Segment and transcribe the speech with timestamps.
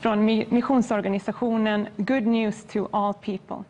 [0.00, 3.64] från missionsorganisationen Good News to All People.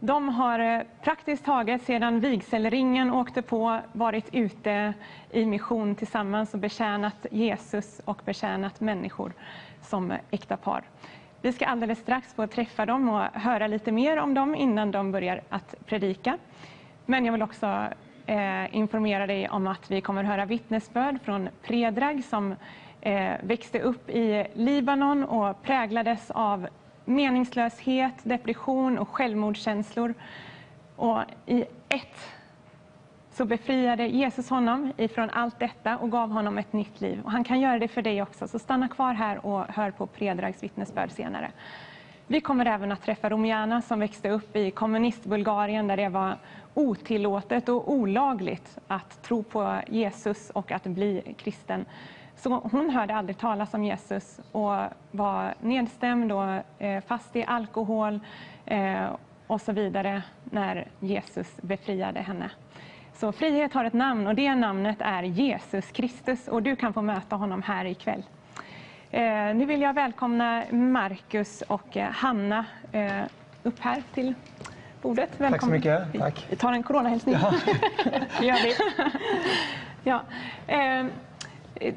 [0.00, 4.94] De har eh, praktiskt taget sedan vigselringen åkte på varit ute
[5.30, 9.32] i mission tillsammans och betjänat Jesus och betjänat människor
[9.82, 10.82] som äkta par.
[11.42, 15.12] Vi ska alldeles strax få träffa dem och höra lite mer om dem innan de
[15.12, 16.38] börjar att predika.
[17.06, 17.86] Men jag vill också
[18.26, 22.54] eh, informera dig om att vi kommer att höra vittnesbörd från Predrag som
[23.00, 26.68] Eh, växte upp i Libanon och präglades av
[27.04, 30.14] meningslöshet, depression och självmordskänslor.
[30.96, 32.32] Och i ett
[33.36, 37.20] så befriade Jesus honom ifrån allt detta och gav honom ett nytt liv.
[37.24, 40.06] Och han kan göra det för dig också, så stanna kvar här och hör på
[40.06, 41.50] Predrags vittnesbörd senare.
[42.26, 46.36] Vi kommer även att träffa Romiana som växte upp i kommunist-Bulgarien där det var
[46.74, 51.84] otillåtet och olagligt att tro på Jesus och att bli kristen.
[52.36, 54.76] Så hon hörde aldrig talas om Jesus och
[55.10, 58.20] var nedstämd och eh, fast i alkohol
[58.66, 59.06] eh,
[59.46, 62.50] och så vidare när Jesus befriade henne.
[63.14, 67.02] Så frihet har ett namn och det namnet är Jesus Kristus och du kan få
[67.02, 68.22] möta honom här ikväll.
[69.10, 69.22] Eh,
[69.54, 72.64] nu vill jag välkomna Marcus och Hanna
[73.62, 74.34] upp här till
[75.02, 75.30] bordet.
[75.36, 75.52] Välkommen.
[75.52, 76.20] Tack så mycket.
[76.20, 76.46] Tack.
[76.50, 77.34] Vi tar en coronahälsning.
[77.34, 77.52] Ja.
[78.42, 78.74] gör vi.
[80.10, 80.22] ja.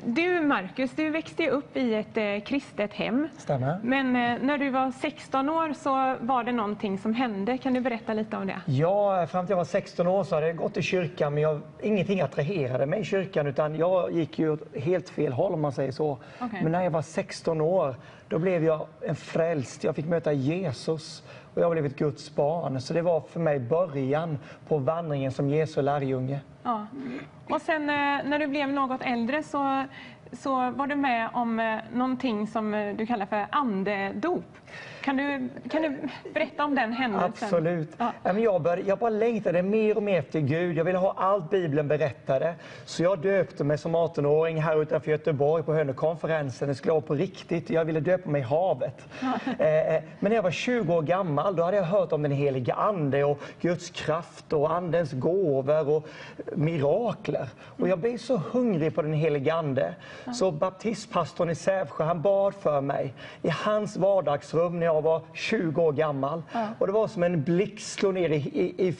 [0.03, 3.27] Du, Marcus, du växte upp i ett eh, kristet hem.
[3.37, 3.79] Stämmer.
[3.83, 7.57] Men eh, när du var 16 år så var det någonting som hände.
[7.57, 8.61] Kan du berätta lite om det?
[8.65, 11.61] Ja, fram till jag var 16 år så hade jag gått i kyrkan men jag,
[11.81, 15.71] ingenting attraherade mig i kyrkan utan jag gick ju åt helt fel håll om man
[15.71, 16.17] säger så.
[16.35, 16.63] Okay.
[16.63, 17.95] Men när jag var 16 år
[18.27, 19.83] då blev jag en frälst.
[19.83, 22.81] Jag fick möta Jesus och jag blev ett Guds barn.
[22.81, 26.39] Så det var för mig början på vandringen som Jesu lärjunge.
[26.63, 26.87] Ja.
[27.49, 29.83] Och sen eh, när du blev något äldre så,
[30.31, 34.57] så var du med om eh, någonting som eh, du kallar för andedop.
[35.09, 35.97] Kan du, kan du
[36.33, 37.29] berätta om den händelsen?
[37.29, 37.89] Absolut.
[37.97, 38.33] Ja.
[38.37, 40.77] Jag, började, jag bara längtade mer och mer efter Gud.
[40.77, 42.55] Jag ville ha allt Bibeln berättade.
[42.85, 46.67] Så jag döpte mig som 18-åring här utanför Göteborg på Hönökonferensen.
[46.67, 47.69] Det skulle vara på riktigt.
[47.69, 49.05] Jag ville döpa mig i havet.
[49.21, 49.39] Ja.
[50.19, 53.23] Men när jag var 20 år gammal då hade jag hört om den heliga Ande
[53.23, 56.07] och Guds kraft och Andens gåvor och
[56.55, 57.47] mirakler.
[57.65, 59.95] Och jag blev så hungrig på den heliga Ande.
[60.33, 65.81] Så baptistpastorn i Sävsjö han bad för mig i hans vardagsrum när jag var 20
[65.81, 66.43] år gammal.
[66.79, 68.29] Och Det var som en blixt slog ner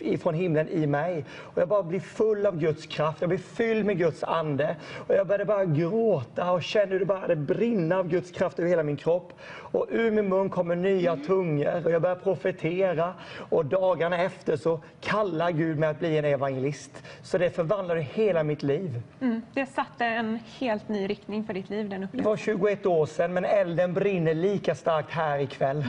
[0.03, 1.25] ifrån himlen i mig.
[1.37, 4.75] Och Jag bara blev full av Guds kraft, jag blev fylld med Guds ande.
[5.07, 8.69] Och Jag började bara gråta och kände hur det började brinna av Guds kraft över
[8.69, 9.33] hela min kropp.
[9.71, 13.13] Och Ur min mun kommer nya tungor och jag började profetera.
[13.49, 17.03] Och Dagarna efter så kallar Gud mig att bli en evangelist.
[17.23, 19.01] Så det förvandlade hela mitt liv.
[19.21, 23.05] Mm, det satte en helt ny riktning för ditt liv, den Det var 21 år
[23.05, 25.83] sedan, men elden brinner lika starkt här ikväll.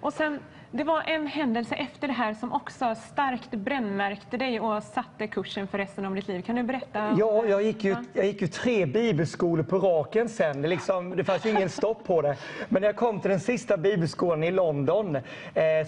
[0.00, 4.82] Och sen, det var en händelse efter det här som också starkt brännmärkte dig och
[4.82, 6.42] satte kursen för resten av ditt liv.
[6.42, 7.16] Kan du berätta?
[7.18, 10.62] Ja, jag gick ju, jag gick ju tre bibelskolor på raken sen.
[10.62, 12.36] Det, liksom, det fanns ju ingen stopp på det.
[12.68, 15.22] Men när jag kom till den sista bibelskolan i London eh,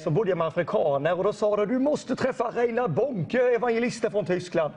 [0.04, 4.10] så bodde jag med afrikaner och då sa de du måste träffa Reinhard Bonke, evangelisten
[4.10, 4.74] från Tyskland.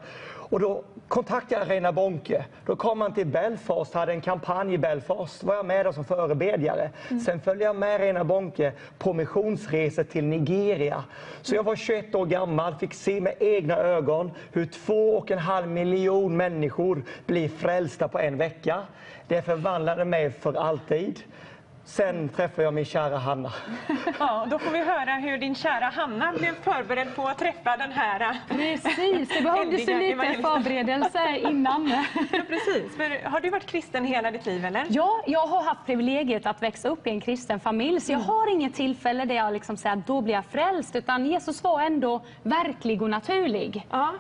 [0.52, 2.46] Och då kontaktade jag Reina Bonke.
[2.66, 5.44] Då kom han till Belfast, hade en kampanj i Belfast.
[5.44, 6.90] var jag med där som förebedjare.
[7.10, 7.20] Mm.
[7.20, 11.04] Sen följde jag med Reina Bonke på missionsresor till Nigeria.
[11.42, 15.40] Så jag var 21 år gammal, fick se med egna ögon hur två och en
[15.40, 18.84] halv miljon människor blir frälsta på en vecka.
[19.28, 21.20] Det förvandlade mig för alltid.
[21.86, 23.54] Sen träffade jag min kära Hanna.
[24.20, 27.92] Ja, då får vi höra hur din kära Hanna blev förberedd på att träffa den
[27.92, 31.94] här Precis, det behövdes ju lite förberedelse innan.
[32.32, 32.96] Ja, precis.
[32.98, 34.66] För har du varit kristen hela ditt liv?
[34.66, 34.86] eller?
[34.90, 38.02] Ja, jag har haft privilegiet att växa upp i en kristen familj.
[38.02, 38.30] Så jag mm.
[38.30, 40.96] har inget tillfälle där jag liksom säger att då blir jag frälst.
[40.96, 43.88] Utan Jesus var ändå verklig och naturlig.
[43.90, 44.14] Ja.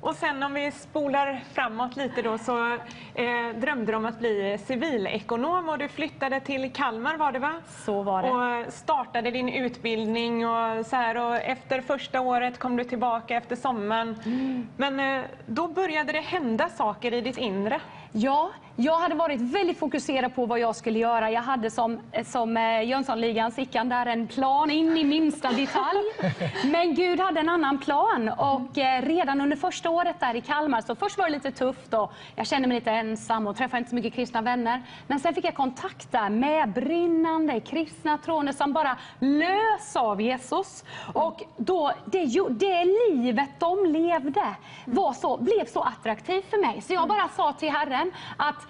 [0.00, 2.72] Och sen om vi spolar framåt lite då så
[3.14, 7.52] eh, drömde du om att bli civilekonom och du flyttade till Kalmar var det va?
[7.68, 8.30] Så var det.
[8.30, 13.56] Och startade din utbildning och så här och efter första året kom du tillbaka efter
[13.56, 14.20] sommaren.
[14.24, 14.68] Mm.
[14.76, 17.80] Men eh, då började det hända saker i ditt inre.
[18.12, 18.50] Ja,
[18.82, 21.30] jag hade varit väldigt fokuserad på vad jag skulle göra.
[21.30, 25.98] Jag hade som, som eh, Jönssonligan Sickan där en plan in i minsta detalj.
[26.64, 30.80] Men Gud hade en annan plan och eh, redan under första året där i Kalmar
[30.80, 33.90] så först var det lite tufft och jag kände mig lite ensam och träffade inte
[33.90, 34.82] så mycket kristna vänner.
[35.06, 40.84] Men sen fick jag kontakt där med brinnande kristna troende som bara lös av Jesus.
[41.12, 44.54] Och då, det, det livet de levde
[44.84, 48.69] var så, blev så attraktivt för mig så jag bara sa till Herren att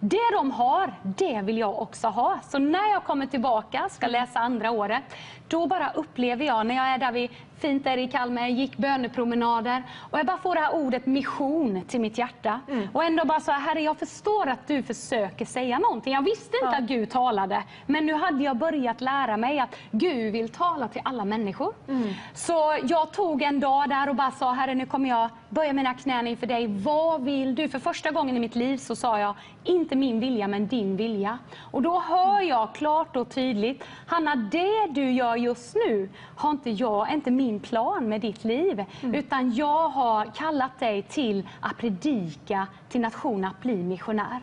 [0.00, 2.38] det de har, det vill jag också ha.
[2.48, 5.02] Så när jag kommer tillbaka, ska läsa andra året,
[5.48, 7.30] då bara upplever jag när jag är där vid
[7.60, 12.00] fint där i Kalmar, gick bönepromenader och jag bara får det här ordet mission till
[12.00, 12.60] mitt hjärta.
[12.68, 12.88] Mm.
[12.92, 16.12] Och ändå bara så här, Herre jag förstår att du försöker säga någonting.
[16.12, 16.78] Jag visste inte ja.
[16.78, 21.02] att Gud talade, men nu hade jag börjat lära mig att Gud vill tala till
[21.04, 21.74] alla människor.
[21.88, 22.08] Mm.
[22.34, 25.94] Så jag tog en dag där och bara sa, Herre nu kommer jag böja mina
[25.94, 26.66] knän inför dig.
[26.66, 27.68] Vad vill du?
[27.68, 31.38] För första gången i mitt liv så sa jag, inte min vilja men din vilja.
[31.60, 36.70] Och då hör jag klart och tydligt, Hanna det du gör just nu har inte
[36.70, 38.84] jag, inte min plan med ditt liv.
[39.02, 39.14] Mm.
[39.14, 44.40] Utan jag har kallat dig till att predika till nationen, att bli missionär.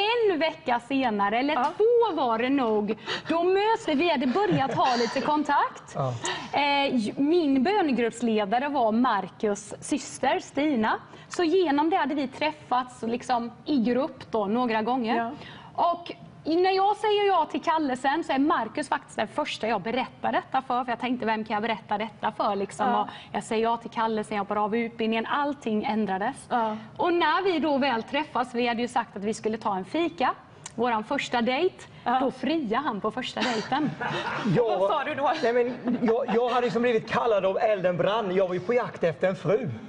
[0.00, 1.72] En vecka senare, eller ja.
[1.76, 2.98] två var det nog,
[3.28, 3.94] då möts vi.
[3.94, 5.94] Vi hade börjat ha lite kontakt.
[5.94, 6.14] Ja.
[6.60, 10.98] Eh, min bönegruppsledare var Markus syster Stina.
[11.28, 15.16] Så genom det hade vi träffats liksom, i grupp då, några gånger.
[15.16, 15.30] Ja.
[15.74, 16.12] Och
[16.44, 20.62] när jag säger ja till kallelsen så är Markus faktiskt den första jag berättar detta
[20.62, 20.84] för.
[20.84, 22.56] För jag tänkte, vem kan jag berätta detta för?
[22.56, 22.86] Liksom.
[22.86, 23.08] Ja.
[23.32, 25.26] jag säger ja till kallelsen, jag hoppar av utbildningen.
[25.26, 26.46] Allting ändrades.
[26.48, 26.76] Ja.
[26.96, 29.84] Och när vi då väl träffas, vi hade ju sagt att vi skulle ta en
[29.84, 30.34] fika
[30.74, 31.74] vår första dejt,
[32.04, 32.18] ja.
[32.20, 33.90] då friade han på första dejten.
[34.56, 35.32] Jag, Vad sa du då?
[35.42, 38.34] Nej, men jag, jag hade liksom blivit kallad av elden brann.
[38.34, 39.70] Jag var ju på jakt efter en fru.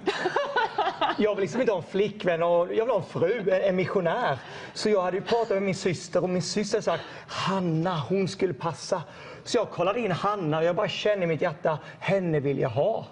[1.17, 4.37] Jag vill liksom inte ha en flickvän, och jag vill ha en fru, en missionär.
[4.73, 8.53] Så jag hade ju pratat med min syster och min syster sagt Hanna, hon skulle
[8.53, 9.03] passa.
[9.43, 12.69] Så jag kollade in Hanna och jag bara kände i mitt hjärta, henne vill jag
[12.69, 13.05] ha.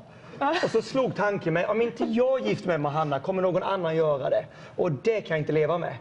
[0.64, 3.96] Och så slog tanken mig, om inte jag gifter mig med Hanna kommer någon annan
[3.96, 4.46] göra det.
[4.76, 5.94] Och det kan jag inte leva med.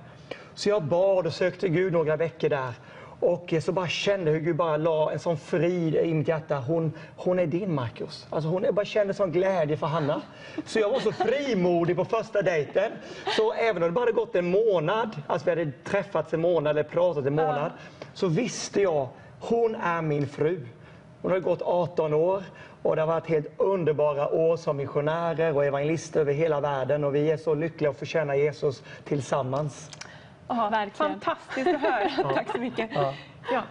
[0.58, 2.74] Så jag bad och sökte Gud några veckor där.
[3.20, 6.56] Och så bara kände hur Gud bara la en sån frid i mitt hjärta.
[6.56, 8.26] Hon, hon är din Markus.
[8.30, 10.22] Alltså hon, jag bara kände sån glädje för Hanna.
[10.66, 12.92] Så jag var så frimodig på första dejten.
[13.36, 16.70] Så även om det bara hade gått en månad, alltså vi hade träffats en månad
[16.70, 17.72] eller pratat en månad,
[18.14, 19.08] så visste jag,
[19.40, 20.66] hon är min fru.
[21.22, 22.42] Hon har gått 18 år
[22.82, 27.14] och det har varit helt underbara år som missionärer och evangelister över hela världen och
[27.14, 29.90] vi är så lyckliga att få känna Jesus tillsammans.
[30.48, 31.12] Ja, Verkligen.
[31.12, 32.32] Fantastiskt att höra.
[32.34, 32.90] Tack så mycket.
[32.94, 33.14] Ja.
[33.52, 33.62] ja.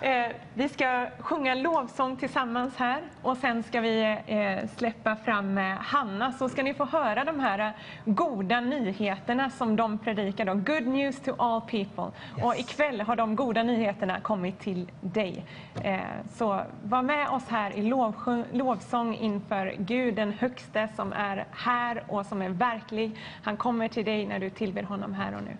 [0.00, 5.64] Eh, vi ska sjunga lovsång tillsammans här och sen ska vi eh, släppa fram eh,
[5.64, 7.70] Hanna så ska ni få höra de här eh,
[8.04, 10.44] goda nyheterna som de predikar.
[10.44, 10.54] Då.
[10.54, 12.04] Good news to all people.
[12.36, 12.44] Yes.
[12.44, 15.44] Och ikväll har de goda nyheterna kommit till dig.
[15.84, 16.00] Eh,
[16.32, 22.04] så var med oss här i lov, lovsång inför Gud den högste som är här
[22.08, 23.18] och som är verklig.
[23.42, 25.56] Han kommer till dig när du tillber honom här och nu.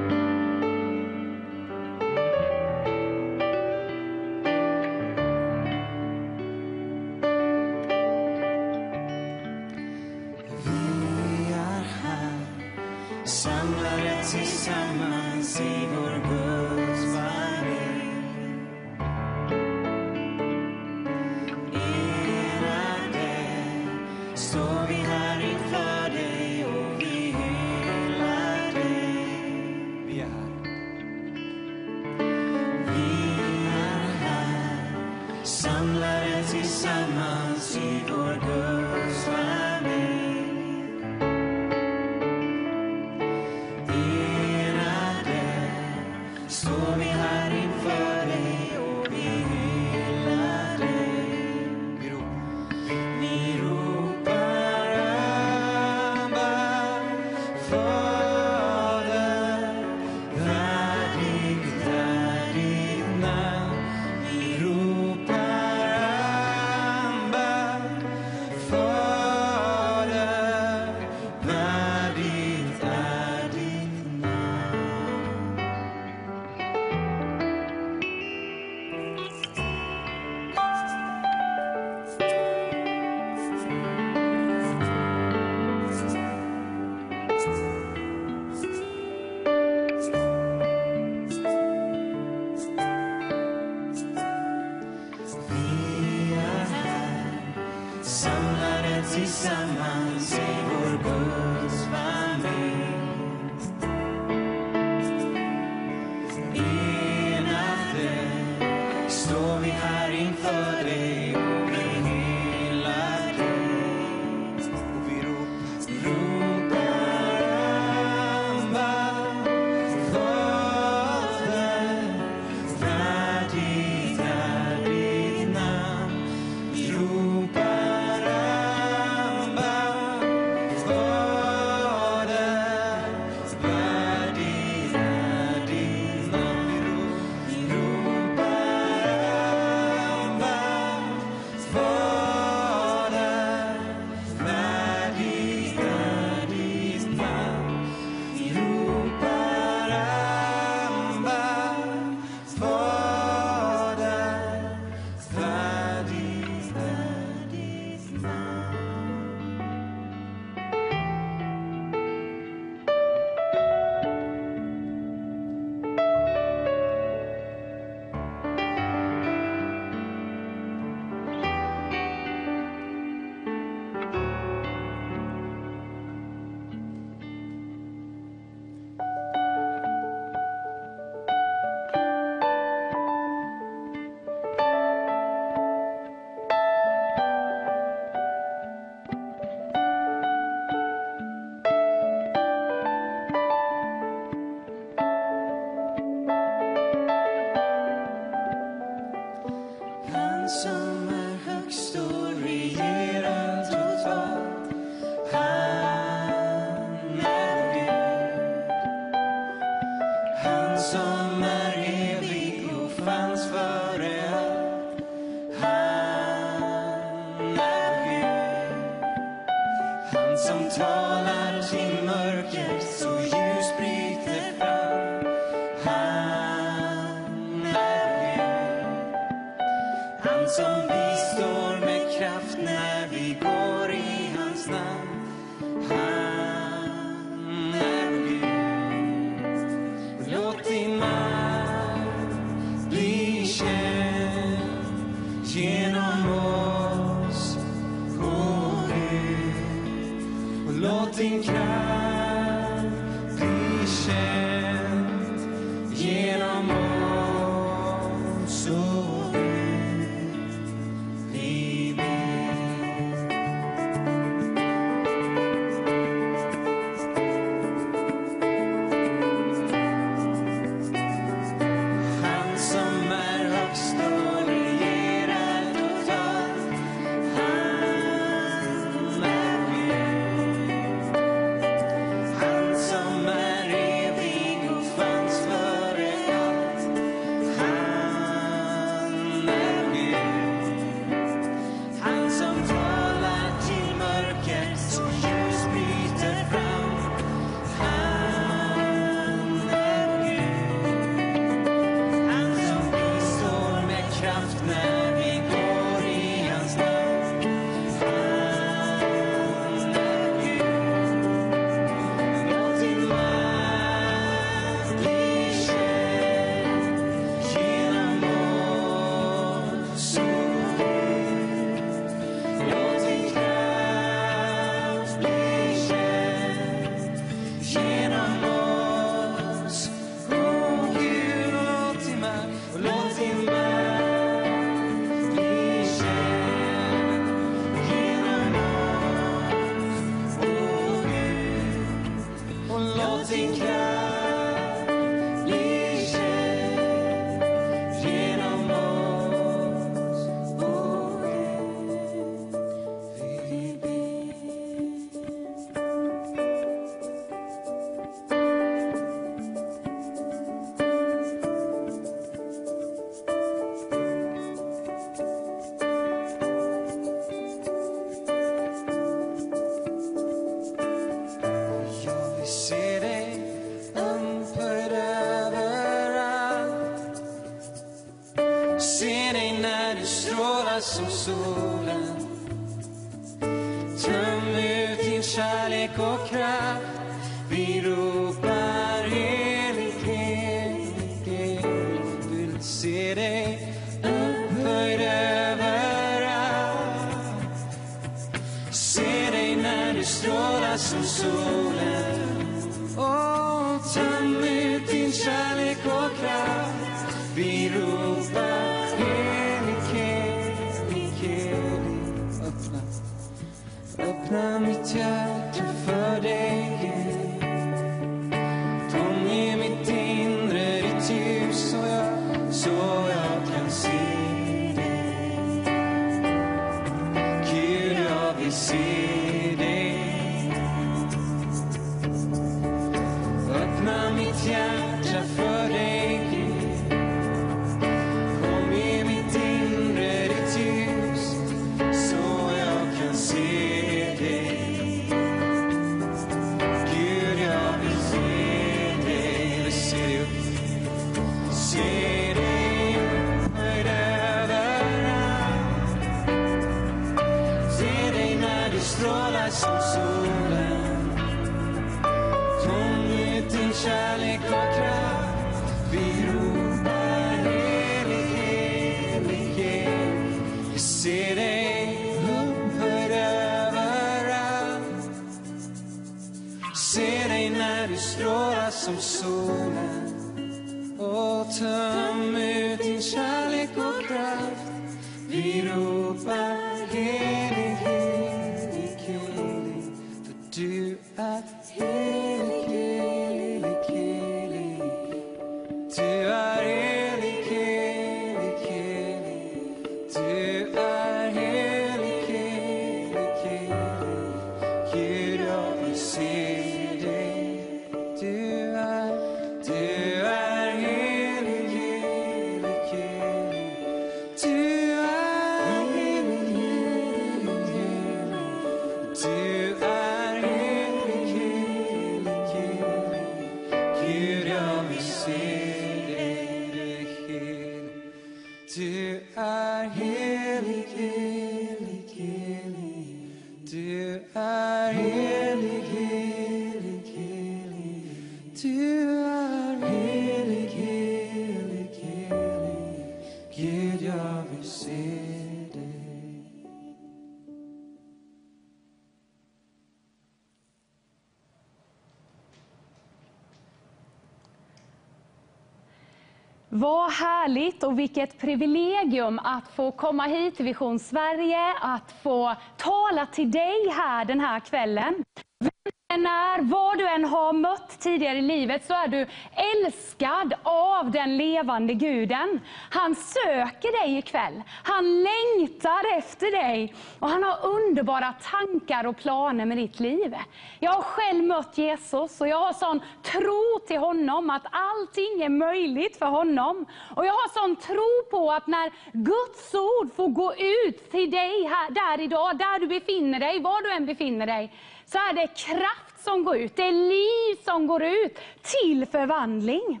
[557.80, 563.50] Roligt och vilket privilegium att få komma hit till Vision Sverige, att få tala till
[563.50, 565.24] dig här den här kvällen.
[565.60, 565.70] Vem
[566.12, 566.79] än är, vad
[567.14, 572.60] än har mött tidigare i livet, så är du älskad av den levande guden.
[572.90, 574.62] Han söker dig ikväll.
[574.82, 580.36] Han längtar efter dig och han har underbara tankar och planer med ditt liv.
[580.80, 585.48] Jag har själv mött Jesus och jag har sån tro till honom att allting är
[585.48, 586.86] möjligt för honom.
[587.16, 591.64] Och jag har sån tro på att när Guds ord får gå ut till dig
[591.64, 594.74] här, där idag, där du befinner dig, var du än befinner dig,
[595.06, 600.00] så är det kraft som går ut, det är liv som går ut till förvandling.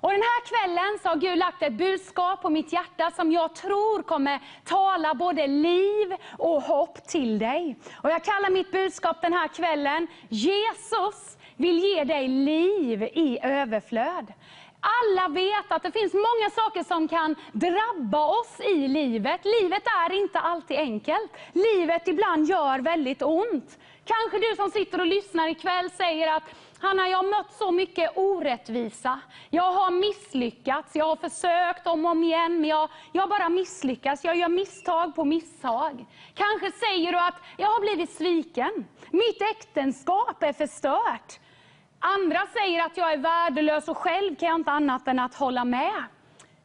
[0.00, 3.54] Och den här kvällen så har Gud lagt ett budskap på mitt hjärta som jag
[3.54, 7.76] tror kommer tala både liv och hopp till dig.
[8.02, 14.32] Och jag kallar mitt budskap den här kvällen, Jesus vill ge dig liv i överflöd.
[14.80, 19.40] Alla vet att det finns många saker som kan drabba oss i livet.
[19.60, 21.32] Livet är inte alltid enkelt.
[21.52, 23.78] Livet ibland gör väldigt ont.
[24.04, 26.42] Kanske du som sitter och lyssnar ikväll säger att
[26.80, 29.20] Hanna, jag har mött så mycket orättvisa.
[29.50, 34.24] Jag har misslyckats, jag har försökt om och om igen, men jag, jag bara misslyckas.
[34.24, 36.06] Jag gör misstag på misstag.
[36.34, 38.86] Kanske säger du att jag har blivit sviken.
[39.10, 41.40] Mitt äktenskap är förstört.
[41.98, 45.64] Andra säger att jag är värdelös och själv kan jag inte annat än att hålla
[45.64, 46.04] med.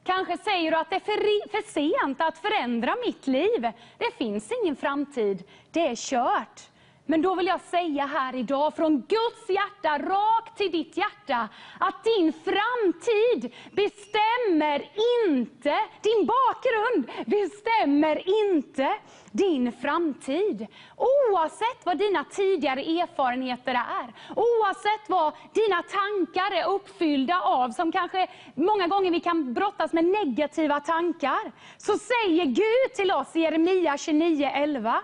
[0.04, 3.62] Kanske säger du att det är för, för sent att förändra mitt liv.
[3.97, 6.62] Det finns ingen framtid, det är kört.
[7.10, 12.04] Men då vill jag säga här idag, från Guds hjärta rakt till ditt hjärta, att
[12.04, 14.89] din framtid bestämmer
[15.28, 18.98] inte, din bakgrund bestämmer inte
[19.32, 20.67] din framtid.
[20.96, 28.28] Oavsett vad dina tidigare erfarenheter är, oavsett vad dina tankar är uppfyllda av, som kanske
[28.56, 33.96] många gånger vi kan brottas med negativa tankar, så säger Gud till oss i Jeremia
[33.96, 35.00] 29.11,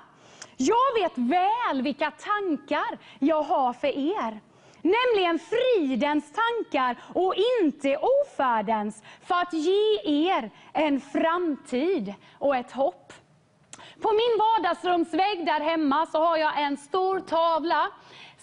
[0.58, 4.40] jag vet väl vilka tankar jag har för er.
[4.82, 13.14] Nämligen fridens tankar och inte ofärdens, för att ge er en framtid och ett hopp.
[14.02, 17.90] På min vardagsrumsvägg där hemma så har jag en stor tavla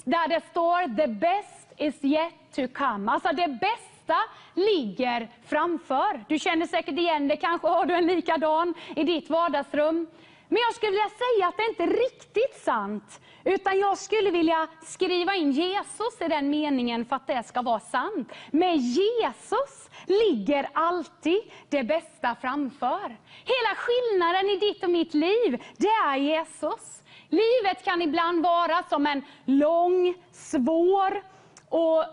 [0.05, 3.13] där det står The best is yet to come.
[3.13, 4.17] Alltså det bästa
[4.55, 6.25] ligger framför.
[6.29, 10.07] Du känner säkert igen det, kanske har du en likadan i ditt vardagsrum.
[10.53, 13.21] Men jag skulle vilja säga att det inte är riktigt sant.
[13.45, 17.81] Utan jag skulle vilja skriva in Jesus i den meningen för att det ska vara
[17.81, 18.33] sant.
[18.51, 23.17] Med Jesus ligger alltid det bästa framför.
[23.45, 27.03] Hela skillnaden i ditt och mitt liv, det är Jesus.
[27.29, 31.23] Livet kan ibland vara som en lång, svår
[31.69, 32.05] och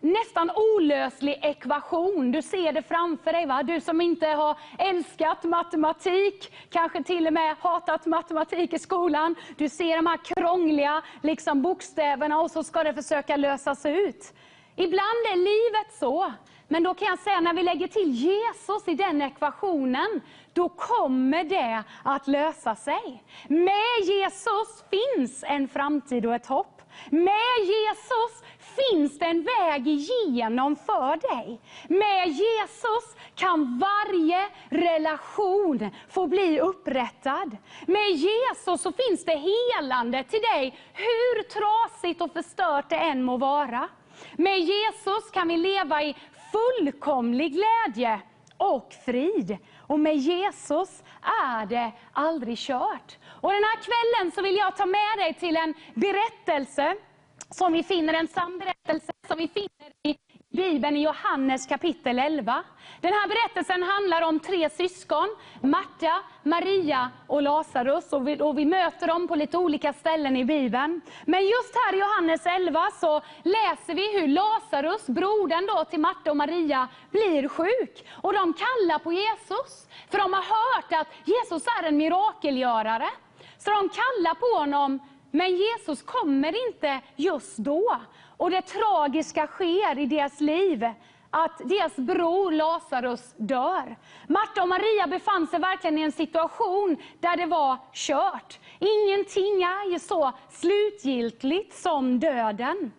[0.00, 2.32] nästan olöslig ekvation.
[2.32, 3.46] Du ser det framför dig.
[3.46, 3.62] Va?
[3.62, 9.34] Du som inte har älskat matematik, kanske till och med hatat matematik i skolan.
[9.56, 14.32] Du ser de här krångliga liksom bokstäverna och så ska det försöka lösas ut.
[14.76, 16.32] Ibland är livet så.
[16.68, 20.20] Men då kan jag säga, när vi lägger till Jesus i den ekvationen,
[20.52, 23.22] då kommer det att lösa sig.
[23.48, 26.82] Med Jesus finns en framtid och ett hopp.
[27.10, 28.44] Med Jesus
[28.76, 31.60] finns det en väg igenom för dig.
[31.88, 37.56] Med Jesus kan varje relation få bli upprättad.
[37.86, 43.36] Med Jesus så finns det helande till dig, hur trasigt och förstört det än må
[43.36, 43.88] vara.
[44.36, 46.16] Med Jesus kan vi leva i
[46.52, 48.20] fullkomlig glädje
[48.56, 49.58] och frid.
[49.78, 53.18] Och med Jesus är det aldrig kört.
[53.26, 56.96] Och den här kvällen så vill jag ta med dig till en berättelse
[57.50, 60.16] som vi finner, en sann berättelse som vi finner i
[60.56, 62.64] Bibeln i Johannes kapitel 11.
[63.00, 68.12] Den här berättelsen handlar om tre syskon, Marta, Maria och Lazarus.
[68.12, 71.00] Och vi, och vi möter dem på lite olika ställen i Bibeln.
[71.24, 76.30] Men just här i Johannes 11 så läser vi hur Lazarus, brodern då till Marta
[76.30, 78.06] och Maria, blir sjuk.
[78.10, 83.10] Och de kallar på Jesus, för de har hört att Jesus är en mirakelgörare.
[83.58, 85.00] Så de kallar på honom
[85.36, 88.00] men Jesus kommer inte just då.
[88.36, 90.86] Och det tragiska sker i deras liv
[91.30, 93.96] att deras bror Lazarus dör.
[94.28, 98.58] Marta och Maria befann sig verkligen i en situation där det var kört.
[98.78, 102.92] Ingenting är ju så slutgiltigt som döden.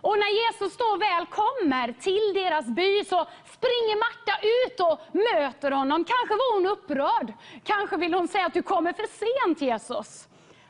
[0.00, 5.70] Och när Jesus då väl kommer till deras by så springer Marta ut och möter
[5.70, 6.04] honom.
[6.04, 7.32] Kanske var hon upprörd.
[7.64, 10.27] Kanske vill hon säga att du kommer för sent Jesus.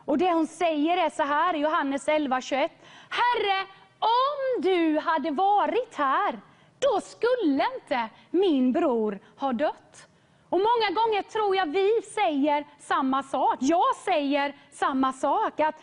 [0.08, 2.68] Och det hon säger är så här i Johannes 11.21.
[3.08, 3.66] Herre,
[3.98, 6.40] om du hade varit här,
[6.78, 10.06] då skulle inte min bror ha dött.
[10.48, 13.56] Och Många gånger tror jag vi säger samma sak.
[13.60, 15.60] Jag säger samma sak.
[15.60, 15.74] Att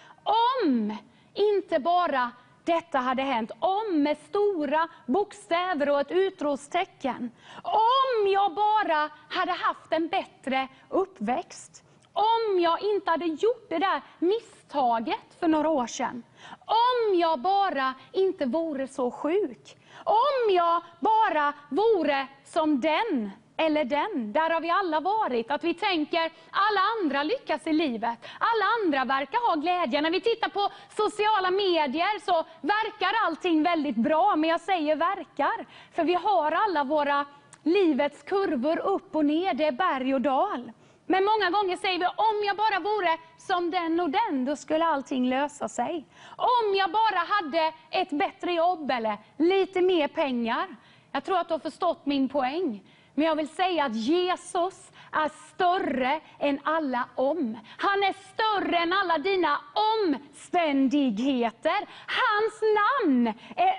[0.64, 0.98] om
[1.34, 2.32] inte bara
[2.64, 7.32] detta hade hänt, om med stora bokstäver och ett utropstecken.
[7.64, 11.85] Om jag bara hade haft en bättre uppväxt.
[12.16, 16.24] Om jag inte hade gjort det där misstaget för några år sedan.
[16.66, 19.78] Om jag bara inte vore så sjuk.
[20.04, 24.34] Om jag bara vore som den eller den.
[24.34, 25.52] Där har vi alla varit.
[25.52, 28.20] Att vi tänker, alla andra lyckas i livet.
[28.40, 30.02] Alla andra verkar ha glädje.
[30.02, 34.36] När vi tittar på sociala medier så verkar allting väldigt bra.
[34.36, 35.66] Men jag säger verkar.
[35.96, 37.26] För vi har alla våra
[37.64, 39.54] livets kurvor upp och ner.
[39.54, 40.72] Det är berg och dal.
[41.06, 44.86] Men många gånger säger vi, om jag bara vore som den och den, då skulle
[44.86, 46.06] allting lösa sig.
[46.36, 50.68] Om jag bara hade ett bättre jobb eller lite mer pengar.
[51.12, 52.84] Jag tror att du har förstått min poäng.
[53.14, 57.58] Men jag vill säga att Jesus är större än alla om.
[57.78, 61.88] Han är större än alla dina omständigheter.
[62.08, 63.76] Hans namn är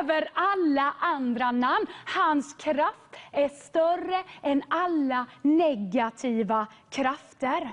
[0.00, 1.86] över alla andra namn.
[2.16, 7.70] Hans kraft är större än alla negativa krafter.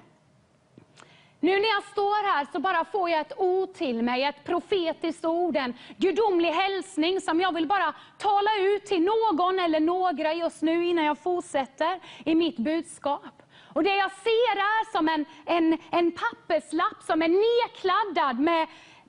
[1.39, 5.26] Nu när jag står här så bara får jag ett ord till mig, ett profetiskt
[5.26, 10.62] ord, en gudomlig hälsning som jag vill bara tala ut till någon eller några just
[10.62, 13.43] nu innan jag fortsätter i mitt budskap.
[13.74, 18.67] Och Det jag ser är som en, en, en papperslapp som är nedkladdad med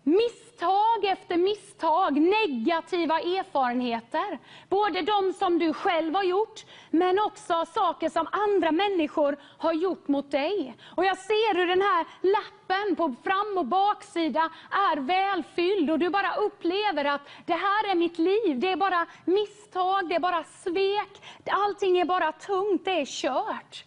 [0.09, 4.39] misstag efter misstag, negativa erfarenheter.
[4.69, 10.09] Både de som du själv har gjort, men också saker som andra människor har gjort
[10.09, 10.77] mot dig.
[10.97, 16.09] Och Jag ser hur den här lappen på fram och baksida är välfylld och du
[16.09, 18.61] bara upplever att det här är mitt liv.
[18.61, 23.85] Det är bara misstag, det är bara svek, allting är bara tungt, det är kört.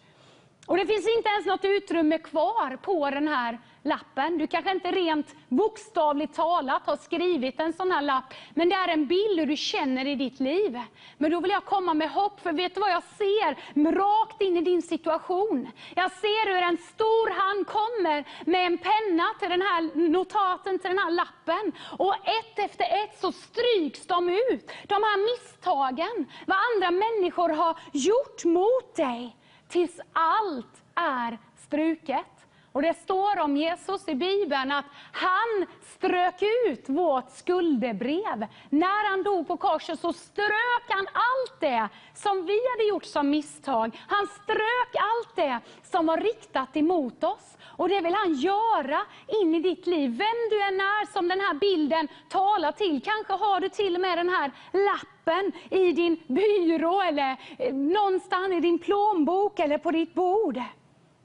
[0.66, 4.38] Och Det finns inte ens något utrymme kvar på den här lappen.
[4.38, 8.88] Du kanske inte rent bokstavligt talat har skrivit en sån här lapp, men det är
[8.88, 10.80] en bild hur du känner i ditt liv.
[11.18, 14.56] Men då vill jag komma med hopp, för vet du vad jag ser rakt in
[14.56, 15.68] i din situation?
[15.94, 20.90] Jag ser hur en stor hand kommer med en penna till den här notaten, till
[20.90, 21.72] den här lappen.
[21.98, 24.70] Och ett efter ett så stryks de ut.
[24.86, 29.36] De här misstagen, vad andra människor har gjort mot dig,
[29.68, 32.41] tills allt är struket.
[32.72, 38.46] Och Det står om Jesus i Bibeln att han strök ut vårt skuldebrev.
[38.70, 43.30] När han dog på korset så strök han allt det som vi hade gjort som
[43.30, 44.00] misstag.
[44.08, 47.56] Han strök allt det som var riktat emot oss.
[47.76, 50.10] Och Det vill han göra in i ditt liv.
[50.10, 53.02] Vem du än är som den här bilden talar till.
[53.02, 58.52] Kanske har du till och med den här lappen i din byrå eller eh, någonstans
[58.52, 60.60] i din plånbok eller på ditt bord.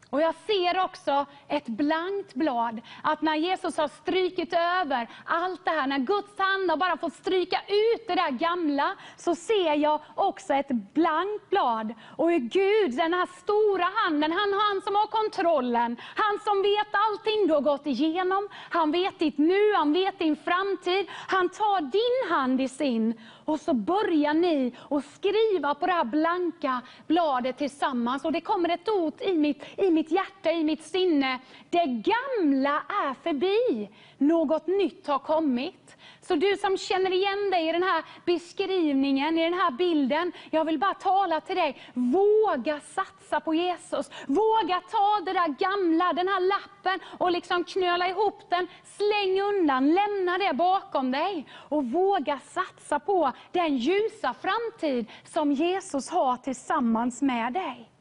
[0.09, 5.71] Och Jag ser också ett blankt blad, att när Jesus har strykit över allt det
[5.71, 10.01] här, när Guds hand har bara fått stryka ut det där gamla, så ser jag
[10.15, 11.93] också ett blankt blad.
[12.15, 17.47] Och Gud, den här stora handen, han, han som har kontrollen, han som vet allting
[17.47, 22.35] du har gått igenom, han vet ditt nu, han vet din framtid, han tar din
[22.35, 23.13] hand i sin
[23.47, 28.25] och så börjar ni att skriva på det här blanka bladet tillsammans.
[28.25, 31.39] Och det kommer ett ord i mitt, i mitt hjärta, i mitt sinne.
[31.69, 33.89] Det gamla är förbi.
[34.17, 35.96] Något nytt har kommit.
[36.27, 40.31] Så du som känner igen dig i den här beskrivningen, i den här bilden.
[40.51, 41.81] Jag vill bara tala till dig.
[41.93, 44.09] Våga satsa på Jesus.
[44.27, 48.67] Våga ta det där gamla, den här lappen och liksom knöla ihop den.
[48.83, 51.47] Släng undan, lämna det bakom dig.
[51.69, 57.96] Och våga satsa på den ljusa framtid som Jesus har tillsammans med dig.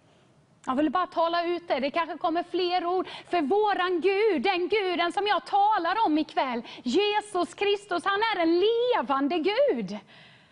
[0.67, 1.81] Jag vill bara tala ut det.
[1.81, 3.09] Det kanske kommer fler ord.
[3.31, 8.61] För våran Gud, den guden som jag talar om ikväll, Jesus Kristus, han är en
[8.61, 9.99] levande Gud.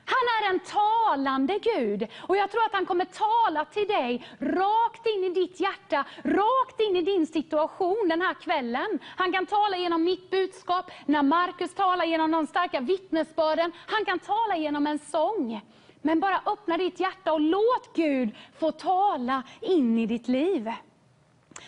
[0.06, 2.08] Han är en talande Gud.
[2.20, 6.80] Och jag tror att han kommer tala till dig rakt in i ditt hjärta, rakt
[6.80, 8.98] in i din situation den här kvällen.
[9.16, 13.72] Han kan tala genom mitt budskap, när Markus talar genom de starka vittnesbörden.
[13.86, 15.60] Han kan tala genom en sång.
[16.06, 20.72] Men bara öppna ditt hjärta och låt Gud få tala in i ditt liv.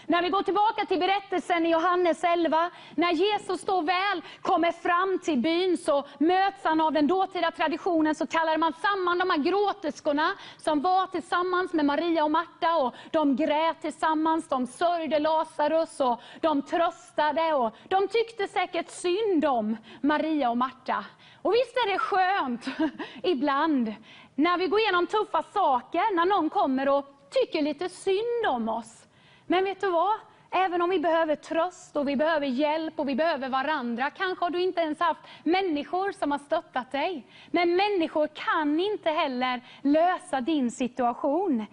[0.07, 5.19] När vi går tillbaka till berättelsen i Johannes 11, när Jesus då väl kommer fram
[5.19, 9.39] till byn så möts han av den dåtida traditionen, så kallade man samman de här
[9.39, 16.01] gråterskorna som var tillsammans med Maria och Marta och de grät tillsammans, de sörjde Lazarus
[16.01, 21.05] och de tröstade och de tyckte säkert synd om Maria och Marta.
[21.47, 22.67] Och visst är det skönt
[23.23, 23.95] ibland
[24.35, 29.07] när vi går igenom tuffa saker, när någon kommer och tycker lite synd om oss.
[29.47, 30.15] Men vet du vad?
[30.51, 34.51] Även om vi behöver tröst och vi behöver hjälp och vi behöver varandra, kanske har
[34.51, 37.27] du inte ens haft människor som har stöttat dig.
[37.51, 41.67] Men människor kan inte heller lösa din situation.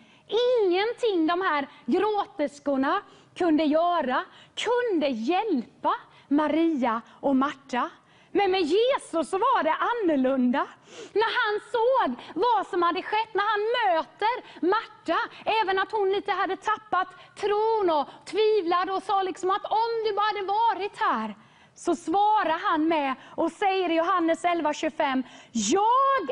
[0.62, 3.02] Ingenting de här gråterskorna
[3.36, 5.94] kunde göra kunde hjälpa
[6.28, 7.90] Maria och Marta.
[8.36, 10.68] Men med Jesus så var det annorlunda.
[11.14, 15.20] När han såg vad som hade skett, när han möter Marta,
[15.62, 20.14] även att hon lite hade tappat tron och tvivlade och sa liksom att om du
[20.16, 21.36] bara hade varit här,
[21.76, 26.30] så svarar han med och säger i Johannes 11.25, jag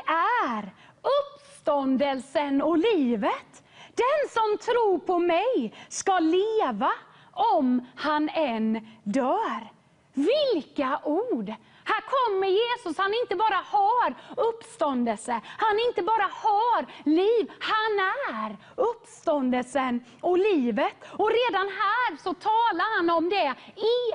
[0.56, 0.74] är
[1.20, 3.64] uppståndelsen och livet.
[3.96, 6.92] Den som tror på mig ska leva
[7.32, 9.70] om han än dör.
[10.14, 11.54] Vilka ord!
[11.92, 14.16] Här kommer Jesus, han inte bara har
[14.50, 17.94] uppståndelse, han inte bara har liv, han
[18.36, 20.96] är uppståndelsen och livet.
[21.18, 23.54] Och redan här så talar han om det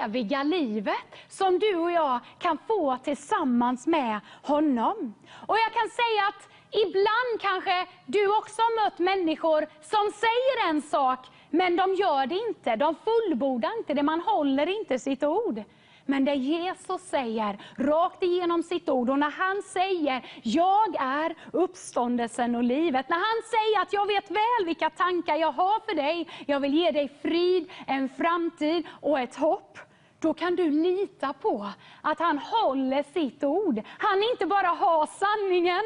[0.01, 5.15] eviga livet som du och jag kan få tillsammans med honom.
[5.47, 10.83] Och jag kan säga att ibland kanske du också har mött människor som säger en
[10.83, 15.65] sak, men de gör det inte, de fullbordar inte det, man håller inte sitt ord.
[16.07, 22.55] Men det Jesus säger rakt igenom sitt ord, och när han säger, jag är uppståndelsen
[22.55, 23.09] och livet.
[23.09, 26.75] När han säger att jag vet väl vilka tankar jag har för dig, jag vill
[26.75, 29.79] ge dig frid, en framtid och ett hopp.
[30.21, 31.66] Då kan du lita på
[32.03, 33.81] att han håller sitt ord.
[33.99, 35.83] Han inte bara har sanningen,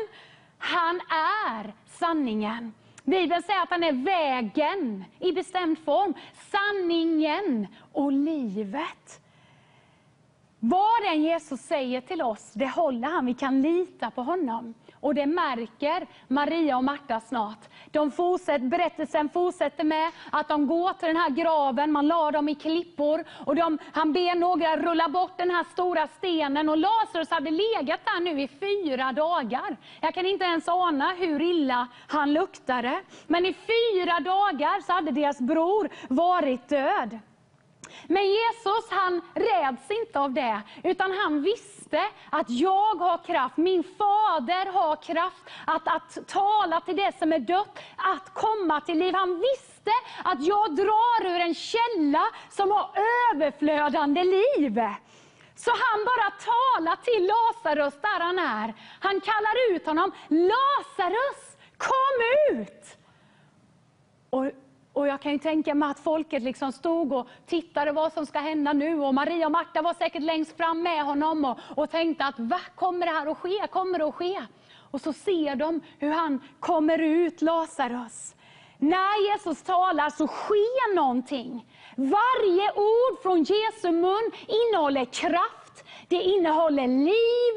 [0.59, 2.75] han är sanningen.
[3.05, 6.15] Bibeln säger att han är vägen i bestämd form,
[6.51, 9.21] sanningen och livet.
[10.63, 13.27] Vad den Jesus säger till oss, det håller han.
[13.27, 14.75] Vi kan lita på honom.
[15.01, 17.59] Och det märker Maria och Marta snart.
[17.91, 22.49] De fortsätter, berättelsen fortsätter med att de går till den här graven, man la dem
[22.49, 23.25] i klippor.
[23.47, 26.69] Och de, han ber några rulla bort den här stora stenen.
[26.69, 29.77] Och Lazarus hade legat där nu i fyra dagar.
[30.01, 33.01] Jag kan inte ens ana hur illa han luktade.
[33.27, 37.19] Men i fyra dagar så hade deras bror varit död.
[38.09, 42.01] Men Jesus han räds inte av det, utan han visste
[42.31, 47.39] att jag har kraft, min fader har kraft att, att tala till det som är
[47.39, 49.15] dött, att komma till liv.
[49.15, 49.91] Han visste
[50.25, 52.91] att jag drar ur en källa som har
[53.33, 54.81] överflödande liv.
[55.57, 58.75] Så han bara talar till Lazarus där han är.
[59.01, 62.17] Han kallar ut honom, Lazarus kom
[62.57, 62.97] ut!
[64.31, 64.45] Och
[64.93, 68.39] och jag kan ju tänka mig att folket liksom stod och tittade vad som ska
[68.39, 69.01] hända nu.
[69.01, 72.75] Och Maria och Marta var säkert längst fram med honom och, och tänkte att vad
[72.75, 73.67] kommer det här att ske?
[73.71, 74.43] Kommer det att ske?
[74.91, 78.35] Och så ser de hur han kommer ut, Lazarus.
[78.79, 81.67] När Jesus talar så sker någonting.
[81.97, 87.55] Varje ord från Jesu mun innehåller kraft, det innehåller liv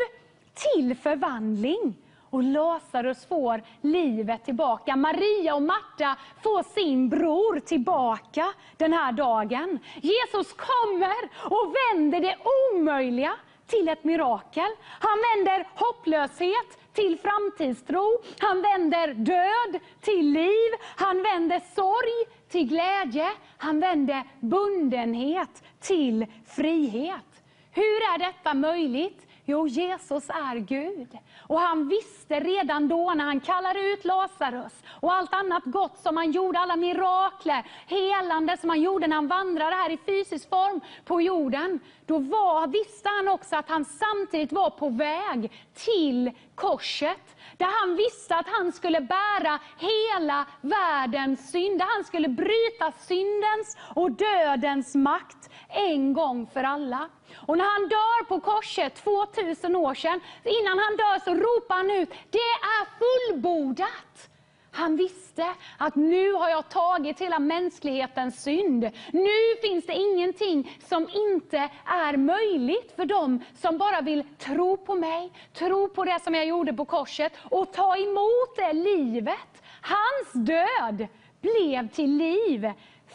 [0.54, 1.96] till förvandling
[2.34, 4.96] och Lazarus får livet tillbaka.
[4.96, 9.80] Maria och Marta får sin bror tillbaka den här dagen.
[10.02, 12.36] Jesus kommer och vänder det
[12.74, 13.34] omöjliga
[13.67, 14.69] till ett mirakel.
[15.00, 18.24] Han vänder hopplöshet till framtidstro.
[18.39, 20.72] Han vänder död till liv.
[20.96, 23.30] Han vänder sorg till glädje.
[23.58, 27.43] Han vänder bundenhet till frihet.
[27.72, 29.28] Hur är detta möjligt?
[29.45, 31.17] Jo, Jesus är Gud.
[31.47, 36.17] Och han visste redan då när han kallade ut Lazarus och allt annat gott som
[36.17, 40.82] han gjorde, alla mirakler, helande som han gjorde när han vandrade här i fysisk form
[41.06, 41.79] på jorden.
[42.06, 47.36] Då var, visste han också att han samtidigt var på väg till korset.
[47.58, 51.79] Där han visste att han skulle bära hela världens synd.
[51.79, 57.10] Där han skulle bryta syndens och dödens makt en gång för alla.
[57.36, 61.91] Och när han dör på korset 2000 år sedan, innan han dör så ropar han
[61.91, 62.38] ut, det
[62.78, 64.30] är fullbordat.
[64.76, 68.89] Han visste att nu har jag tagit hela mänsklighetens synd.
[69.12, 74.96] Nu finns det ingenting som inte är möjligt för dem som bara vill tro på
[74.96, 79.63] mig, tro på det som jag gjorde på korset och ta emot det livet.
[79.82, 81.08] Hans död
[81.41, 82.72] blev till liv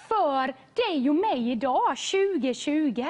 [0.08, 3.06] för dig och mig idag, 2020.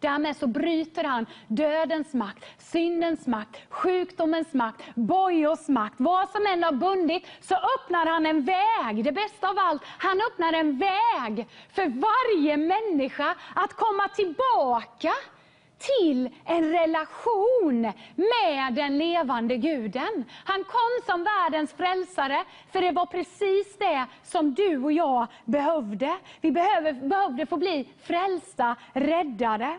[0.00, 5.94] Därmed så bryter han dödens makt, syndens makt, sjukdomens makt, bojors makt.
[5.98, 9.04] Vad som än har bundit så öppnar han en väg.
[9.04, 15.12] Det bästa av allt, han öppnar en väg för varje människa att komma tillbaka
[15.78, 20.24] till en relation med den levande guden.
[20.44, 26.16] Han kom som världens frälsare, för det var precis det som du och jag behövde.
[26.40, 29.78] Vi behöver, behövde få bli frälsta, räddade.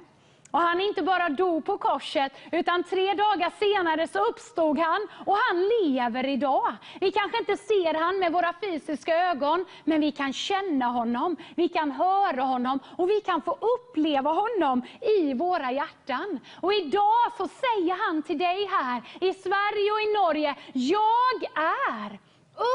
[0.52, 5.38] Och han inte bara dog på korset, utan tre dagar senare så uppstod han och
[5.38, 6.76] han lever idag.
[7.02, 11.70] Vi kanske inte ser han med våra fysiska ögon, men vi kan känna honom, vi
[11.70, 16.40] kan höra honom och vi kan få uppleva honom i våra hjärtan.
[16.62, 22.20] Och idag så säger han till dig här i Sverige och i Norge, jag är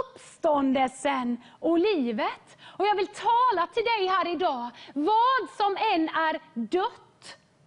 [0.01, 2.59] uppståndelsen och livet.
[2.79, 7.02] Och jag vill tala till dig här idag, vad som än är dött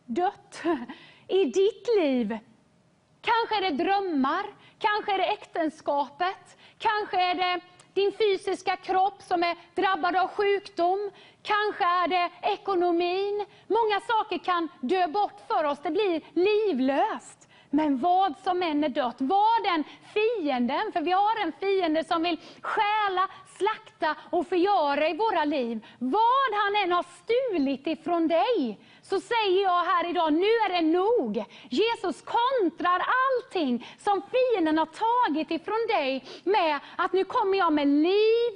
[0.05, 0.61] dött
[1.27, 2.37] i ditt liv.
[3.21, 4.45] Kanske är det drömmar,
[4.79, 7.61] kanske är det äktenskapet, kanske är det
[7.93, 13.45] din fysiska kropp som är drabbad av sjukdom, kanske är det ekonomin.
[13.67, 17.49] Många saker kan dö bort för oss, det blir livlöst.
[17.69, 22.23] Men vad som än är dött, var den fienden, för vi har en fiende som
[22.23, 25.85] vill stjäla, slakta och förgöra i våra liv.
[25.99, 30.81] Vad han än har stulit ifrån dig, så säger jag här idag, nu är det
[30.81, 31.43] nog.
[31.69, 37.87] Jesus kontrar allting som fienden har tagit ifrån dig med att nu kommer jag med
[37.87, 38.53] liv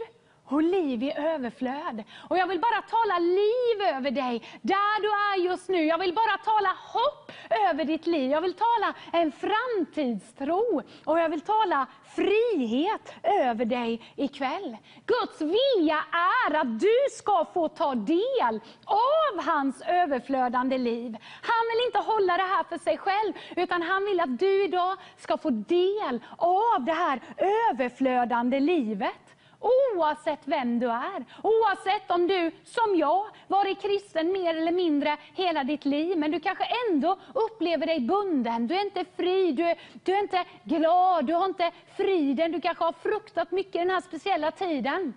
[0.49, 2.03] och liv i överflöd.
[2.29, 5.85] Och jag vill bara tala liv över dig, där du är just nu.
[5.85, 7.31] Jag vill bara tala hopp
[7.69, 8.31] över ditt liv.
[8.31, 14.77] Jag vill tala en framtidstro och jag vill tala frihet över dig ikväll.
[15.05, 21.17] Guds vilja är att du ska få ta del av hans överflödande liv.
[21.41, 24.97] Han vill inte hålla det här för sig själv, utan han vill att du idag
[25.17, 29.28] ska få del av det här överflödande livet.
[29.59, 35.63] Oavsett vem du är, oavsett om du som jag varit kristen mer eller mindre hela
[35.63, 38.67] ditt liv, men du kanske ändå upplever dig bunden.
[38.67, 42.61] Du är inte fri, du är, du är inte glad, du har inte friden, du
[42.61, 45.13] kanske har fruktat mycket den här speciella tiden.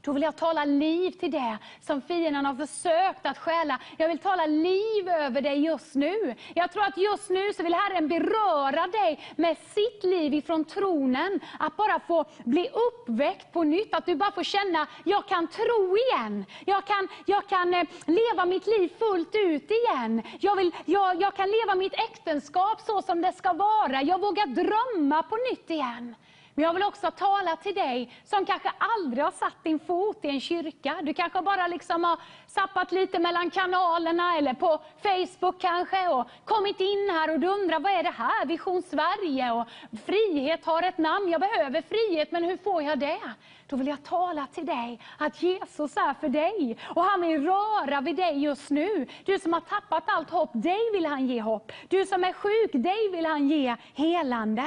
[0.00, 3.80] Då vill jag tala liv till det som fienden har försökt att stjäla.
[3.96, 6.34] Jag vill tala liv över dig just nu.
[6.54, 11.40] Jag tror att just nu så vill Herren beröra dig med sitt liv ifrån tronen.
[11.58, 15.96] Att bara få bli uppväckt på nytt, att du bara får känna, jag kan tro
[15.96, 16.44] igen.
[16.64, 20.22] Jag kan, jag kan eh, leva mitt liv fullt ut igen.
[20.40, 24.02] Jag, vill, jag, jag kan leva mitt äktenskap så som det ska vara.
[24.02, 26.14] Jag vågar drömma på nytt igen.
[26.58, 30.28] Men jag vill också tala till dig som kanske aldrig har satt din fot i
[30.28, 30.98] en kyrka.
[31.02, 36.80] Du kanske bara liksom har sappat lite mellan kanalerna eller på Facebook kanske och kommit
[36.80, 38.46] in här och du undrar vad är det här?
[38.46, 39.68] Vision Sverige och
[40.06, 41.28] frihet har ett namn.
[41.28, 43.20] Jag behöver frihet, men hur får jag det?
[43.66, 48.00] Då vill jag tala till dig att Jesus är för dig och han vill röra
[48.00, 49.06] vid dig just nu.
[49.24, 51.72] Du som har tappat allt hopp, dig vill han ge hopp.
[51.88, 54.66] Du som är sjuk, dig vill han ge helande.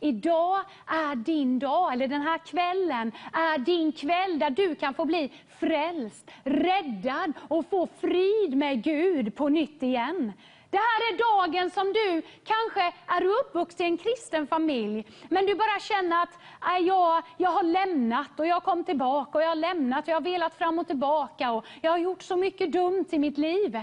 [0.00, 5.04] Idag är din dag, eller den här kvällen är din kväll där du kan få
[5.04, 10.32] bli frälst, räddad och få frid med Gud på nytt igen.
[10.70, 15.54] Det här är dagen som du kanske är uppvuxen i en kristen familj, men du
[15.54, 19.54] bara känner att äh, jag, jag har lämnat och jag kom tillbaka och jag har
[19.54, 23.06] lämnat och jag har velat fram och tillbaka och jag har gjort så mycket dumt
[23.10, 23.78] i mitt liv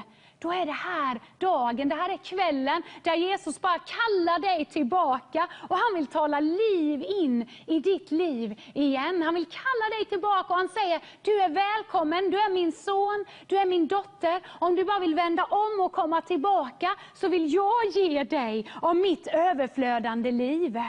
[0.46, 5.48] då är det här dagen, det här är kvällen där Jesus bara kallar dig tillbaka
[5.70, 9.22] och han vill tala liv in i ditt liv igen.
[9.22, 13.26] Han vill kalla dig tillbaka och han säger, du är välkommen, du är min son,
[13.48, 14.42] du är min dotter.
[14.60, 18.96] Om du bara vill vända om och komma tillbaka så vill jag ge dig av
[18.96, 20.80] mitt överflödande liv.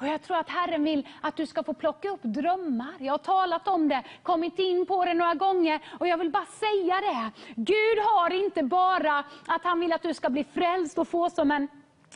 [0.00, 2.94] Och Jag tror att Herren vill att du ska få plocka upp drömmar.
[2.98, 6.46] Jag har talat om det, kommit in på det några gånger och jag vill bara
[6.46, 7.30] säga det.
[7.54, 11.50] Gud har inte bara att han vill att du ska bli frälst och få som
[11.50, 11.68] en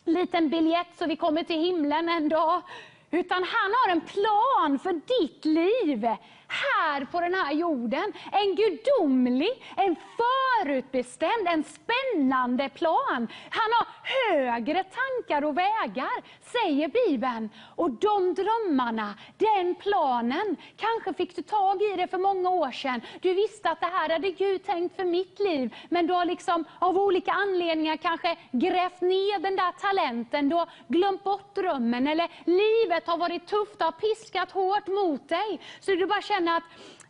[0.04, 2.62] liten biljett så vi kommer till himlen en dag.
[3.10, 6.08] Utan han har en plan för ditt liv
[6.48, 8.12] här på den här jorden.
[8.32, 13.28] En gudomlig, en förutbestämd, en spännande plan.
[13.50, 17.50] Han har högre tankar och vägar, säger Bibeln.
[17.76, 23.00] Och de drömmarna, den planen, kanske fick du tag i det för många år sedan.
[23.20, 26.64] Du visste att det här hade Gud tänkt för mitt liv, men du har liksom
[26.78, 32.28] av olika anledningar kanske grävt ner den där talenten, du har glömt bort drömmen, eller
[32.44, 35.60] livet har varit tufft och har piskat hårt mot dig.
[35.80, 36.64] Så du bara känner att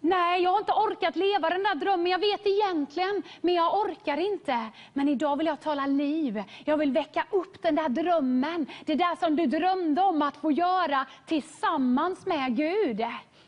[0.07, 2.07] Nej, jag har inte orkat leva den där drömmen.
[2.07, 4.67] Jag vet egentligen, men jag orkar inte.
[4.93, 6.43] Men idag vill jag tala liv.
[6.65, 8.67] Jag vill väcka upp den där drömmen.
[8.85, 13.05] Det där som du drömde om att få göra tillsammans med Gud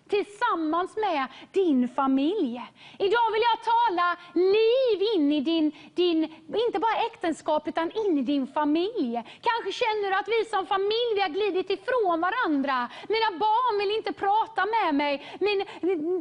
[0.08, 2.62] tillsammans med din familj.
[2.98, 6.22] Idag vill jag tala liv in i din, din,
[6.66, 9.22] inte bara äktenskap, utan in i din familj.
[9.48, 12.88] Kanske känner du att vi som familj vi har glidit ifrån varandra.
[13.08, 15.36] Mina barn vill inte prata med mig.
[15.40, 15.64] Min,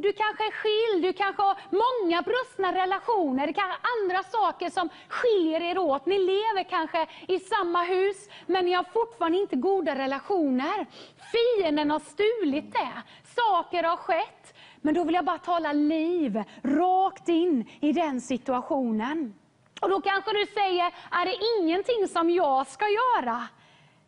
[0.01, 3.47] du kanske är skild, du kanske har många brustna relationer.
[3.47, 6.05] Det kanske är andra saker som skiljer er åt.
[6.05, 10.85] Ni lever kanske i samma hus, men ni har fortfarande inte goda relationer.
[11.31, 13.01] Fienden har stulit det.
[13.35, 14.53] Saker har skett.
[14.81, 19.33] Men då vill jag bara tala liv rakt in i den situationen.
[19.81, 23.47] Och då kanske du säger, är det ingenting som jag ska göra?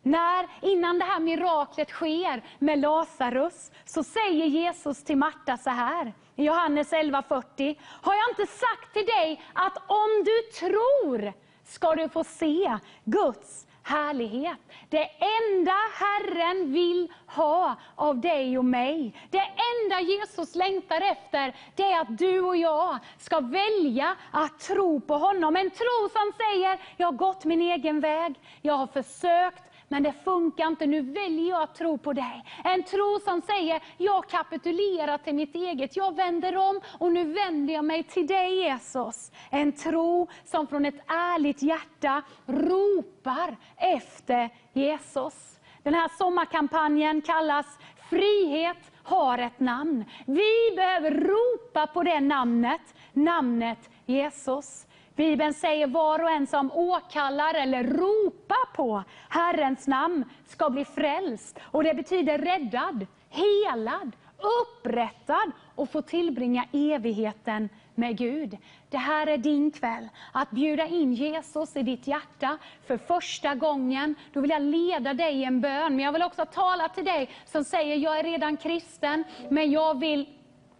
[0.02, 6.12] När, innan det här miraklet sker med Lazarus, så säger Jesus till Marta så här,
[6.36, 7.76] i Johannes 11.40.
[8.02, 11.32] Har jag inte sagt till dig att om du tror
[11.64, 14.58] ska du få se Guds härlighet.
[14.88, 19.42] Det enda Herren vill ha av dig och mig, det
[19.74, 25.14] enda Jesus längtar efter, det är att du och jag ska välja att tro på
[25.14, 25.56] honom.
[25.56, 30.12] En tro som säger, jag har gått min egen väg, jag har försökt, men det
[30.24, 32.44] funkar inte, nu väljer jag att tro på dig.
[32.64, 37.74] En tro som säger, jag kapitulerar till mitt eget, jag vänder om och nu vänder
[37.74, 39.32] jag mig till dig Jesus.
[39.50, 45.60] En tro som från ett ärligt hjärta ropar efter Jesus.
[45.82, 47.78] Den här sommarkampanjen kallas
[48.10, 50.04] Frihet har ett namn.
[50.26, 54.86] Vi behöver ropa på det namnet, namnet Jesus.
[55.18, 61.58] Bibeln säger var och en som åkallar eller ropar på Herrens namn ska bli frälst.
[61.62, 64.12] Och det betyder räddad, helad,
[64.62, 68.56] upprättad och få tillbringa evigheten med Gud.
[68.90, 74.14] Det här är din kväll, att bjuda in Jesus i ditt hjärta för första gången.
[74.32, 77.30] Då vill jag leda dig i en bön, men jag vill också tala till dig
[77.44, 80.37] som säger, jag är redan kristen, men jag vill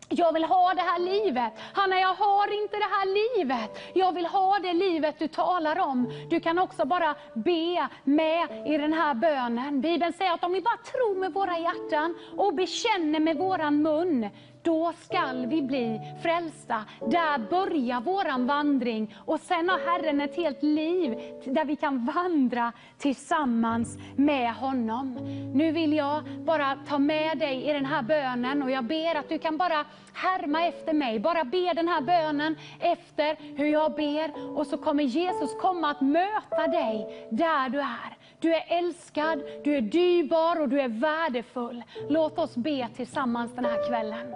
[0.09, 1.53] jag vill ha det här livet.
[1.73, 3.79] Hanna, jag har inte det här livet.
[3.95, 6.13] Jag vill ha det livet du talar om.
[6.31, 9.81] Du kan också bara be med i den här bönen.
[9.81, 14.29] Bibeln säger att om vi bara tror med våra hjärtan och bekänner med våran mun,
[14.69, 16.85] då skall vi bli frälsta.
[17.01, 19.17] Där börjar våran vandring.
[19.25, 21.11] Och sen har Herren ett helt liv
[21.45, 25.15] där vi kan vandra tillsammans med honom.
[25.55, 29.29] Nu vill jag bara ta med dig i den här bönen och jag ber att
[29.29, 31.21] du kan bara härma efter mig.
[31.21, 34.57] Bara be den här bönen efter hur jag ber.
[34.59, 38.19] Och så kommer Jesus komma att möta dig där du är.
[38.41, 41.83] Du är älskad, du är dyrbar och du är värdefull.
[42.09, 44.35] Låt oss be tillsammans den här kvällen.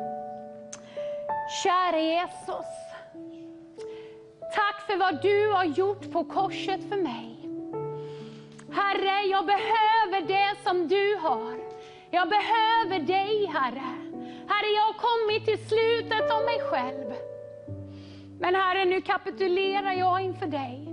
[1.64, 2.66] Kära Jesus.
[4.55, 7.38] Tack för vad du har gjort på korset för mig.
[8.72, 11.59] Herre, jag behöver det som du har.
[12.11, 13.96] Jag behöver dig, Herre.
[14.48, 17.14] Herre, jag har kommit till slutet av mig själv.
[18.40, 20.88] Men Herre, nu kapitulerar jag inför dig.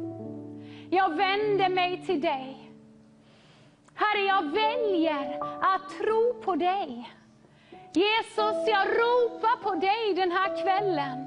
[0.89, 2.58] Jag vänder mig till dig.
[3.99, 7.09] Herre, jag väljer att tro på dig.
[7.93, 11.25] Jesus, jag ropar på dig den här kvällen.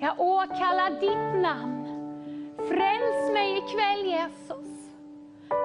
[0.00, 1.86] Jag åkallar ditt namn.
[2.56, 4.90] Fräls mig ikväll, Jesus.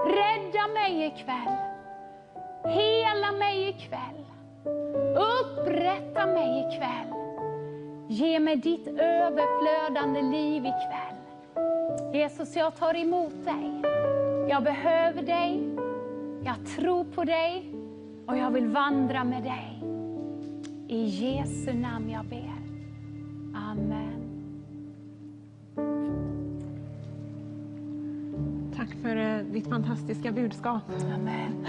[0.06, 1.58] Rädda mig ikväll.
[2.66, 4.26] Hela mig ikväll.
[5.16, 7.14] Upprätta mig ikväll.
[8.08, 11.18] Ge mig ditt överflödande liv ikväll.
[12.14, 13.82] Jesus, jag tar emot dig.
[14.50, 15.77] Jag behöver dig.
[16.48, 17.74] Jag tror på dig
[18.26, 19.84] och jag vill vandra med dig.
[20.88, 22.54] I Jesu namn jag ber.
[23.56, 24.24] Amen.
[28.76, 30.84] Tack för eh, ditt fantastiska budskap.
[31.16, 31.68] Amen.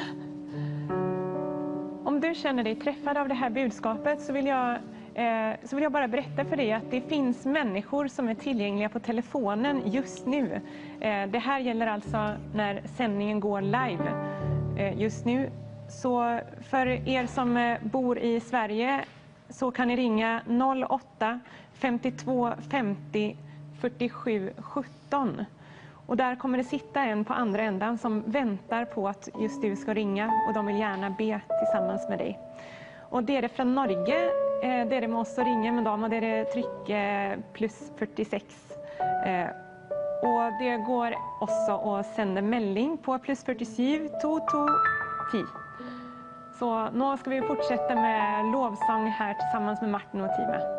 [2.04, 4.70] Om du känner dig träffad av det här budskapet så vill jag,
[5.14, 8.88] eh, så vill jag bara berätta för dig att det finns människor som är tillgängliga
[8.88, 10.60] på telefonen just nu.
[11.00, 14.38] Eh, det här gäller alltså när sändningen går live
[14.78, 15.50] Eh, just nu.
[15.88, 19.04] Så för er som eh, bor i Sverige
[19.48, 20.42] så kan ni ringa
[20.88, 21.40] 08
[21.72, 23.36] 52 50
[23.80, 25.44] 47 17.
[26.06, 29.76] Och där kommer det sitta en på andra ändan som väntar på att just du
[29.76, 32.38] ska ringa och de vill gärna be tillsammans med dig.
[33.00, 34.24] Och det är det från Norge,
[34.62, 36.90] eh, det är det med oss att ringa med dem och det är det tryck
[37.52, 38.44] plus 46.
[40.22, 41.14] Og det går
[41.44, 45.44] også å sende melding på pluss 47 2210.
[46.58, 50.74] Så nå skal vi fortsette med lovsang her sammen med Martin og teamet.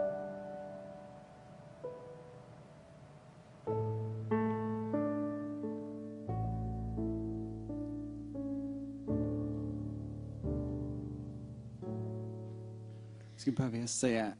[13.31, 14.31] Jag skulle behöva säga,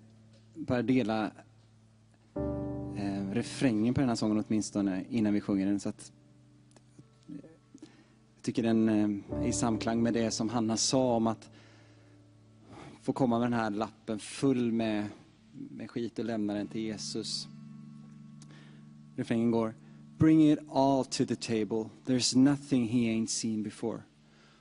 [0.56, 1.32] bara dela
[3.34, 5.80] refrängen på den här sången åtminstone innan vi sjunger den.
[5.80, 6.12] Så att,
[7.28, 11.50] jag tycker den eh, är i samklang med det som Hanna sa om att
[13.02, 15.06] få komma med den här lappen full med,
[15.52, 17.48] med skit och lämna den till Jesus.
[19.16, 19.76] Refrängen går
[20.18, 21.92] Bring it all to the table.
[22.06, 24.04] There's nothing he ain't seen before.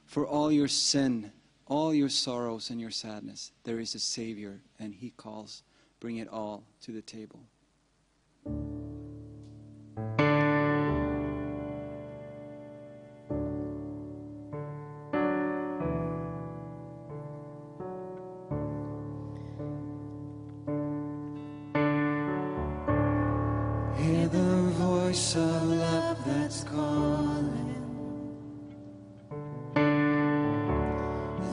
[0.07, 1.33] For all your sin,
[1.67, 5.65] all your sorrows and your sadness, there is a Savior, and he calls,
[6.01, 7.41] Bring it all to the table.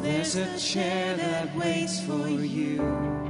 [0.01, 3.24] There's a chair that waits for you.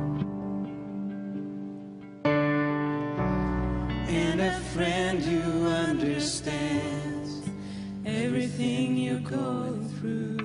[9.25, 10.37] Going through.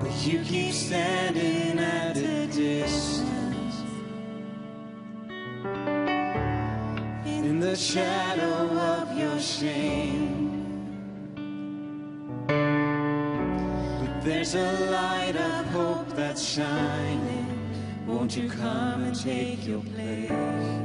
[0.00, 3.82] But you keep standing at a distance
[7.24, 10.46] in the shadow of your shame.
[12.48, 17.46] But there's a light of hope that's shining.
[18.06, 20.77] Won't you come and take your place?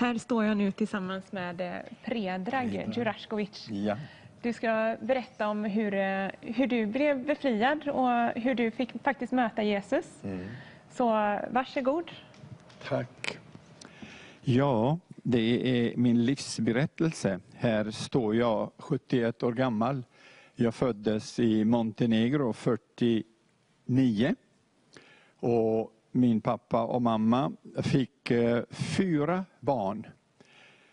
[0.00, 3.66] Här står jag nu tillsammans med eh, Predrag Djuraskovic.
[3.70, 3.96] Ja.
[4.42, 9.32] Du ska berätta om hur, eh, hur du blev befriad och hur du fick faktiskt
[9.32, 10.06] möta Jesus.
[10.90, 12.10] Så eh, varsågod.
[12.88, 13.38] Tack.
[14.42, 17.40] Ja, det är min livsberättelse.
[17.54, 20.04] Här står jag 71 år gammal.
[20.54, 24.34] Jag föddes i Montenegro 49.
[25.40, 27.52] Och min pappa och mamma
[27.82, 30.06] fick eh, fyra barn.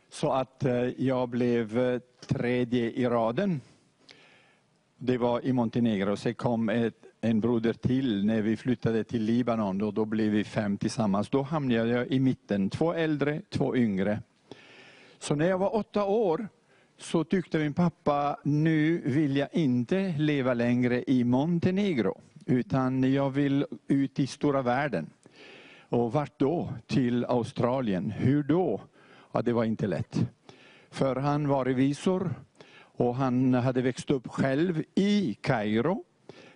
[0.09, 3.61] Så att eh, jag blev eh, tredje i raden.
[4.97, 6.15] Det var i Montenegro.
[6.15, 10.43] Sen kom ett, en broder till när vi flyttade till Libanon Då, då blev vi
[10.43, 11.29] fem tillsammans.
[11.29, 14.21] Då hamnade jag i mitten, två äldre, två yngre.
[15.19, 16.47] Så när jag var åtta år
[16.97, 23.65] så tyckte min pappa, nu vill jag inte leva längre i Montenegro, utan jag vill
[23.87, 25.09] ut i stora världen.
[25.89, 26.73] Och vart då?
[26.87, 28.11] Till Australien.
[28.11, 28.81] Hur då?
[29.31, 30.25] Ja, det var inte lätt.
[30.89, 32.35] För han var revisor
[32.79, 36.03] och han hade växt upp själv i Kairo.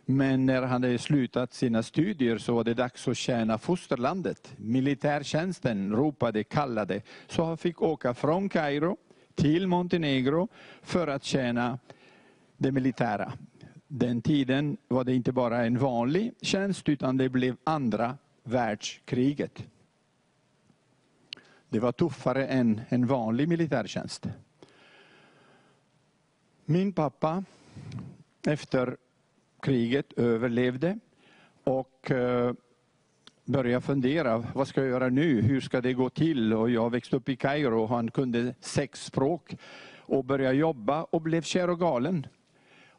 [0.06, 4.54] Men när han hade slutat sina studier så var det dags att tjäna fosterlandet.
[4.58, 7.02] Militärtjänsten ropade, kallade.
[7.28, 8.98] Så han fick åka från Kairo
[9.36, 10.48] till Montenegro
[10.82, 11.80] för att tjäna
[12.58, 13.34] det militära.
[13.94, 19.64] Den tiden var det inte bara en vanlig tjänst utan det blev andra världskriget.
[21.70, 24.28] Det var tuffare än en vanlig militärtjänst.
[26.66, 27.44] Min pappa
[28.48, 28.98] efter
[29.60, 31.00] kriget överlevde
[31.64, 32.54] och eh,
[33.46, 35.42] började fundera, vad ska jag göra nu?
[35.42, 36.54] Hur ska det gå till?
[36.54, 39.56] Och jag växte upp i Kairo och han kunde sex språk
[39.98, 42.28] och började jobba och blev kär och galen.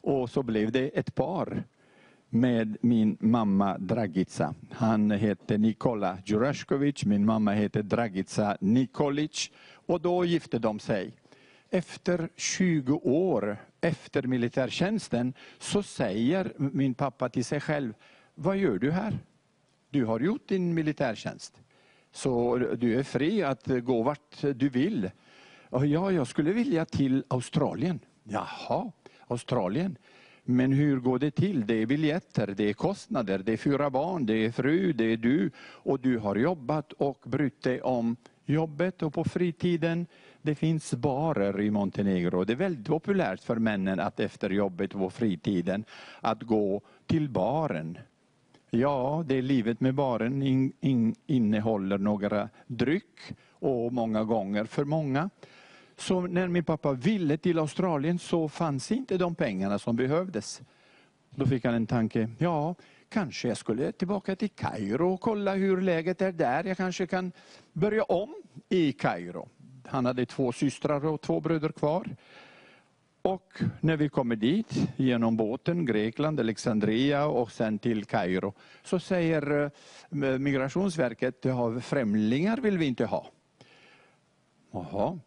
[0.03, 1.64] Och så blev det ett par
[2.28, 4.55] med min mamma Dragica.
[4.70, 9.50] Han hette Nikola Djuraskovic, min mamma hette Dragica Nikolic.
[9.86, 11.12] Och då gifte de sig.
[11.70, 17.94] Efter 20 år efter militärtjänsten så säger min pappa till sig själv,
[18.34, 19.18] vad gör du här?
[19.90, 21.61] Du har gjort din militärtjänst.
[22.12, 25.11] Så du är fri att gå vart du vill.
[25.70, 28.00] Ja, jag skulle vilja till Australien.
[28.24, 28.92] Jaha,
[29.26, 29.96] Australien.
[30.44, 31.66] Men hur går det till?
[31.66, 35.16] Det är biljetter, det är kostnader, det är fyra barn, det är fru, det är
[35.16, 35.50] du.
[35.58, 40.06] Och du har jobbat och brytt dig om jobbet och på fritiden.
[40.42, 42.44] Det finns barer i Montenegro.
[42.44, 45.84] Det är väldigt populärt för männen att efter jobbet och på fritiden
[46.20, 47.98] att gå till baren.
[48.70, 54.84] Ja, det är livet med baren in, in, innehåller några dryck och många gånger för
[54.84, 55.30] många.
[55.97, 60.62] Så när min pappa ville till Australien så fanns inte de pengarna som behövdes.
[61.30, 62.74] Då fick han en tanke, ja,
[63.09, 66.64] kanske jag skulle tillbaka till Kairo och kolla hur läget är där.
[66.64, 67.32] Jag kanske kan
[67.72, 68.34] börja om
[68.68, 69.49] i Kairo.
[69.86, 72.16] Han hade två systrar och två bröder kvar.
[73.22, 79.70] Och när vi kommer dit genom båten, Grekland, Alexandria och sen till Kairo, så säger
[80.11, 81.47] eh, Migrationsverket,
[81.80, 83.26] främlingar vill vi inte ha.
[84.70, 85.18] Jaha.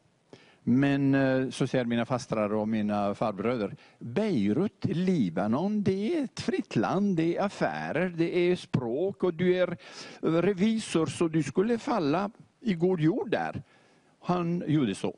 [0.67, 6.75] Men eh, så säger mina fastrar och mina farbröder, Beirut, Libanon, det är ett fritt
[6.75, 9.77] land, det är affärer, det är språk och du är
[10.21, 13.63] revisor så du skulle falla i god jord där.
[14.21, 15.15] Han gjorde så.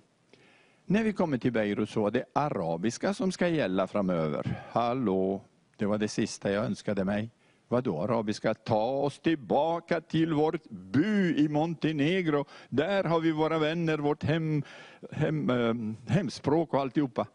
[0.86, 4.62] När vi kommer till Beirut så var det arabiska som ska gälla framöver.
[4.72, 5.42] Hallå,
[5.78, 7.30] det var det sista jag önskade mig.
[7.68, 8.54] Vadå arabiska?
[8.54, 12.46] Ta oss tillbaka till vårt bu i Montenegro.
[12.70, 14.64] Där har vi våra vänner, vårt hem,
[15.12, 15.74] hem, eh,
[16.14, 17.28] hemspråk och alltihopa.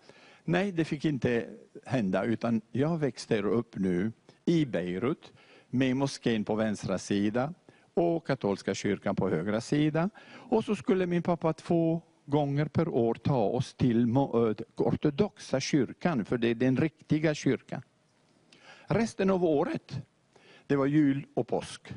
[0.44, 1.46] Nej, det fick inte
[1.84, 4.12] hända utan jag växte upp nu
[4.44, 5.32] i Beirut
[5.70, 7.54] med moskén på vänstra sida
[7.94, 10.10] och katolska kyrkan på högra sida.
[10.24, 14.22] Och så skulle min pappa två gånger per år ta oss till eh,
[14.76, 17.82] ortodoxa kyrkan, för det är den riktiga kyrkan.
[18.86, 20.02] Resten av året,
[20.72, 21.92] det var jul och påsk.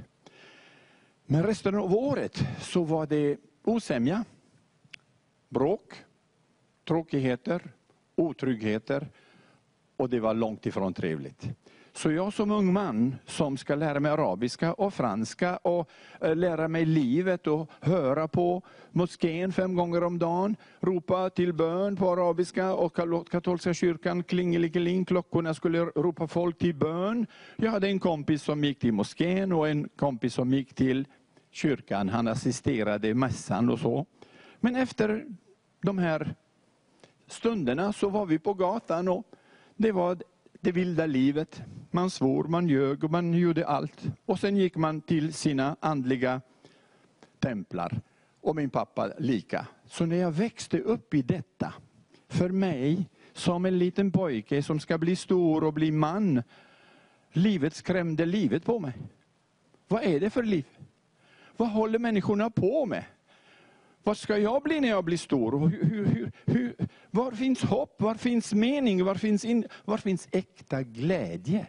[1.25, 4.25] Men resten av året så var det osämja,
[5.49, 5.93] bråk,
[6.87, 7.71] tråkigheter,
[8.15, 9.07] otryggheter
[9.97, 11.47] och det var långt ifrån trevligt.
[11.95, 15.89] Så jag som ung man som ska lära mig arabiska och franska och
[16.21, 21.95] eh, lära mig livet och höra på moskén fem gånger om dagen, ropa till bön
[21.95, 22.95] på arabiska och
[23.31, 27.27] katolska kyrkan klingeligeling, klockorna skulle ropa folk till bön.
[27.55, 31.07] Jag hade en kompis som gick till moskén och en kompis som gick till
[31.51, 32.09] kyrkan.
[32.09, 34.05] Han assisterade mässan och så.
[34.59, 35.25] Men efter
[35.81, 36.35] de här
[37.27, 39.23] stunderna så var vi på gatan och
[39.75, 40.17] det var
[40.65, 41.61] det vilda livet.
[41.95, 44.03] Man svor, man ljög och man gjorde allt.
[44.25, 46.41] Och sen gick man till sina andliga
[47.39, 48.01] templar.
[48.41, 49.67] Och min pappa lika.
[49.85, 51.73] Så när jag växte upp i detta,
[52.27, 56.43] för mig som en liten pojke som ska bli stor och bli man,
[57.31, 58.93] livet skrämde livet på mig.
[59.87, 60.65] Vad är det för liv?
[61.57, 63.03] Vad håller människorna på med?
[64.03, 65.67] Vad ska jag bli när jag blir stor?
[65.67, 66.75] Hur, hur, hur,
[67.11, 68.01] var finns hopp?
[68.01, 69.05] Var finns mening?
[69.05, 71.67] Var finns, in, var finns äkta glädje?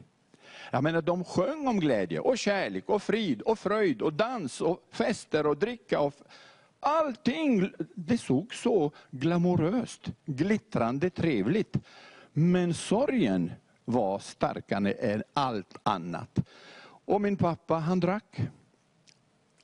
[0.71, 4.89] Jag menar, de sjöng om glädje och kärlek och frid och fröjd och dans och
[4.91, 6.01] fester och dricka.
[6.01, 6.15] Och
[6.81, 11.77] allting, det såg så glamoröst, glittrande, trevligt.
[12.33, 13.53] Men sorgen
[13.85, 16.39] var starkare än allt annat.
[17.05, 18.41] Och min pappa, han drack.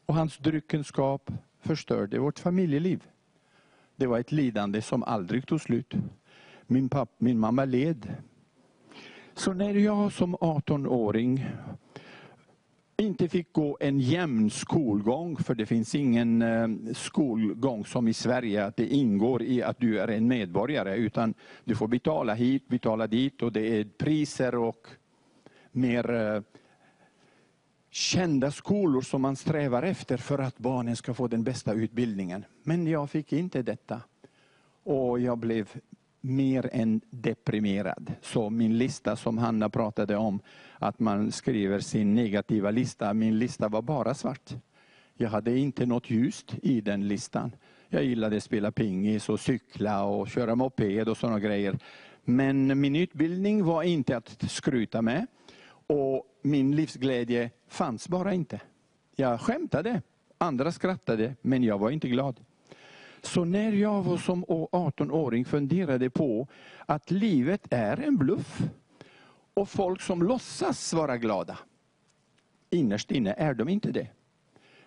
[0.06, 1.30] Och hans dryckenskap
[1.60, 3.04] förstörde vårt familjeliv.
[3.96, 5.94] Det var ett lidande som aldrig tog slut.
[6.66, 8.14] Min, pappa, min mamma led.
[9.34, 11.46] Så när jag som 18-åring
[12.96, 18.64] inte fick gå en jämn skolgång, för det finns ingen eh, skolgång som i Sverige,
[18.64, 23.06] att det ingår i att du är en medborgare, utan du får betala hit, betala
[23.06, 24.86] dit och det är priser och
[25.72, 26.42] mer eh,
[27.90, 32.44] kända skolor som man strävar efter för att barnen ska få den bästa utbildningen.
[32.62, 34.00] Men jag fick inte detta.
[34.84, 35.68] Och jag blev
[36.22, 38.12] mer än deprimerad.
[38.20, 40.40] Så min lista som Hanna pratade om,
[40.78, 44.50] att man skriver sin negativa lista, min lista var bara svart.
[45.14, 47.52] Jag hade inte något ljust i den listan.
[47.88, 51.78] Jag gillade att spela pingis och cykla och köra moped och sådana grejer.
[52.24, 55.26] Men min utbildning var inte att skryta med.
[55.86, 58.60] Och min livsglädje fanns bara inte.
[59.16, 60.02] Jag skämtade,
[60.38, 62.40] andra skrattade, men jag var inte glad.
[63.22, 66.48] Så när jag var som 18-åring funderade på
[66.86, 68.62] att livet är en bluff
[69.54, 71.58] och folk som låtsas vara glada,
[72.70, 74.08] innerst inne är de inte det.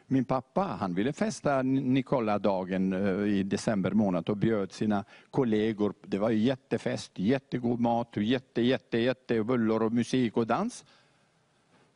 [0.07, 5.93] Min pappa han ville festa Nicola-dagen eh, i december månad och bjöd sina kollegor.
[6.01, 10.85] Det var jättefest, jättegod mat, jätte, jätte, jätte bullar och musik och dans.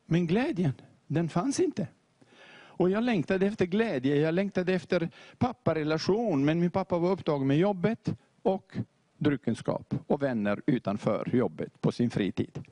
[0.06, 0.74] Men glädjen,
[1.08, 1.88] den fanns inte.
[2.80, 7.58] Och jag längtade efter glädje, jag längtade efter papparelation, men min pappa var upptagen med
[7.58, 8.78] jobbet och
[9.18, 12.64] dryckenskap och vänner utanför jobbet på sin fritid.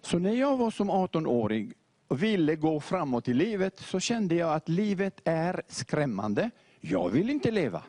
[0.00, 1.72] Så när jag var som 18-åring
[2.08, 6.50] och ville gå framåt i livet så kände jag att livet är skrämmande.
[6.80, 7.82] Jag vill inte leva.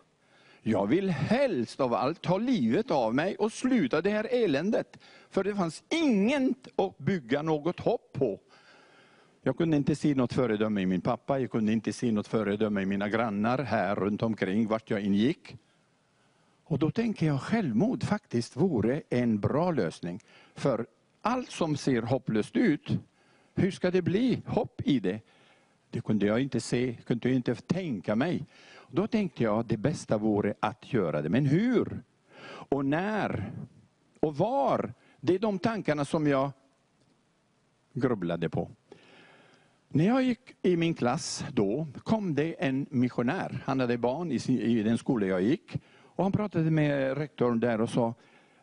[0.61, 4.97] Jag vill helst av allt ta livet av mig och sluta det här eländet.
[5.29, 8.39] För det fanns inget att bygga något hopp på.
[9.47, 12.81] Jag kunde inte se något föredöme i min pappa, jag kunde inte se något föredöme
[12.81, 15.57] i mina grannar här runt omkring vart jag ingick.
[16.63, 20.19] Och då tänker jag självmord faktiskt vore en bra lösning.
[20.55, 20.85] För
[21.21, 22.99] allt som ser hopplöst ut,
[23.55, 25.19] hur ska det bli hopp i det?
[25.89, 28.45] Det kunde jag inte se, kunde jag inte tänka mig.
[28.91, 31.29] Då tänkte jag att det bästa vore att göra det.
[31.29, 32.01] Men hur?
[32.47, 33.51] Och när?
[34.19, 34.93] Och var?
[35.19, 36.51] Det är de tankarna som jag
[37.93, 38.71] grubblade på.
[39.95, 43.63] När jag gick i min klass då kom det en missionär.
[43.65, 45.77] Han hade barn i, sin, i den skola jag gick.
[46.03, 48.13] Och han pratade med rektorn där och sa,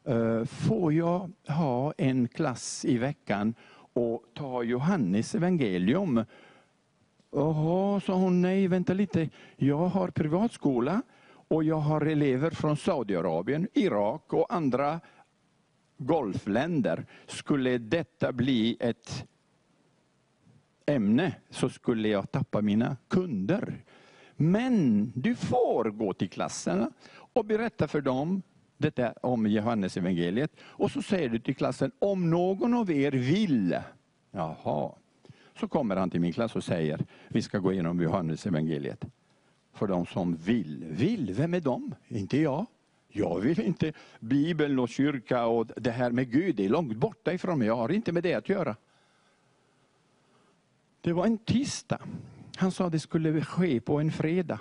[0.05, 3.55] eh, får jag ha en klass i veckan
[3.93, 6.25] och ta Johannes evangelium?
[7.31, 9.29] Jaha, sa hon, nej vänta lite.
[9.57, 11.03] Jag har privatskola
[11.49, 15.01] och jag har elever från Saudiarabien, Irak och andra
[15.97, 17.07] golfländer.
[17.27, 19.27] Skulle detta bli ett
[20.87, 23.85] ämne så skulle jag tappa mina kunder.
[24.37, 26.91] Men du får gå till klasserna
[27.33, 28.43] och berätta för dem
[28.83, 30.53] detta om Johannes evangeliet.
[30.61, 33.79] Och så säger du till klassen, om någon av er vill.
[34.31, 34.93] Jaha.
[35.61, 39.05] Så kommer han till min klass och säger, vi ska gå igenom Johannes evangeliet.
[39.75, 40.85] För de som vill.
[40.89, 41.95] Vill, vem är de?
[42.09, 42.67] Inte jag.
[43.09, 47.33] Jag vill inte Bibeln och kyrka och det här med Gud, det är långt borta
[47.33, 47.69] ifrån mig.
[47.69, 48.77] Jag har inte med det att göra.
[51.05, 51.99] Det var en tisdag.
[52.57, 54.61] Han sa det skulle ske på en fredag.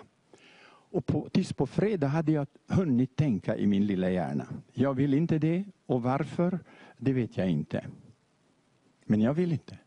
[0.92, 4.48] Och på, tills på fredag hade jag hunnit tänka i min lilla hjärna.
[4.74, 6.60] Jag vill inte det och varför,
[6.98, 7.86] det vet jag inte.
[9.06, 9.78] Men jag vill inte.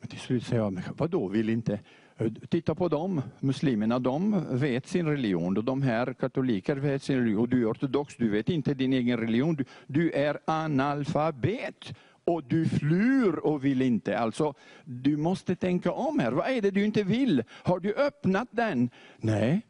[0.00, 1.80] Men till slut säger jag, vadå vill inte?
[2.16, 7.16] Eh, titta på dem, muslimerna, de vet sin religion och de här katoliker vet sin
[7.16, 7.40] religion.
[7.40, 9.54] Och du är ortodox, du vet inte din egen religion.
[9.56, 11.94] Du, du är analfabet
[12.24, 14.18] och du flyr och vill inte.
[14.18, 14.54] Alltså,
[14.84, 16.32] du måste tänka om här.
[16.32, 17.42] Vad är det du inte vill?
[17.48, 18.90] Har du öppnat den?
[19.16, 19.66] Nej,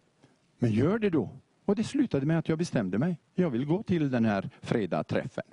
[0.58, 1.30] men gör det då.
[1.64, 3.18] Och det slutade med att jag bestämde mig.
[3.34, 5.44] Jag vill gå till den här fredagsträffen.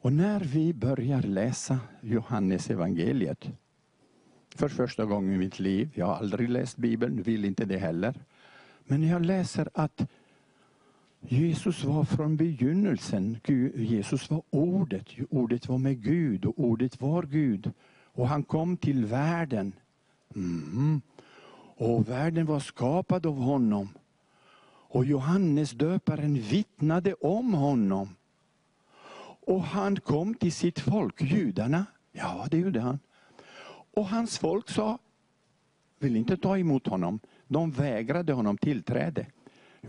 [0.00, 3.50] Och när vi börjar läsa Johannes evangeliet
[4.54, 8.14] för första gången i mitt liv, jag har aldrig läst Bibeln, vill inte det heller.
[8.84, 10.10] Men jag läser att
[11.28, 13.40] Jesus var från begynnelsen,
[13.74, 17.72] Jesus var ordet, ordet var med Gud och ordet var Gud.
[18.04, 19.72] Och han kom till världen.
[20.34, 21.00] Mm.
[21.76, 23.88] Och världen var skapad av honom.
[24.88, 28.08] Och Johannes döparen vittnade om honom.
[29.40, 31.86] Och han kom till sitt folk, judarna.
[32.12, 32.98] Ja, det gjorde han.
[33.94, 34.98] Och hans folk sa,
[35.98, 37.20] vill inte ta emot honom.
[37.48, 39.26] De vägrade honom tillträde.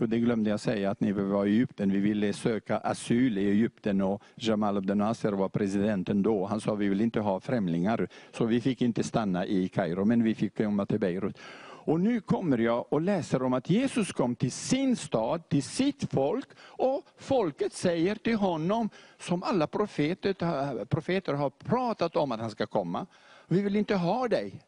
[0.00, 3.38] Jo, det glömde jag säga att när vi var i Egypten, vi ville söka asyl
[3.38, 6.46] i Egypten och Jamal Abdel Nasser var presidenten då.
[6.46, 8.08] Han sa vi vill inte ha främlingar.
[8.32, 11.38] Så vi fick inte stanna i Kairo, men vi fick komma till Beirut.
[11.60, 16.12] Och nu kommer jag och läser om att Jesus kom till sin stad, till sitt
[16.12, 22.50] folk och folket säger till honom, som alla profeter, profeter har pratat om att han
[22.50, 23.06] ska komma,
[23.48, 24.60] vi vill inte ha dig.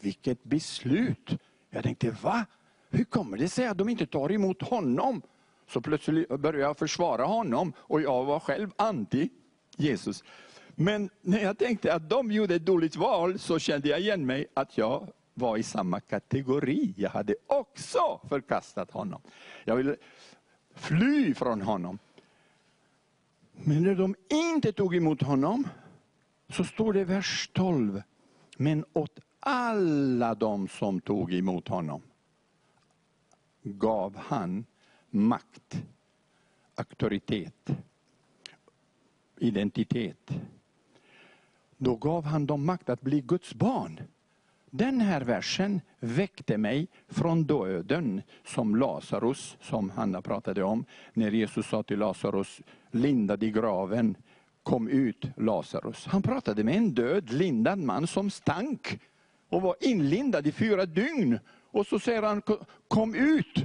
[0.00, 1.30] Vilket beslut!
[1.70, 2.46] Jag tänkte, va?
[2.94, 5.22] Hur kommer det sig att de inte tar emot honom?
[5.68, 9.28] Så plötsligt började jag försvara honom och jag var själv anti
[9.76, 10.24] Jesus.
[10.74, 14.46] Men när jag tänkte att de gjorde ett dåligt val så kände jag igen mig
[14.54, 16.94] att jag var i samma kategori.
[16.96, 19.20] Jag hade också förkastat honom.
[19.64, 19.96] Jag ville
[20.74, 21.98] fly från honom.
[23.52, 25.68] Men när de inte tog emot honom
[26.48, 28.02] så står det i vers 12.
[28.56, 32.02] Men åt alla de som tog emot honom
[33.64, 34.64] gav han
[35.10, 35.82] makt,
[36.74, 37.70] auktoritet,
[39.38, 40.30] identitet.
[41.76, 44.00] Då gav han dem makt att bli Guds barn.
[44.70, 51.66] Den här versen väckte mig från döden som Lazarus, som Hanna pratade om, när Jesus
[51.66, 52.60] sa till Lazarus,
[52.90, 54.16] lindad i graven,
[54.62, 56.06] kom ut Lazarus.
[56.06, 59.00] Han pratade med en död, lindad man som stank
[59.48, 61.38] och var inlindad i fyra dygn.
[61.74, 62.42] Och så säger han,
[62.88, 63.64] kom ut.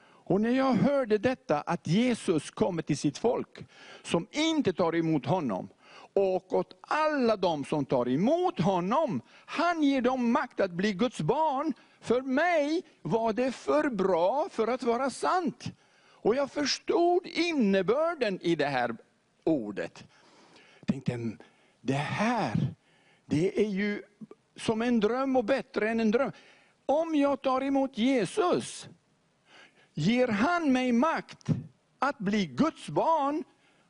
[0.00, 3.66] Och när jag hörde detta, att Jesus kommer till sitt folk,
[4.02, 5.68] som inte tar emot honom,
[6.12, 11.20] och åt alla de som tar emot honom, han ger dem makt att bli Guds
[11.20, 11.72] barn.
[12.00, 15.72] För mig var det för bra för att vara sant.
[16.12, 18.96] Och jag förstod innebörden i det här
[19.44, 20.04] ordet.
[20.80, 21.44] Jag tänkte,
[21.80, 22.74] det här,
[23.26, 24.02] det är ju
[24.56, 26.32] som en dröm och bättre än en dröm.
[26.90, 28.88] Om jag tar emot Jesus,
[29.94, 31.46] ger han mig makt
[31.98, 33.44] att bli Guds barn.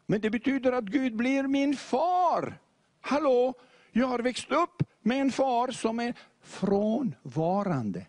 [0.06, 2.58] Men det betyder att Gud blir min far.
[3.00, 3.54] Hallå,
[3.92, 8.06] jag har växt upp med en far som är frånvarande.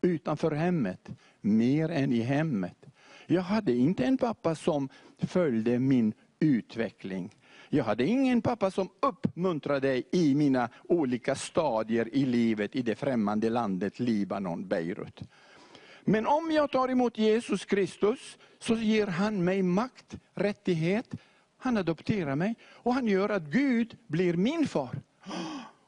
[0.00, 1.08] Utanför hemmet,
[1.40, 2.86] mer än i hemmet.
[3.26, 7.34] Jag hade inte en pappa som följde min utveckling.
[7.72, 13.50] Jag hade ingen pappa som uppmuntrade i mina olika stadier i livet i det främmande
[13.50, 15.20] landet Libanon, Beirut.
[16.04, 21.14] Men om jag tar emot Jesus Kristus så ger han mig makt, rättighet.
[21.58, 25.02] Han adopterar mig och han gör att Gud blir min far.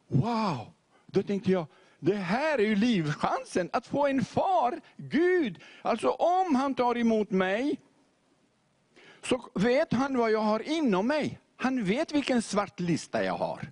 [0.08, 0.72] Wow!
[1.06, 1.66] Då tänkte jag,
[1.98, 5.58] det här är ju livchansen, att få en far, Gud.
[5.82, 7.80] Alltså om han tar emot mig,
[9.22, 11.38] så vet han vad jag har inom mig.
[11.62, 13.70] Han vet vilken svart lista jag har.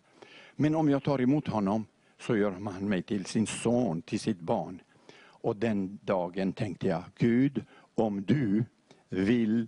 [0.57, 1.86] Men om jag tar emot honom
[2.18, 4.82] så gör han mig till sin son, till sitt barn.
[5.20, 7.64] Och den dagen tänkte jag, Gud,
[7.95, 8.64] om du
[9.09, 9.66] vill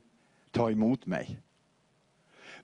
[0.51, 1.39] ta emot mig.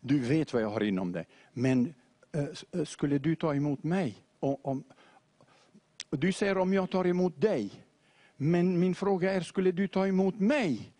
[0.00, 1.26] Du vet vad jag har inom dig.
[1.52, 1.94] Men
[2.32, 4.16] äh, skulle du ta emot mig?
[4.40, 4.84] Och, om,
[6.10, 7.70] och du säger om jag tar emot dig.
[8.36, 10.92] Men min fråga är, skulle du ta emot mig?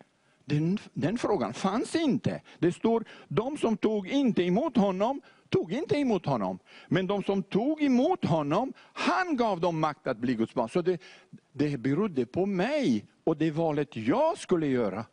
[0.49, 2.41] Den, den frågan fanns inte.
[2.59, 6.59] Det står, de som tog inte emot honom, tog inte emot honom.
[6.87, 10.69] Men de som tog emot honom, han gav dem makt att bli Guds barn.
[10.69, 11.01] Så det,
[11.51, 15.05] det berodde på mig och det valet jag skulle göra.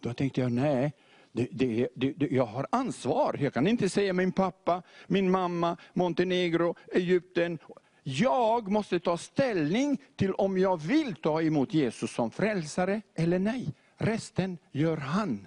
[0.00, 0.92] Då tänkte jag, nej,
[1.32, 3.36] det, det, det, jag har ansvar.
[3.40, 7.58] Jag kan inte säga min pappa, min mamma, Montenegro, Egypten.
[8.02, 13.74] Jag måste ta ställning till om jag vill ta emot Jesus som frälsare eller nej.
[14.04, 15.46] Resten gör han.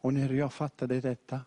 [0.00, 1.40] Och när jag fattade detta,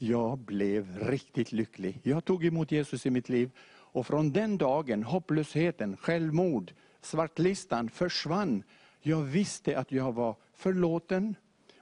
[0.00, 2.00] Jag blev riktigt lycklig.
[2.02, 8.62] Jag tog emot Jesus i mitt liv och från den dagen, hopplösheten, självmord, svartlistan försvann.
[9.00, 11.34] Jag visste att jag var förlåten,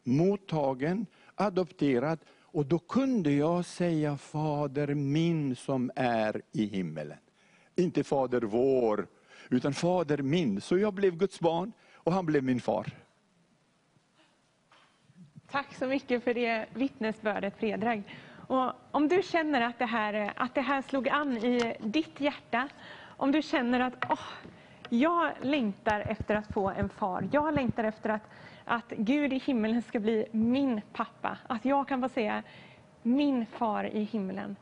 [0.02, 7.18] mottagen, adopterad och då kunde jag säga Fader min som är i himmelen.
[7.76, 9.06] Inte Fader vår,
[9.50, 10.60] utan Fader min.
[10.60, 13.05] Så jag blev Guds barn och han blev min far.
[15.50, 18.04] Tack så mycket för det vittnesbördet, Fredrik.
[18.46, 22.68] Och om du känner att det, här, att det här slog an i ditt hjärta,
[23.16, 24.20] om du känner att oh,
[24.88, 28.22] jag längtar efter att få en far, jag längtar efter att,
[28.64, 32.42] att Gud i himlen ska bli min pappa, att jag kan få säga
[33.02, 34.56] min far i himlen.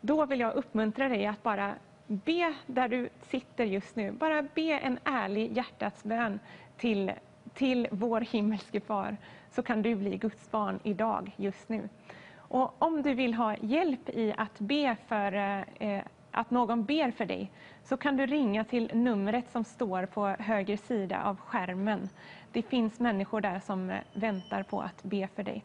[0.00, 1.74] Då vill jag uppmuntra dig att bara
[2.06, 4.12] be där du sitter just nu.
[4.12, 6.40] Bara be en ärlig hjärtats bön
[6.76, 7.12] till,
[7.54, 9.16] till vår himmelske far,
[9.54, 11.88] så kan du bli Guds barn idag, just nu.
[12.36, 15.32] Och om du vill ha hjälp i att be för
[15.78, 16.00] eh,
[16.30, 17.50] att någon ber för dig,
[17.82, 22.08] så kan du ringa till numret som står på höger sida av skärmen.
[22.52, 25.64] Det finns människor där som eh, väntar på att be för dig.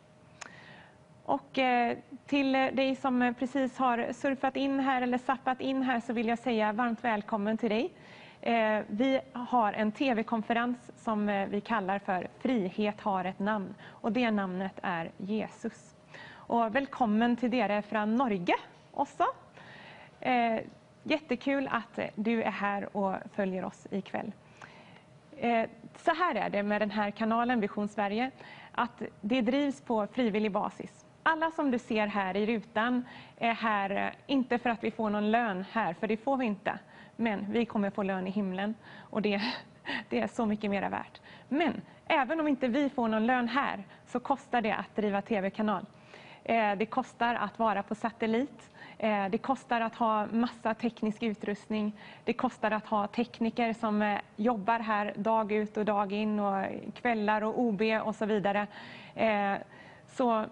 [1.25, 6.13] Och eh, till dig som precis har surfat in här eller zappat in här så
[6.13, 7.93] vill jag säga varmt välkommen till dig.
[8.41, 14.11] Eh, vi har en tv-konferens som eh, vi kallar för Frihet har ett namn och
[14.11, 15.95] det namnet är Jesus.
[16.31, 18.55] Och välkommen till dere från Norge
[18.91, 19.23] också.
[20.19, 20.59] Eh,
[21.03, 24.31] jättekul att du är här och följer oss ikväll.
[25.95, 28.31] Så här är det med den här kanalen Vision Sverige,
[28.71, 31.05] att det drivs på frivillig basis.
[31.23, 33.05] Alla som du ser här i rutan
[33.37, 36.79] är här, inte för att vi får någon lön här, för det får vi inte.
[37.19, 39.41] Men vi kommer få lön i himlen och det,
[40.09, 41.21] det är så mycket mera värt.
[41.49, 45.85] Men även om inte vi får någon lön här, så kostar det att driva tv-kanal.
[46.43, 48.69] Eh, det kostar att vara på satellit.
[48.97, 51.91] Eh, det kostar att ha massa teknisk utrustning.
[52.23, 56.65] Det kostar att ha tekniker som eh, jobbar här dag ut och dag in och
[56.93, 58.67] kvällar och OB och så vidare.
[60.07, 60.45] Så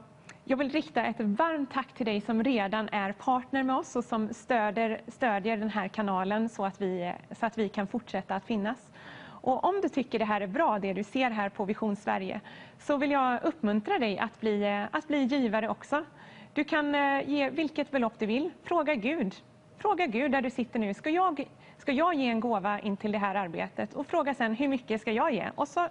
[0.49, 4.03] jag vill rikta ett varmt tack till dig som redan är partner med oss och
[4.03, 8.45] som stöder, stödjer den här kanalen så att, vi, så att vi kan fortsätta att
[8.45, 8.91] finnas.
[9.23, 12.41] Och om du tycker det här är bra, det du ser här på Vision Sverige,
[12.79, 16.05] så vill jag uppmuntra dig att bli, att bli givare också.
[16.53, 18.51] Du kan eh, ge vilket belopp du vill.
[18.63, 19.35] Fråga Gud.
[19.77, 20.93] Fråga Gud där du sitter nu.
[20.93, 23.93] Ska jag, ska jag ge en gåva in till det här arbetet?
[23.93, 25.49] Och fråga sen, hur mycket ska jag ge?
[25.55, 25.87] Och så,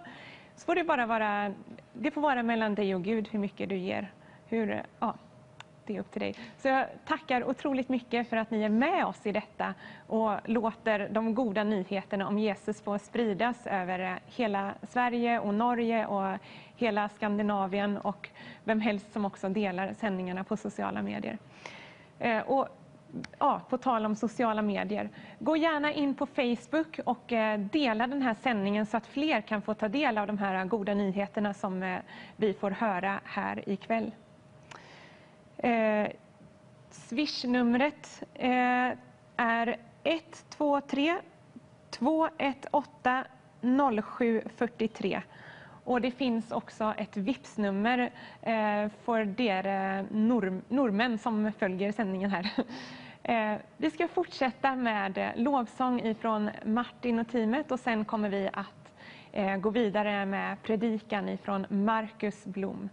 [0.57, 1.53] så får det bara vara,
[1.93, 4.11] det får vara mellan dig och Gud hur mycket du ger
[4.49, 5.15] hur, ja,
[5.87, 6.35] det är upp till dig.
[6.59, 9.75] Så jag tackar otroligt mycket för att ni är med oss i detta
[10.07, 16.07] och låter de goda nyheterna om Jesus få spridas över eh, hela Sverige och Norge
[16.07, 16.39] och
[16.77, 18.29] hela Skandinavien och
[18.65, 21.39] vem helst som också delar sändningarna på sociala medier.
[22.19, 22.69] Eh, och
[23.39, 28.23] ja, på tal om sociala medier, gå gärna in på Facebook och eh, dela den
[28.23, 31.99] här sändningen så att fler kan få ta del av de här goda nyheterna som
[32.37, 34.11] vi får höra här ikväll.
[37.09, 38.99] Swishnumret Swish-numret eh,
[39.37, 41.17] är 123
[41.91, 43.25] 218
[43.61, 45.23] 0743.
[45.85, 47.99] Och det finns också ett VIPS-nummer
[48.43, 52.51] eh, för er norm, normen som följer sändningen här.
[53.29, 58.93] Eh, vi ska fortsätta med lovsång ifrån Martin och teamet och sen kommer vi att
[59.33, 62.89] eh, gå vidare med predikan ifrån Marcus Blom.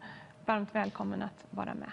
[0.45, 1.91] Varmt välkommen att vara med.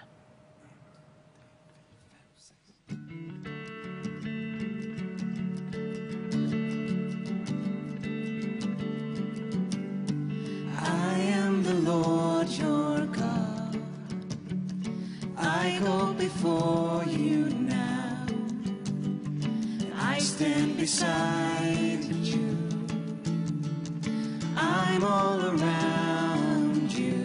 [16.20, 18.26] Before you now.
[19.96, 22.58] I stand beside you.
[24.54, 27.22] I'm all around you.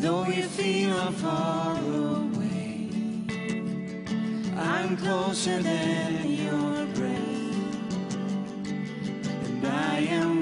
[0.00, 2.88] Though you feel I'm far away,
[4.56, 7.56] I'm closer than your breath.
[9.46, 10.41] And I am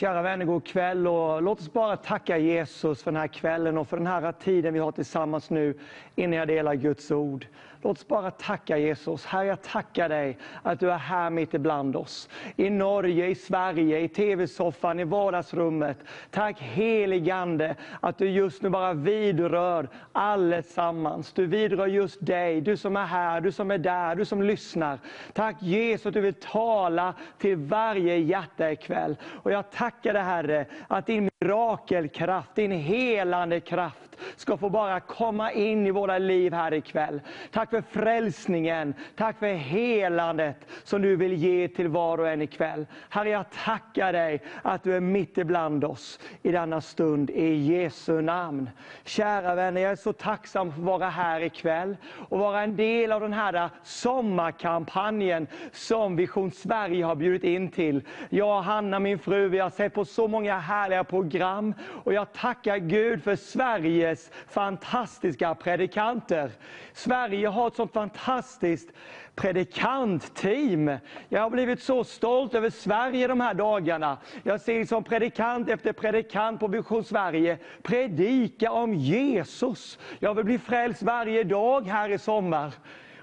[0.00, 3.88] Kära vänner, god kväll och låt oss bara tacka Jesus för den här kvällen och
[3.88, 5.78] för den här tiden vi har tillsammans nu
[6.14, 7.46] innan jag delar Guds ord.
[7.82, 9.24] Låt oss bara tacka Jesus.
[9.26, 12.28] Herre, jag tackar dig att du är här mitt ibland oss.
[12.56, 15.98] I Norge, i Sverige, i tv-soffan, i vardagsrummet.
[16.30, 21.32] Tack heligande att du just nu bara vidrör allesammans.
[21.32, 24.98] Du vidrör just dig, du som är här, du som är där, du som lyssnar.
[25.32, 29.16] Tack Jesus att du vill tala till varje hjärta ikväll.
[29.42, 35.52] Och jag tackar dig Herre att din mirakelkraft, din helande kraft ska få bara komma
[35.52, 37.20] in i våra liv här ikväll.
[37.50, 42.86] Tack för frälsningen, tack för helandet som du vill ge till var och en ikväll.
[43.08, 48.20] Herre, jag tackar dig att du är mitt ibland oss i denna stund, i Jesu
[48.20, 48.70] namn.
[49.04, 51.96] Kära vänner, jag är så tacksam för att vara här ikväll
[52.28, 58.02] och vara en del av den här sommarkampanjen som Vision Sverige har bjudit in till.
[58.28, 61.74] Jag och Hanna, min fru, vi har sett på så många härliga program
[62.04, 66.50] och jag tackar Gud för Sverige Sveriges fantastiska predikanter.
[66.92, 68.88] Sverige har ett sånt fantastiskt
[69.34, 70.98] predikantteam.
[71.28, 74.18] Jag har blivit så stolt över Sverige de här dagarna.
[74.42, 79.98] Jag ser som predikant efter predikant på Vision Sverige predika om Jesus.
[80.18, 82.72] Jag vill bli frälst varje dag här i sommar.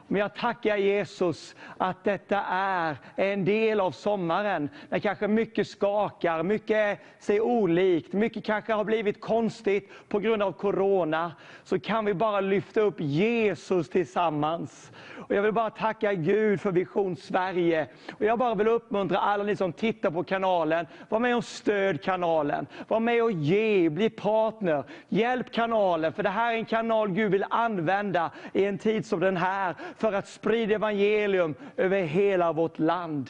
[0.08, 6.44] Men jag tackar Jesus att detta är en del av sommaren, när kanske mycket skakar,
[6.44, 11.32] mycket ser olikt, mycket kanske har blivit konstigt på grund av Corona.
[11.64, 14.92] Så kan vi bara lyfta upp Jesus tillsammans.
[15.28, 17.88] Och jag vill bara tacka Gud för Vision Sverige.
[18.12, 22.02] Och jag bara vill uppmuntra alla ni som tittar på kanalen, var med och stöd
[22.02, 22.68] kanalen.
[22.88, 24.84] Var med och ge, bli partner.
[25.10, 29.20] Hjälp kanalen, för det här är en kanal Gud vill använda i en tid som
[29.20, 33.30] den här, för att sprida evangelium över hela vårt land.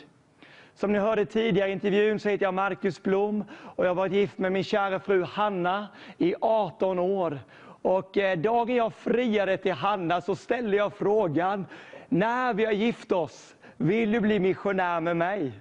[0.76, 3.44] Som ni hörde tidigare i intervjun så heter jag Marcus Blom
[3.76, 5.88] och jag har varit gift med min kära fru Hanna
[6.18, 7.40] i 18 år.
[7.82, 11.66] Och eh, dagen jag friade till Hanna så ställde jag frågan,
[12.10, 15.52] när vi har gift oss, vill du bli missionär med mig?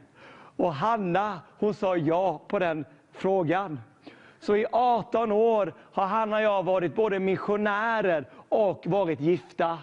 [0.56, 3.80] Och Hanna hon sa ja på den frågan.
[4.38, 9.78] Så i 18 år har Hanna och jag varit både missionärer och varit gifta.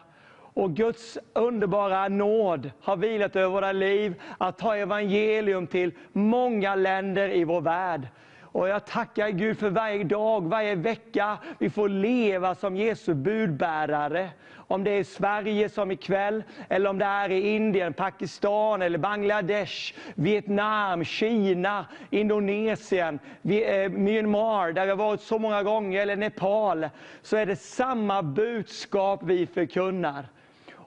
[0.53, 7.29] Och Guds underbara nåd har vilat över våra liv, att ta evangelium till många länder
[7.29, 8.07] i vår värld.
[8.53, 14.29] Och jag tackar Gud för varje dag, varje vecka vi får leva som Jesu budbärare.
[14.55, 18.97] Om det är i Sverige som ikväll, eller om det är i Indien, Pakistan, eller
[18.97, 26.89] Bangladesh, Vietnam, Kina, Indonesien, eh, Myanmar, där vi har varit så många gånger, eller Nepal,
[27.21, 30.25] så är det samma budskap vi förkunnar.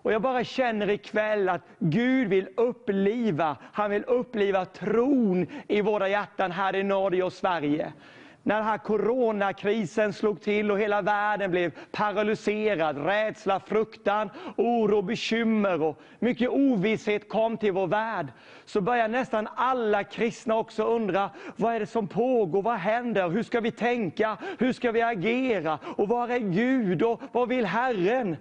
[0.06, 6.08] Och jag bara känner ikväll att Gud vill uppliva, han vill uppliva tron i våra
[6.08, 7.92] hjärtan här i Norge och Sverige.
[8.42, 15.82] När den här coronakrisen slog till och hela världen blev paralyserad, rädsla, fruktan, oro, bekymmer
[15.82, 18.26] och mycket ovisshet kom till vår värld,
[18.64, 23.42] så började nästan alla kristna också undra, vad är det som pågår, vad händer, hur
[23.42, 27.02] ska vi tänka, hur ska vi agera, och var är Gud?
[27.02, 28.36] Och vad vill Herren?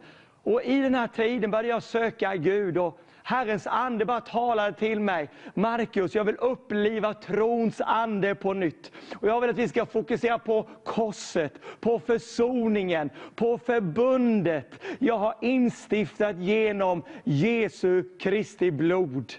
[0.45, 4.99] Och i den här tiden började jag söka Gud och Herrens ande bara talade till
[4.99, 5.29] mig.
[5.53, 8.91] Markus, jag vill uppliva trons ande på nytt.
[9.15, 15.35] Och jag vill att vi ska fokusera på korset, på försoningen, på förbundet jag har
[15.41, 19.33] instiftat genom Jesu Kristi blod.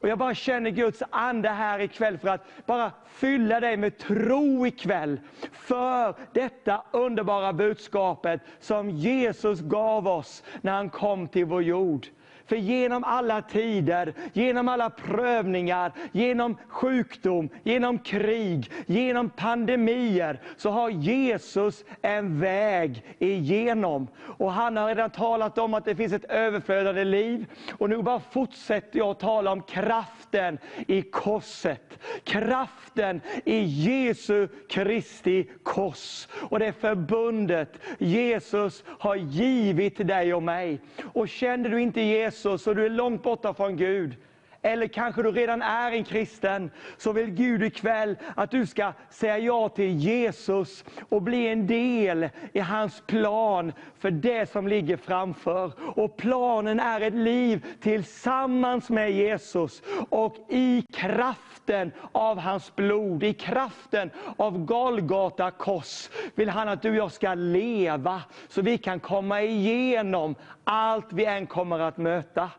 [0.00, 4.66] Och jag bara känner Guds ande här ikväll för att bara fylla dig med tro
[4.66, 5.20] ikväll.
[5.52, 12.06] För detta underbara budskapet som Jesus gav oss när han kom till vår jord.
[12.46, 20.90] För genom alla tider, genom alla prövningar, genom sjukdom, genom krig, genom pandemier, så har
[20.90, 24.08] Jesus en väg igenom.
[24.38, 27.46] Och han har redan talat om att det finns ett överflödande liv.
[27.72, 31.98] Och nu bara fortsätter jag att tala om kraften i korset.
[32.24, 36.28] Kraften i Jesu Kristi kors.
[36.32, 40.80] Och det förbundet Jesus har givit dig och mig.
[41.12, 44.16] Och känner du inte Jesus och du är långt borta från Gud,
[44.62, 49.38] eller kanske du redan är en kristen, så vill Gud ikväll att du ska säga
[49.38, 55.72] ja till Jesus och bli en del i hans plan för det som ligger framför.
[55.98, 63.22] Och planen är ett liv tillsammans med Jesus och i kraft kraften av hans blod,
[63.22, 68.78] i kraften av Golgata kors vill han att du och jag ska leva så vi
[68.78, 70.34] kan komma igenom
[70.64, 72.50] allt vi än kommer att möta.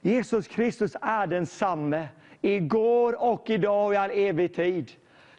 [0.00, 2.08] Jesus Kristus är densamme
[2.40, 4.90] igår och idag och i all evig tid.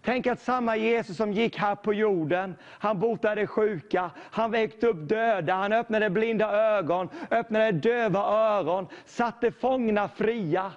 [0.03, 5.09] Tänk att samma Jesus som gick här på jorden, han botade sjuka, han väckte upp
[5.09, 10.71] döda, han öppnade blinda ögon, öppnade döva öron, satte fångna fria.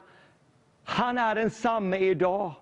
[0.84, 2.54] Han är densamme idag.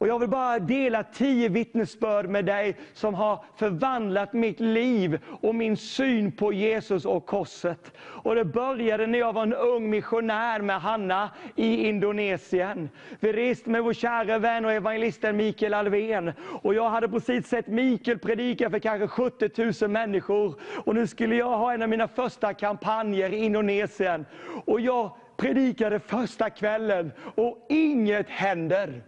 [0.00, 5.54] Och jag vill bara dela tio vittnesbörd med dig som har förvandlat mitt liv och
[5.54, 7.92] min syn på Jesus och korset.
[7.98, 12.90] Och det började när jag var en ung missionär med Hanna i Indonesien.
[13.20, 16.32] Vi reste med vår kära vän och evangelisten Mikael Alvén.
[16.62, 20.54] Och jag hade precis sett Mikael predika för kanske 70 000 människor.
[20.84, 24.26] Och nu skulle jag ha en av mina första kampanjer i Indonesien.
[24.64, 25.10] Och jag
[25.40, 29.02] predikade första kvällen och inget händer.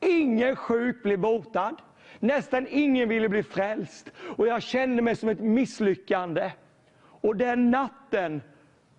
[0.00, 1.76] Ingen sjuk blir botad.
[2.18, 4.12] Nästan ingen ville bli frälst.
[4.36, 6.52] Och jag kände mig som ett misslyckande.
[7.20, 8.42] Och den natten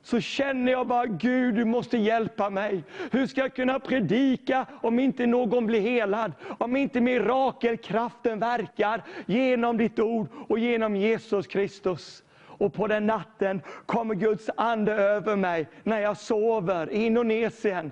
[0.02, 2.84] så känner jag bara, Gud du måste hjälpa mig.
[3.12, 6.32] Hur ska jag kunna predika om inte någon blir helad?
[6.58, 12.24] Om inte mirakelkraften verkar genom ditt ord och genom Jesus Kristus.
[12.58, 17.92] Och på den natten kommer Guds ande över mig när jag sover i Indonesien.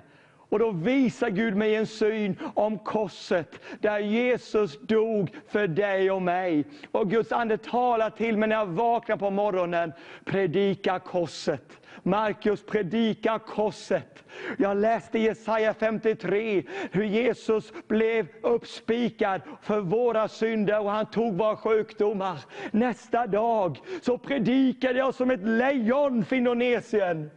[0.55, 6.21] Och då visar Gud mig en syn om korset, där Jesus dog för dig och
[6.21, 6.65] mig.
[6.91, 9.93] Och Guds ande talar till mig när jag vaknar på morgonen,
[10.25, 11.79] predika korset.
[12.03, 14.23] Markus predika korset.
[14.57, 21.37] Jag läste i Jesaja 53 hur Jesus blev uppspikad för våra synder och han tog
[21.37, 22.39] våra sjukdomar.
[22.71, 27.29] Nästa dag så predikade jag som ett lejon för Indonesien.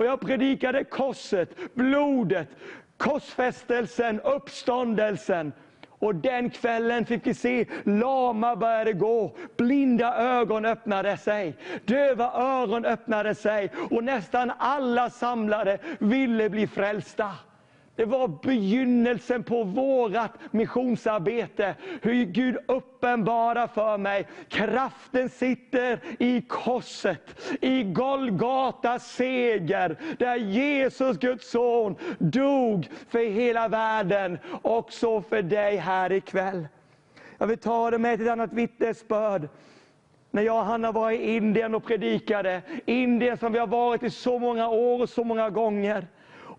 [0.00, 2.48] Och jag predikade korset, blodet,
[2.96, 5.52] korsfästelsen, uppståndelsen.
[5.88, 12.84] Och den kvällen fick vi se lama började gå, blinda ögon öppnade sig, döva öron
[12.84, 17.30] öppnade sig och nästan alla samlade ville bli frälsta.
[18.00, 21.74] Det var begynnelsen på vårt missionsarbete.
[22.02, 24.28] Hur Gud uppenbarar för mig.
[24.48, 29.96] Kraften sitter i korset, i Golgata seger.
[30.18, 34.38] Där Jesus, Guds son, dog för hela världen.
[34.62, 36.68] Också för dig här ikväll.
[37.38, 39.48] Jag vill ta det med till ett annat vittnesbörd.
[40.30, 42.62] När jag och Hanna var i Indien och predikade.
[42.86, 46.06] Indien som vi har varit i så många år och så många gånger.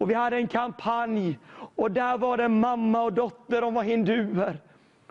[0.01, 1.39] Och vi hade en kampanj
[1.75, 4.59] och där var det mamma och dotter, de var hinduer.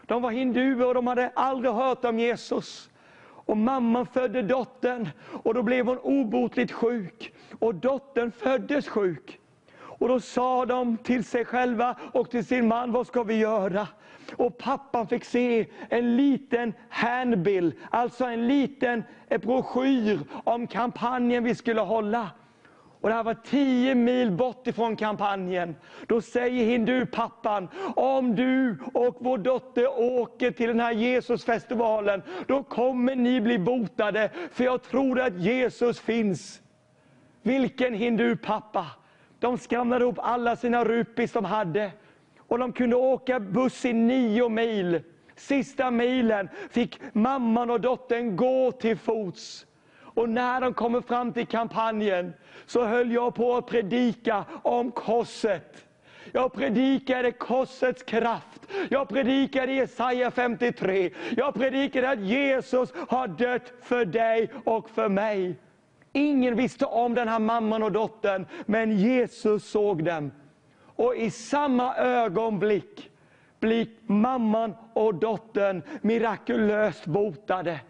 [0.07, 2.91] De var hinduer och de hade aldrig hört om Jesus.
[3.23, 5.09] Och mamman födde dottern
[5.43, 7.33] och då blev hon obotligt sjuk.
[7.59, 9.39] Och dottern föddes sjuk.
[9.79, 13.89] Och då sa de till sig själva och till sin man, vad ska vi göra?
[14.37, 21.81] Och pappan fick se en liten handbill, alltså en liten broschyr om kampanjen vi skulle
[21.81, 22.31] hålla.
[23.01, 25.77] Och det här var tio mil bort ifrån kampanjen.
[26.07, 33.17] Då säger hindupappan, om du och vår dotter åker till den här Jesusfestivalen, då kommer
[33.17, 36.63] ni bli botade, för jag tror att Jesus finns.
[37.43, 38.87] Vilken hindupappa!
[39.39, 41.93] De skramlade ihop alla sina rupis de hade.
[42.39, 45.03] Och de kunde åka buss i nio mil.
[45.37, 49.67] Sista milen fick mamman och dottern gå till fots.
[50.15, 52.33] Och när de kommer fram till kampanjen
[52.67, 55.87] så höll jag på att predika om korset.
[56.33, 58.61] Jag predikade korsets kraft.
[58.89, 61.11] Jag predikade Jesaja 53.
[61.37, 65.55] Jag predikade att Jesus har dött för dig och för mig.
[66.13, 70.31] Ingen visste om den här mamman och dottern, men Jesus såg dem.
[70.97, 73.11] Och i samma ögonblick
[73.61, 77.81] blir mamman och dottern mirakulöst botade.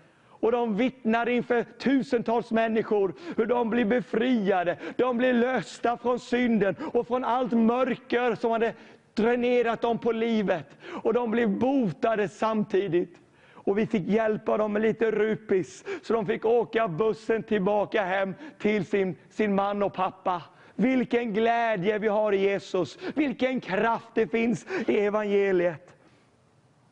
[0.40, 4.76] Och de vittnar inför tusentals människor hur de blir befriade.
[4.96, 8.74] De blir lösta från synden och från allt mörker som hade
[9.14, 10.66] dränerat dem på livet.
[11.02, 13.16] Och de blev botade samtidigt.
[13.52, 18.34] Och vi fick hjälpa dem med lite rupis, så de fick åka bussen tillbaka hem
[18.58, 20.42] till sin, sin man och pappa.
[20.74, 25.96] Vilken glädje vi har i Jesus, vilken kraft det finns i evangeliet.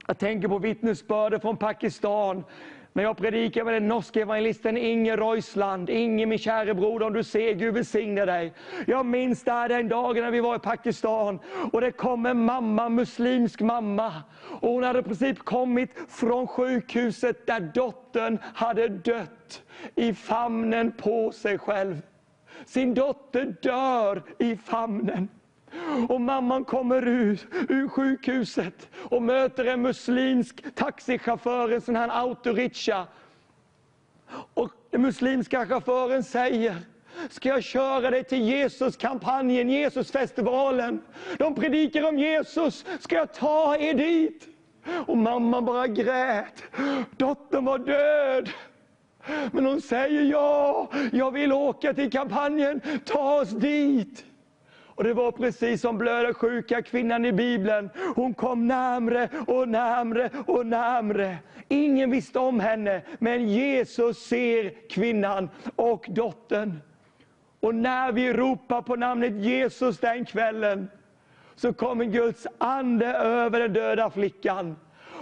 [0.06, 2.44] Jag tänker på vittnesbörden från Pakistan,
[2.98, 7.24] när jag predikar med den norske evangelisten Inge Röisland Inge min käre broder, om du
[7.24, 8.52] ser, Gud välsigne dig.
[8.86, 11.38] Jag minns där den dagen när vi var i Pakistan
[11.72, 14.12] och det kom en mamma, muslimsk mamma.
[14.60, 19.62] Och hon hade i princip kommit från sjukhuset där dottern hade dött
[19.94, 22.02] i famnen på sig själv.
[22.66, 25.28] Sin dotter dör i famnen.
[26.08, 33.06] Och mamman kommer ut ur sjukhuset och möter en muslimsk taxichaufför, en sån här autorikscha.
[34.54, 36.76] Och den muslimska chauffören säger,
[37.30, 41.00] ska jag köra dig till Jesuskampanjen, Jesusfestivalen.
[41.38, 44.48] De predikar om Jesus, ska jag ta er dit?
[45.06, 46.62] Och mamman bara grät.
[47.16, 48.50] Dottern var död.
[49.52, 54.24] Men hon säger ja, jag vill åka till kampanjen, ta oss dit.
[54.98, 57.90] Och det var precis som blödarsjuka kvinnan i Bibeln.
[58.14, 61.36] Hon kom närmre och närmre och närmre.
[61.68, 66.80] Ingen visste om henne, men Jesus ser kvinnan och dottern.
[67.60, 70.90] Och när vi ropar på namnet Jesus den kvällen,
[71.56, 74.76] så kommer Guds ande över den döda flickan.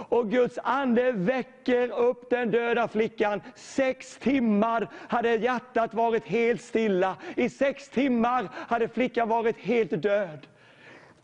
[0.09, 3.41] Och Guds ande väcker upp den döda flickan.
[3.55, 7.17] Sex timmar hade hjärtat varit helt stilla.
[7.35, 10.47] I sex timmar hade flickan varit helt död.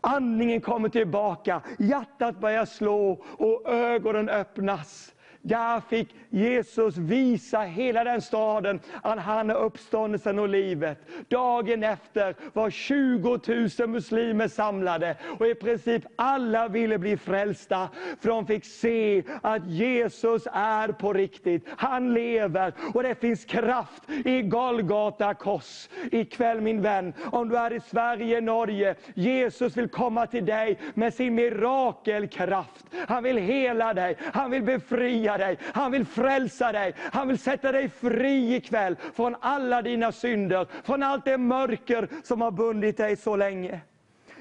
[0.00, 5.13] Andningen kommer tillbaka, hjärtat börjar slå och ögonen öppnas.
[5.46, 10.98] Där fick Jesus visa hela den staden att han är uppståndelsen och livet.
[11.28, 13.40] Dagen efter var 20
[13.78, 17.88] 000 muslimer samlade och i princip alla ville bli frälsta.
[18.20, 21.66] För de fick se att Jesus är på riktigt.
[21.76, 25.88] Han lever och det finns kraft i Golgata kors.
[26.12, 31.14] Ikväll min vän, om du är i Sverige, Norge, Jesus vill komma till dig med
[31.14, 32.86] sin mirakelkraft.
[33.08, 36.94] Han vill hela dig, han vill befria dig, han vill frälsa dig.
[37.12, 42.40] Han vill sätta dig fri ikväll från alla dina synder, från allt det mörker som
[42.40, 43.80] har bundit dig så länge.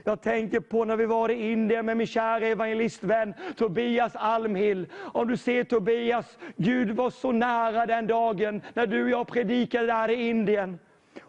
[0.05, 4.87] Jag tänker på när vi var i Indien med min kära evangelistvän Tobias Almhill.
[4.95, 9.87] Om du ser Tobias, Gud var så nära den dagen när du och jag predikade
[9.87, 10.79] där i Indien.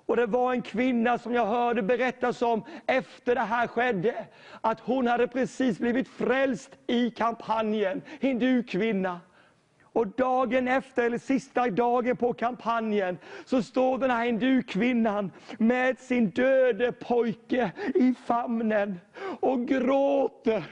[0.07, 4.15] Och det var en kvinna som jag hörde berättas om efter det här skedde.
[4.61, 9.21] Att hon hade precis blivit frälst i kampanjen, hindukvinna.
[9.95, 16.31] Och dagen efter, eller sista dagen på kampanjen, så står den här hindukvinnan med sin
[16.31, 19.01] döde pojke i famnen
[19.41, 20.65] och gråter.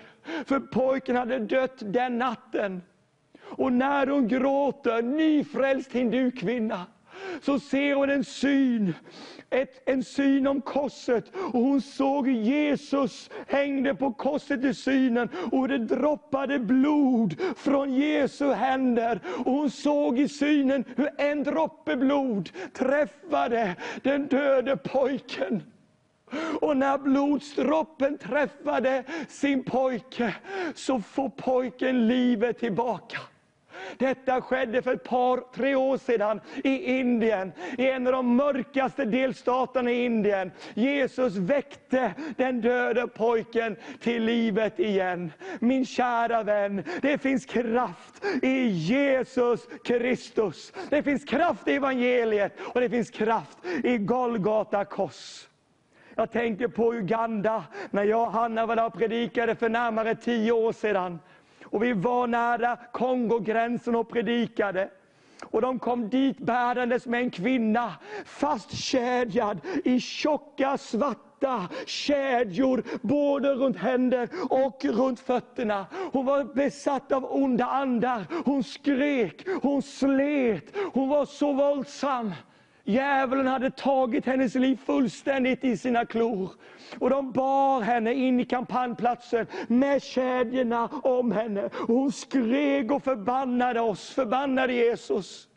[0.44, 2.82] För pojken hade dött den natten.
[3.40, 6.86] Och när hon gråter, nyfrälst hindukvinna,
[7.43, 8.94] så ser hon en syn.
[9.51, 11.24] Ett, en syn om korset.
[11.53, 15.28] Och hon såg hur Jesus hängde på korset i synen.
[15.53, 19.20] Och det droppade blod från Jesu händer.
[19.44, 25.62] Och hon såg i synen hur en droppe blod träffade den döde pojken.
[26.61, 30.35] Och när blodsdroppen träffade sin pojke,
[30.74, 33.19] så får pojken livet tillbaka.
[33.99, 39.05] Detta skedde för ett par, tre år sedan i Indien, i en av de mörkaste
[39.05, 40.51] delstaterna i Indien.
[40.74, 45.32] Jesus väckte den döde pojken till livet igen.
[45.61, 50.73] Min kära vän, det finns kraft i Jesus Kristus.
[50.90, 55.49] Det finns kraft i evangeliet och det finns kraft i Golgata kors.
[56.15, 60.53] Jag tänker på Uganda, när jag och Hanna var där och predikade för närmare tio
[60.53, 61.19] år sedan.
[61.73, 64.90] Och vi var nära Kongogränsen och predikade.
[65.44, 67.93] Och de kom dit bärandes med en kvinna,
[68.24, 75.86] fastkedjad i tjocka svarta kedjor, både runt händer och runt fötterna.
[76.12, 78.24] Hon var besatt av onda andar.
[78.44, 82.32] Hon skrek, hon slet, hon var så våldsam.
[82.84, 86.50] Djävulen hade tagit hennes liv fullständigt i sina klor.
[86.98, 91.64] Och de bar henne in i kampanjplatsen med kedjorna om henne.
[91.64, 95.48] Och hon skrek och förbannade oss, förbannade Jesus.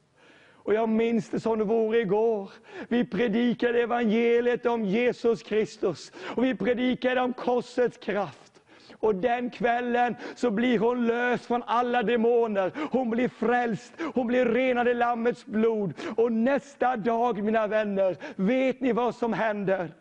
[0.54, 2.52] Och jag minns det som det vore igår.
[2.88, 6.12] Vi predikade evangeliet om Jesus Kristus.
[6.36, 8.55] Och vi predikade om korsets kraft.
[9.00, 12.72] Och den kvällen så blir hon lös från alla demoner.
[12.92, 15.94] Hon blir frälst, hon blir renad i Lammets blod.
[16.18, 19.92] Och nästa dag, mina vänner, vet ni vad som händer?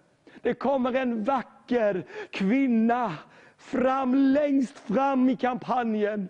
[0.42, 3.14] Det kommer en vacker kvinna
[3.56, 6.28] fram längst fram i kampanjen.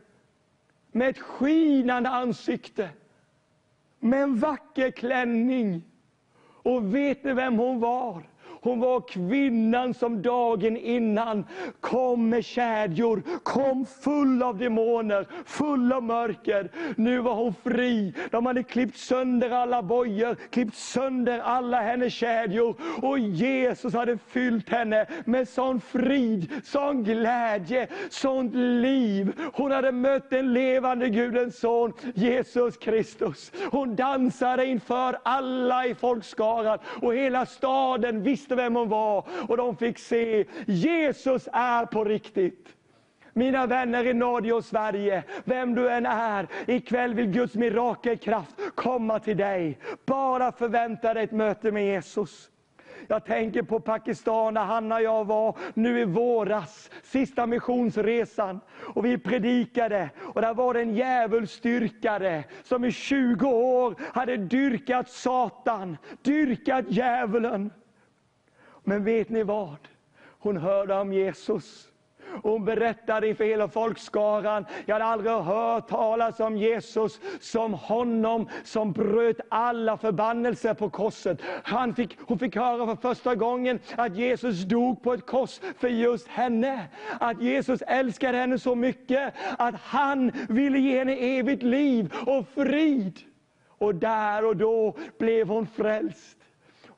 [0.92, 2.88] Med ett skinande ansikte.
[4.00, 5.82] Med en vacker klänning.
[6.62, 8.22] Och vet ni vem hon var?
[8.64, 11.44] Hon var kvinnan som dagen innan
[11.80, 16.70] kom med kedjor, kom full av demoner, full av mörker.
[16.96, 18.14] Nu var hon fri.
[18.30, 22.74] De hade klippt sönder alla bojor, klippt sönder alla hennes kedjor.
[23.02, 29.32] Och Jesus hade fyllt henne med sån frid, sån glädje, sånt liv.
[29.52, 33.52] Hon hade mött den levande Gudens son, Jesus Kristus.
[33.70, 39.24] Hon dansade inför alla i folkskaran och hela staden visste vem hon var.
[39.48, 42.68] Och de fick se, Jesus är på riktigt.
[43.36, 49.18] Mina vänner i Norge och Sverige, vem du än är, ikväll vill Guds mirakelkraft komma
[49.18, 49.78] till dig.
[50.06, 52.50] Bara förvänta dig ett möte med Jesus.
[53.08, 58.60] Jag tänker på Pakistan där Hanna och jag var nu i våras, sista missionsresan.
[58.70, 65.08] Och vi predikade och där var det en djävulsdyrkare som i 20 år hade dyrkat
[65.08, 67.70] Satan, dyrkat djävulen.
[68.84, 69.76] Men vet ni vad?
[70.38, 71.88] Hon hörde om Jesus.
[72.42, 78.48] Och hon berättade inför hela folkskaran, jag hade aldrig hört talas om Jesus som honom
[78.64, 81.38] som bröt alla förbannelser på korset.
[81.64, 85.88] Han fick, hon fick höra för första gången att Jesus dog på ett kors för
[85.88, 86.88] just henne.
[87.20, 93.18] Att Jesus älskade henne så mycket att han ville ge henne evigt liv och frid.
[93.78, 96.33] Och där och då blev hon frälst.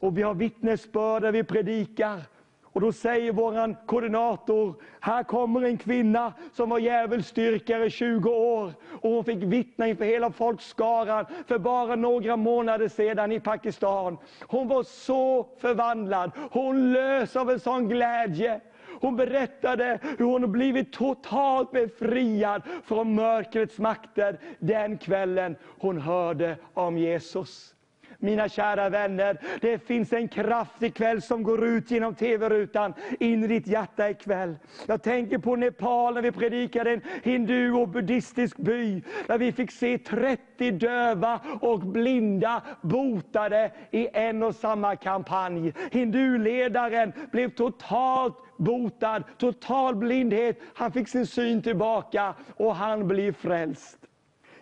[0.07, 2.23] Och vi har vittnesbörd där vi predikar.
[2.63, 8.73] Och då säger vår koordinator, här kommer en kvinna som var djävulsdyrkare i 20 år.
[9.01, 14.19] Och hon fick vittna inför hela folkskaran för bara några månader sedan i Pakistan.
[14.41, 18.61] Hon var så förvandlad, hon lös av en sån glädje.
[19.01, 26.99] Hon berättade hur hon blivit totalt befriad från mörkrets makter den kvällen hon hörde om
[26.99, 27.76] Jesus.
[28.19, 33.47] Mina kära vänner, det finns en kraft ikväll som går ut genom TV-rutan in i
[33.47, 34.57] ditt hjärta ikväll.
[34.87, 39.03] Jag tänker på Nepal när vi predikade en hindu och buddhistisk by.
[39.27, 45.73] Där vi fick se 30 döva och blinda botade i en och samma kampanj.
[45.91, 50.61] Hinduledaren blev totalt botad, total blindhet.
[50.75, 54.06] Han fick sin syn tillbaka och han blir frälst.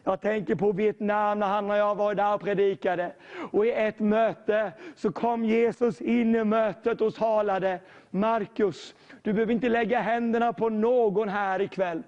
[0.05, 3.13] Jag tänker på Vietnam när han och jag var där och predikade.
[3.53, 7.81] Och i ett möte så kom Jesus in i mötet och talade.
[8.11, 12.03] Markus, du behöver inte lägga händerna på någon här ikväll.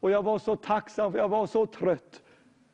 [0.00, 2.22] Och jag var så tacksam för jag var så trött.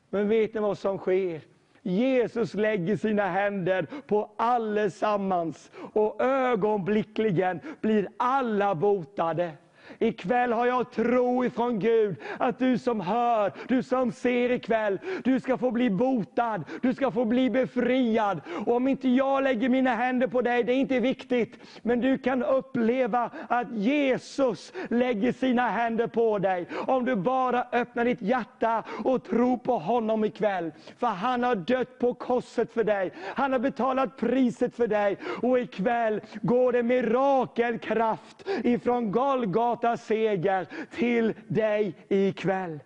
[0.09, 1.41] Men vet ni vad som sker?
[1.81, 9.51] Jesus lägger sina händer på allesammans och ögonblickligen blir alla botade.
[9.99, 15.39] Ikväll har jag tro ifrån Gud att du som hör, du som ser ikväll, du
[15.39, 18.41] ska få bli botad, du ska få bli befriad.
[18.65, 22.17] Och om inte jag lägger mina händer på dig, det är inte viktigt, men du
[22.17, 26.67] kan uppleva att Jesus lägger sina händer på dig.
[26.87, 30.71] Om du bara öppnar ditt hjärta och tror på honom ikväll.
[30.97, 35.17] För han har dött på korset för dig, han har betalat priset för dig.
[35.41, 42.79] Och ikväll går det mirakelkraft ifrån Golgata seger till dig ikväll.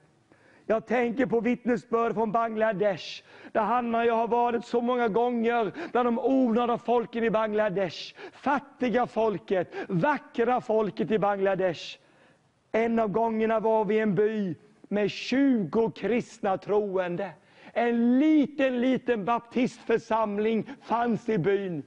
[0.65, 5.71] Jag tänker på vittnesbörd från Bangladesh, där Hanna och jag har varit så många gånger
[5.91, 8.15] bland de onödiga folken i Bangladesh.
[8.31, 11.97] Fattiga folket, vackra folket i Bangladesh.
[12.71, 14.55] En av gångerna var vi i en by
[14.87, 17.31] med 20 kristna troende.
[17.73, 21.83] En liten, liten baptistförsamling fanns i byn.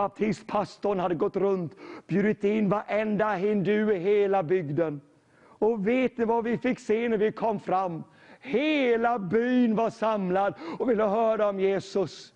[0.00, 5.00] Baptistpastorn hade gått runt, bjudit in varenda hindu i hela bygden.
[5.42, 8.04] Och vet ni vad vi fick se när vi kom fram?
[8.40, 12.32] Hela byn var samlad och ville höra om Jesus.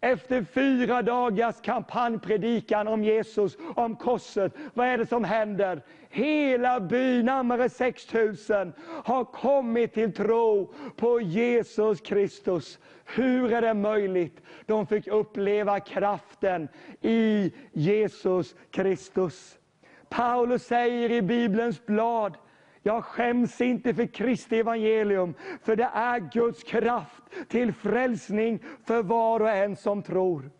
[0.00, 5.82] Efter fyra dagars kampanjpredikan om Jesus, om korset, vad är det som händer?
[6.08, 8.72] Hela byn, närmare 6000,
[9.04, 12.78] har kommit till tro på Jesus Kristus.
[13.04, 14.40] Hur är det möjligt?
[14.66, 16.68] De fick uppleva kraften
[17.00, 19.58] i Jesus Kristus.
[20.08, 22.36] Paulus säger i Bibelns blad,
[22.82, 29.40] jag skäms inte för Kristi evangelium, för det är Guds kraft till frälsning för var
[29.40, 30.50] och en som tror.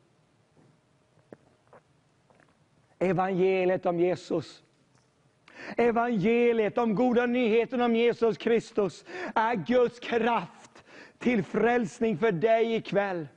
[2.99, 4.63] Evangeliet om Jesus.
[5.77, 9.05] Evangeliet, om goda nyheten om Jesus Kristus,
[9.35, 10.85] är Guds kraft
[11.19, 13.29] till frälsning för dig ikväll.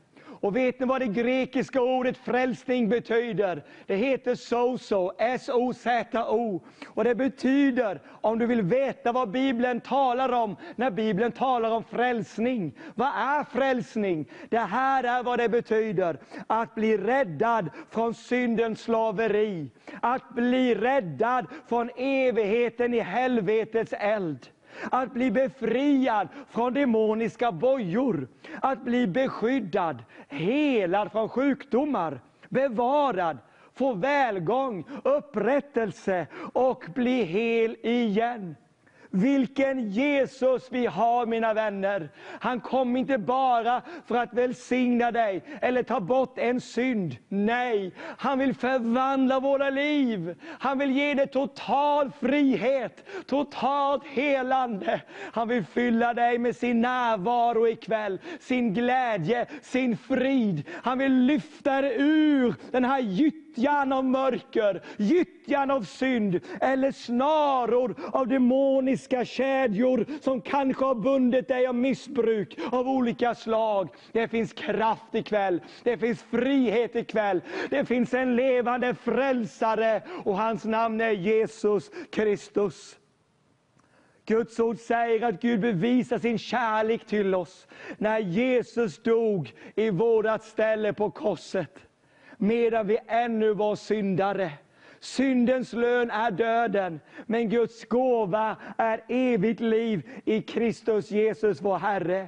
[0.41, 3.63] Och vet ni vad det grekiska ordet frälsning betyder?
[3.85, 6.61] Det heter sozo, S-O-Z-O.
[6.87, 11.83] Och det betyder, om du vill veta vad Bibeln talar om, när Bibeln talar om
[11.83, 12.73] frälsning.
[12.95, 14.29] Vad är frälsning?
[14.49, 16.17] Det här är vad det betyder.
[16.47, 19.69] Att bli räddad från syndens slaveri.
[20.01, 24.47] Att bli räddad från evigheten i helvetets eld.
[24.91, 28.27] Att bli befriad från demoniska bojor.
[28.61, 32.19] Att bli beskyddad, helad från sjukdomar,
[32.49, 33.37] bevarad,
[33.73, 38.55] få välgång, upprättelse och bli hel igen.
[39.13, 42.09] Vilken Jesus vi har mina vänner.
[42.39, 47.15] Han kom inte bara för att välsigna dig eller ta bort en synd.
[47.29, 50.35] Nej, han vill förvandla våra liv.
[50.59, 55.01] Han vill ge dig total frihet, totalt helande.
[55.33, 60.63] Han vill fylla dig med sin närvaro ikväll, sin glädje, sin frid.
[60.83, 67.95] Han vill lyfta dig ur den här gyttjan av mörker, gyttjan av synd eller snaror
[68.11, 68.27] av
[69.09, 73.89] demoniska kedjor som kanske har bundit dig av missbruk av olika slag.
[74.11, 80.65] Det finns kraft ikväll, det finns frihet ikväll, det finns en levande frälsare och hans
[80.65, 82.97] namn är Jesus Kristus.
[84.25, 87.67] Guds ord säger att Gud bevisar sin kärlek till oss
[87.97, 91.79] när Jesus dog i vårt ställe på korset
[92.37, 94.51] medan vi ännu var syndare.
[95.01, 102.27] Syndens lön är döden, men Guds gåva är evigt liv i Kristus Jesus vår Herre.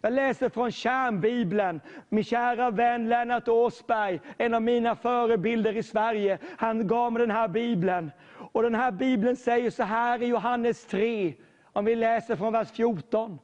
[0.00, 1.80] Jag läser från Kärnbibeln.
[2.08, 7.30] Min kära vän Lennart Åsberg, en av mina förebilder i Sverige, han gav mig den
[7.30, 8.10] här bibeln.
[8.52, 11.34] Och den här bibeln säger så här i Johannes 3,
[11.72, 13.38] om vi läser från vers 14.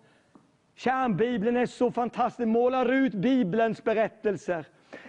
[0.74, 4.64] Kärnbibeln är så fantastisk, målar ut Bibelns berättelser.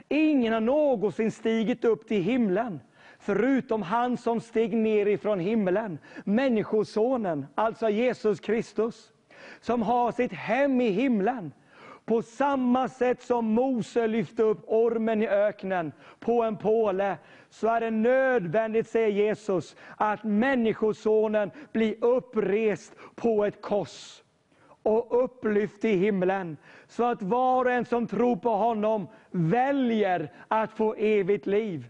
[0.10, 2.80] Ingen har någonsin stigit upp till himlen,
[3.28, 9.12] förutom han som steg ner ifrån himlen, Människosonen, alltså Jesus Kristus,
[9.62, 11.52] som har sitt hem i himlen.
[12.06, 17.18] På samma sätt som Mose lyfte upp ormen i öknen på en påle,
[17.50, 24.24] så är det nödvändigt, säger Jesus, att Människosonen blir upprest på ett kors
[24.84, 30.72] och upplyft i himlen, så att var och en som tror på honom väljer att
[30.72, 31.88] få evigt liv.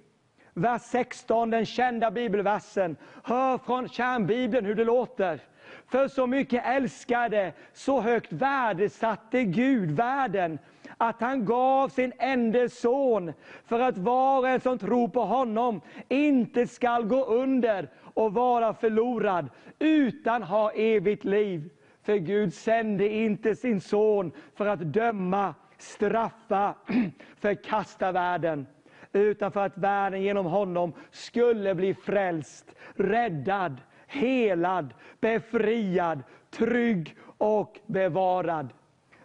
[0.58, 2.98] Vers 16, den kända bibelversen.
[3.24, 5.40] Hör från kärnbibeln hur det låter.
[5.88, 10.60] För så mycket älskade, så högt värdesatte Gud världen,
[10.98, 13.34] att han gav sin enda son,
[13.66, 18.74] för att var och en som tror på honom inte skall gå under och vara
[18.74, 21.70] förlorad, utan ha evigt liv.
[22.04, 26.74] För Gud sände inte sin son för att döma, straffa,
[27.40, 28.68] förkasta världen,
[29.20, 38.70] utan för att världen genom honom skulle bli frälst, räddad, helad, befriad, trygg och bevarad.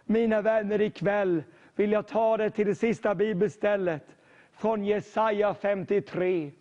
[0.05, 1.43] Mina vänner, ikväll
[1.75, 4.05] vill jag ta det till det sista bibelstället
[4.53, 6.51] från Jesaja 53.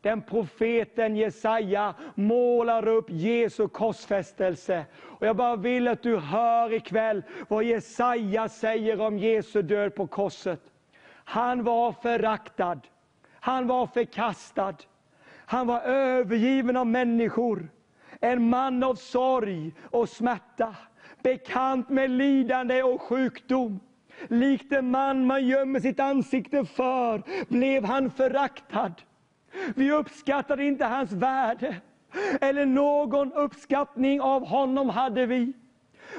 [0.00, 4.84] Den profeten Jesaja målar upp Jesu korsfästelse.
[4.94, 10.06] Och jag bara vill att du hör ikväll vad Jesaja säger om Jesu död på
[10.06, 10.71] korset.
[11.24, 12.80] Han var föraktad,
[13.40, 14.74] han var förkastad,
[15.46, 17.68] han var övergiven av människor.
[18.20, 20.76] En man av sorg och smärta,
[21.22, 23.80] bekant med lidande och sjukdom.
[24.28, 28.92] Likt en man man gömmer sitt ansikte för, blev han föraktad.
[29.74, 31.76] Vi uppskattade inte hans värde,
[32.40, 35.52] eller någon uppskattning av honom hade vi.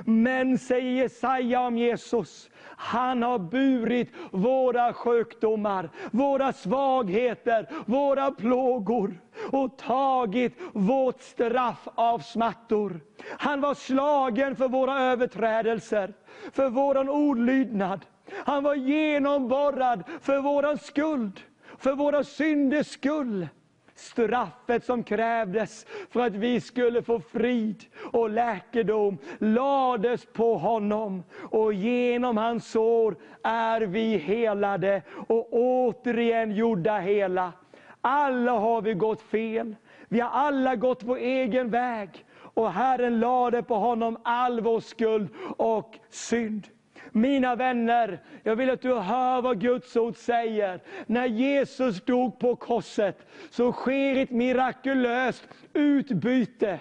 [0.05, 9.21] Men, säger Jesaja om Jesus, han har burit våra sjukdomar, våra svagheter, våra plågor
[9.51, 12.99] och tagit vårt straff av smärtor.
[13.37, 16.13] Han var slagen för våra överträdelser,
[16.51, 18.05] för vår olydnad.
[18.45, 21.39] Han var genomborrad för vår skuld,
[21.77, 23.47] för våra synders skull.
[23.95, 31.23] Straffet som krävdes för att vi skulle få frid och läkedom lades på honom.
[31.51, 37.53] Och genom hans sår är vi helade och återigen gjorda hela.
[38.01, 39.75] Alla har vi gått fel.
[40.07, 42.25] Vi har alla gått vår egen väg.
[42.55, 46.67] Och Herren lade på honom all vår skuld och synd.
[47.15, 50.79] Mina vänner, jag vill att du hör vad Guds ord säger.
[51.05, 56.79] När Jesus dog på korset så sker ett mirakulöst utbyte.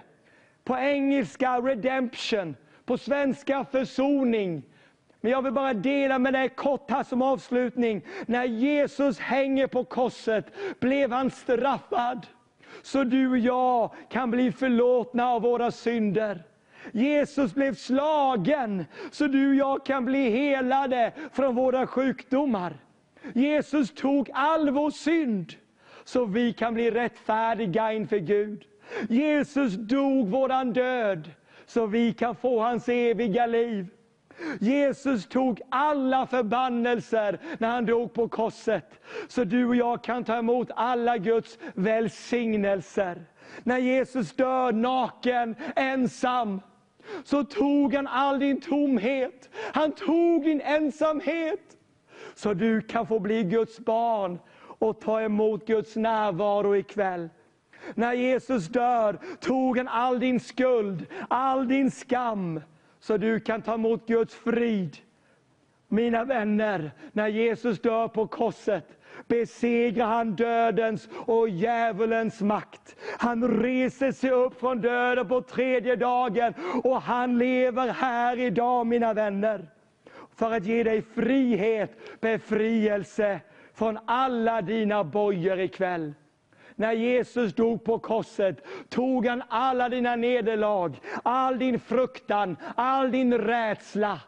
[0.64, 4.62] På engelska redemption, på svenska försoning.
[5.20, 8.02] Men jag vill bara dela med dig kort här som avslutning.
[8.26, 10.46] När Jesus hänger på korset
[10.80, 12.26] blev han straffad.
[12.82, 16.42] Så du och jag kan bli förlåtna av våra synder.
[16.92, 22.76] Jesus blev slagen så du och jag kan bli helade från våra sjukdomar.
[23.34, 25.52] Jesus tog all vår synd
[26.04, 28.64] så vi kan bli rättfärdiga inför Gud.
[29.08, 31.30] Jesus dog våran död
[31.66, 33.86] så vi kan få hans eviga liv.
[34.60, 40.36] Jesus tog alla förbannelser när han dog på korset, så du och jag kan ta
[40.36, 43.24] emot alla Guds välsignelser.
[43.62, 46.60] När Jesus dör naken, ensam,
[47.24, 49.50] så tog han all din tomhet.
[49.54, 51.76] Han tog din ensamhet.
[52.34, 57.28] Så du kan få bli Guds barn och ta emot Guds närvaro ikväll.
[57.94, 62.60] När Jesus dör tog han all din skuld, all din skam,
[63.00, 64.96] så du kan ta emot Guds frid.
[65.88, 72.96] Mina vänner, när Jesus dör på korset besegrar han dödens och djävulens makt.
[73.18, 76.54] Han reser sig upp från döden på tredje dagen
[76.84, 79.66] och han lever här idag mina vänner.
[80.36, 83.40] För att ge dig frihet, befrielse
[83.74, 86.14] från alla dina bojor ikväll.
[86.74, 93.38] När Jesus dog på korset tog han alla dina nederlag, all din fruktan, all din
[93.38, 94.20] rädsla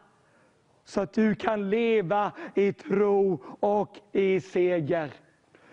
[0.85, 5.11] så att du kan leva i tro och i seger.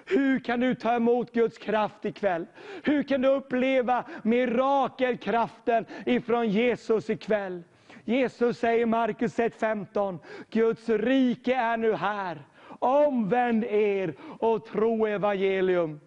[0.07, 2.47] Hur kan du ta emot Guds kraft ikväll?
[2.83, 7.63] Hur kan du uppleva mirakelkraften ifrån Jesus ikväll?
[8.05, 10.19] Jesus säger i Markus 1.15,
[10.51, 12.43] Guds rike är nu här.
[12.79, 16.01] Omvänd er och tro evangelium.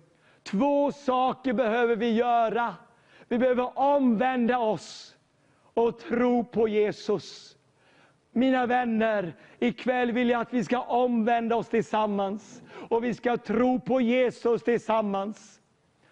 [0.44, 2.76] Två saker behöver vi göra.
[3.27, 5.15] Vi behöver omvända oss
[5.73, 7.55] och tro på Jesus.
[8.38, 12.62] Mina vänner, ikväll vill jag att vi ska omvända oss tillsammans.
[12.90, 15.62] Och vi ska tro på Jesus tillsammans.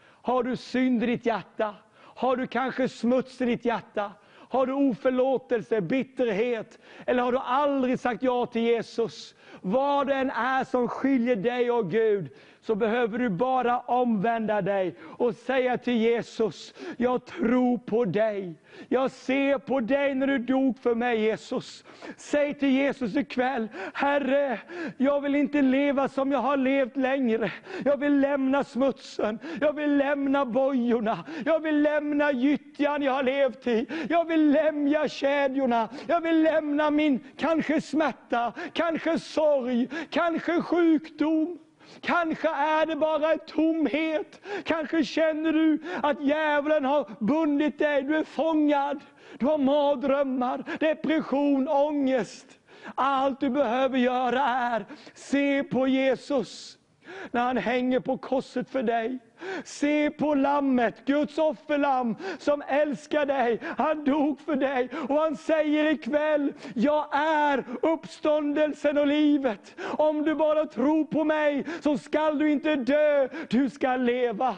[0.06, 1.76] Har du synd i ditt hjärta?
[1.96, 4.12] Har du kanske smuts i ditt hjärta?
[4.30, 6.80] Har du oförlåtelse, bitterhet?
[7.06, 9.36] Eller har du aldrig sagt ja till Jesus?
[9.62, 12.30] Vad det än är som skiljer dig och Gud,
[12.64, 18.56] så behöver du bara omvända dig och säga till Jesus, jag tror på dig.
[18.88, 21.86] Jag ser på dig när du dog för mig Jesus.
[22.18, 24.60] Säg till Jesus ikväll, Herre,
[24.98, 27.52] jag vill inte leva som jag har levt längre.
[27.86, 33.68] Jag vill lämna smutsen, jag vill lämna bojorna, jag vill lämna gyttjan jag har levt
[33.68, 33.88] i.
[34.10, 41.58] Jag vill lämna kedjorna, jag vill lämna min kanske smärta, kanske sorg, kanske sjukdom.
[42.02, 44.42] Kanske är det bara en tomhet.
[44.64, 48.04] Kanske känner du att djävulen har bundit dig.
[48.04, 49.00] Du är fångad.
[49.38, 52.46] Du har mardrömmar, depression, ångest.
[52.96, 56.78] Allt du behöver göra är se på Jesus
[57.32, 59.20] när han hänger på korset för dig.
[59.64, 63.60] Se på lammet, Guds offerlamm som älskar dig.
[63.78, 69.76] Han dog för dig och han säger ikväll, jag är uppståndelsen och livet.
[69.98, 74.56] Om du bara tror på mig så skall du inte dö, du skall leva.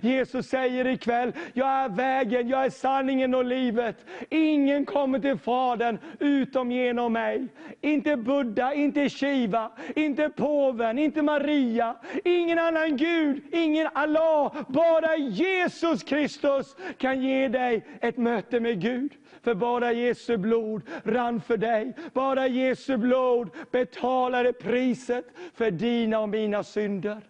[0.00, 3.96] Jesus säger ikväll, jag är vägen, jag är sanningen och livet.
[4.30, 7.48] Ingen kommer till Fadern utom genom mig.
[7.80, 14.52] Inte Buddha, inte Shiva, inte påven, inte Maria, ingen annan Gud, ingen Allah.
[14.68, 19.12] Bara Jesus Kristus kan ge dig ett möte med Gud.
[19.42, 21.94] För bara Jesu blod rann för dig.
[22.12, 25.24] Bara Jesu blod betalade priset
[25.54, 27.20] för dina och mina synder.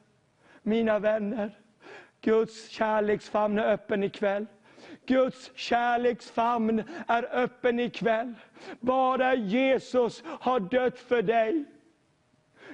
[0.63, 1.51] Mina vänner,
[2.21, 4.47] Guds kärleksfamn är öppen ikväll.
[5.07, 8.35] Guds kärleksfamn är öppen ikväll.
[8.81, 11.65] Bara Jesus har dött för dig.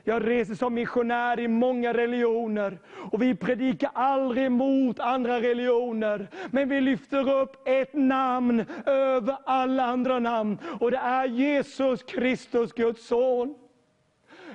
[0.04, 2.78] Jag reser som missionär i många religioner
[3.12, 6.28] och vi predikar aldrig mot andra religioner.
[6.50, 12.72] Men vi lyfter upp ett namn över alla andra namn och det är Jesus Kristus,
[12.72, 13.54] Guds son.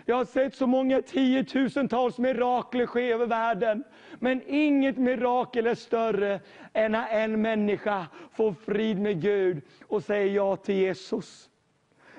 [0.09, 3.83] Jag har sett så många tiotusentals mirakler ske över världen.
[4.19, 6.39] Men inget mirakel är större
[6.73, 11.49] än när en människa får frid med Gud och säger ja till Jesus.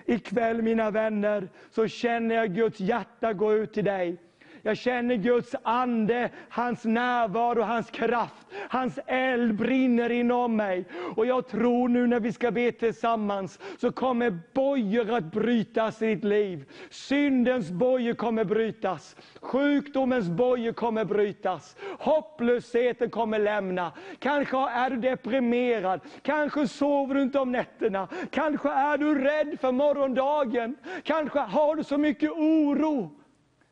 [0.07, 4.17] Ikväll mina vänner, så känner jag Guds hjärta gå ut till dig.
[4.63, 10.85] Jag känner Guds ande, hans närvaro, hans kraft, hans eld brinner inom mig.
[11.17, 16.07] Och jag tror nu när vi ska be tillsammans, så kommer bojor att brytas i
[16.15, 16.65] ditt liv.
[16.91, 19.17] Syndens bojor kommer brytas.
[19.41, 21.77] Sjukdomens bojor kommer brytas.
[21.99, 23.93] Hopplösheten kommer lämna.
[24.19, 28.09] Kanske är du deprimerad, kanske sover du inte om nätterna.
[28.31, 30.77] Kanske är du rädd för morgondagen.
[31.03, 33.20] Kanske har du så mycket oro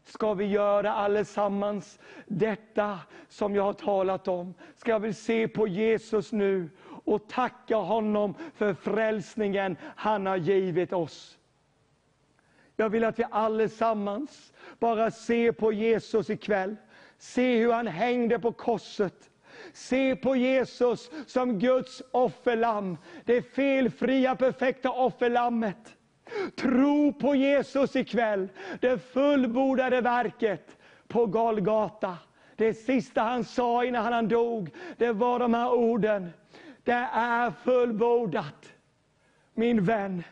[0.09, 2.99] ska vi göra allesammans detta
[3.29, 4.55] som jag har talat om.
[4.77, 6.71] Ska vi se på Jesus nu
[7.05, 11.39] och tacka honom för frälsningen han har givit oss.
[12.77, 16.77] Jag vill att vi allesammans bara ser på Jesus ikväll.
[17.19, 19.31] Se hur han hängde på korset.
[19.73, 22.97] Se på Jesus som Guds offerlamm.
[23.25, 25.98] Det felfria, perfekta offerlammet.
[26.57, 28.49] Tro på Jesus ikväll,
[28.81, 30.77] det fullbordade verket
[31.09, 32.19] på Golgata.
[32.57, 36.31] Det sista han sa innan han dog, det var de här orden.
[36.85, 38.73] Det är fullbordat.
[39.55, 40.23] Min vän,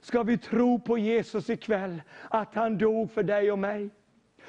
[0.00, 3.90] ska vi tro på Jesus ikväll, att han dog för dig och mig?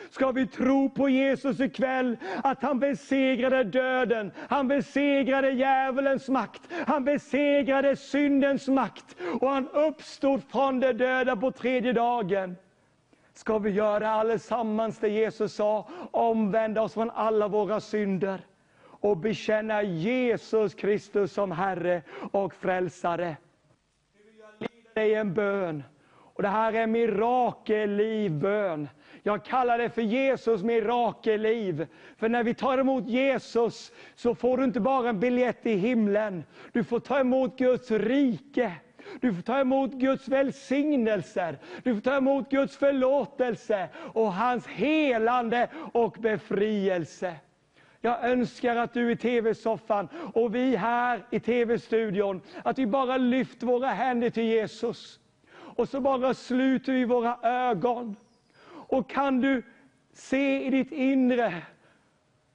[0.09, 7.03] Ska vi tro på Jesus ikväll, att han besegrade döden, han besegrade djävulens makt, han
[7.03, 12.55] besegrade syndens makt och han uppstod från de döda på tredje dagen.
[13.33, 18.41] Ska vi göra allesammans det Jesus sa, omvända oss från alla våra synder
[19.05, 22.01] och bekänna Jesus Kristus som Herre
[22.31, 23.37] och Frälsare.
[24.13, 25.83] Nu vill jag leda dig i en bön.
[26.13, 28.89] Och det här är en mirakellivbön.
[29.27, 31.87] Jag kallar det för Jesus mirakelliv.
[32.17, 36.43] För när vi tar emot Jesus så får du inte bara en biljett i himlen.
[36.71, 38.71] Du får ta emot Guds rike.
[39.21, 41.57] Du får ta emot Guds välsignelser.
[41.83, 47.35] Du får ta emot Guds förlåtelse och hans helande och befrielse.
[48.01, 53.67] Jag önskar att du i tv-soffan och vi här i tv-studion, att vi bara lyfter
[53.67, 55.19] våra händer till Jesus.
[55.51, 58.15] Och så bara sluter vi våra ögon.
[58.87, 59.63] Och kan du
[60.13, 61.61] se i ditt inre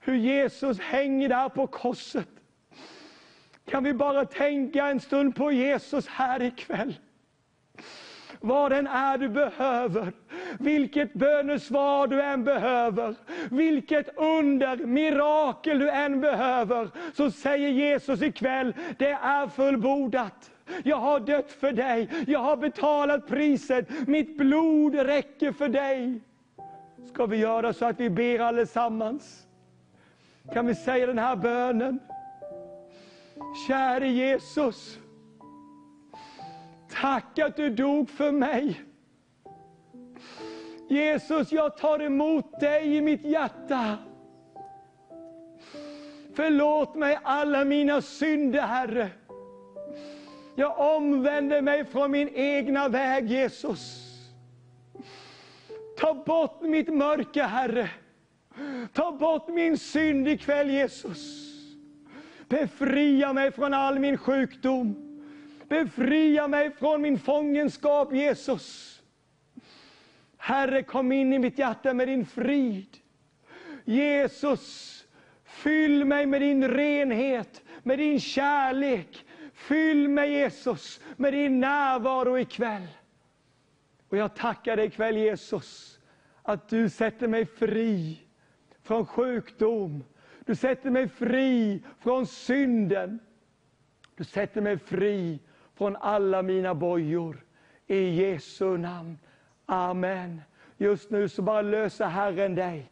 [0.00, 2.28] hur Jesus hänger där på korset.
[3.64, 6.94] Kan vi bara tänka en stund på Jesus här ikväll.
[8.40, 10.12] Vad den är du behöver,
[10.58, 13.14] vilket bönesvar du än behöver,
[13.50, 20.49] vilket under, mirakel du än behöver, så säger Jesus ikväll, det är fullbordat.
[20.84, 26.20] Jag har dött för dig, jag har betalat priset, mitt blod räcker för dig.
[27.12, 29.46] Ska vi göra så att vi ber allesammans?
[30.52, 31.98] Kan vi säga den här bönen?
[33.68, 34.98] Käre Jesus,
[37.00, 38.80] tack att du dog för mig.
[40.88, 43.98] Jesus, jag tar emot dig i mitt hjärta.
[46.34, 49.10] Förlåt mig alla mina synder, Herre.
[50.60, 54.06] Jag omvänder mig från min egna väg, Jesus.
[55.98, 57.90] Ta bort mitt mörker, Herre.
[58.92, 61.46] Ta bort min synd ikväll, Jesus.
[62.48, 64.96] Befria mig från all min sjukdom.
[65.68, 69.00] Befria mig från min fångenskap, Jesus.
[70.36, 72.96] Herre, kom in i mitt hjärta med din frid.
[73.84, 74.96] Jesus,
[75.44, 79.24] fyll mig med din renhet, med din kärlek.
[79.60, 82.86] Fyll mig, Jesus, med din närvaro ikväll.
[84.08, 85.98] Och jag tackar dig ikväll, Jesus,
[86.42, 88.20] att du sätter mig fri
[88.82, 90.04] från sjukdom.
[90.46, 93.18] Du sätter mig fri från synden.
[94.16, 95.38] Du sätter mig fri
[95.74, 97.44] från alla mina bojor.
[97.86, 99.18] I Jesu namn.
[99.66, 100.42] Amen.
[100.76, 102.90] Just nu så bara löser Herren dig.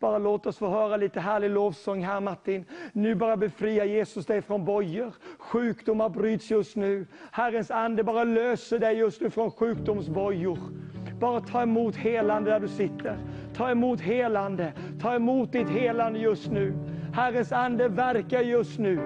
[0.00, 2.64] Bara låt oss få höra lite härlig lovsång här Martin.
[2.92, 5.12] Nu bara befria Jesus dig från bojor.
[5.38, 7.06] Sjukdomar bryts just nu.
[7.30, 10.58] Herrens ande bara löser dig just nu från sjukdomsbojor.
[11.20, 13.18] Bara ta emot helande där du sitter.
[13.56, 14.72] Ta emot helande.
[15.02, 16.74] Ta emot ditt helande just nu.
[17.14, 19.00] Herrens ande verkar just nu.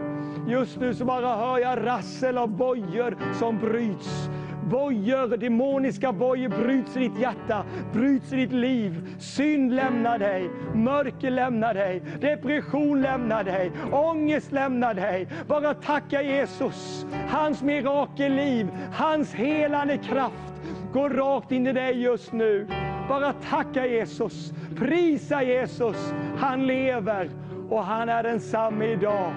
[0.49, 4.29] Just nu så bara hör jag rassel av bojor som bryts.
[4.71, 9.09] Bojor, demoniska bojor bryts i ditt hjärta, bryts i ditt liv.
[9.19, 15.29] Synd lämnar dig, mörker lämnar dig, depression lämnar dig, ångest lämnar dig.
[15.47, 17.07] Bara tacka Jesus.
[17.29, 20.55] Hans mirakelliv, hans helande kraft
[20.93, 22.67] går rakt in i dig just nu.
[23.09, 26.15] Bara tacka Jesus, prisa Jesus.
[26.39, 27.31] Han lever
[27.71, 29.33] och han är densamme idag.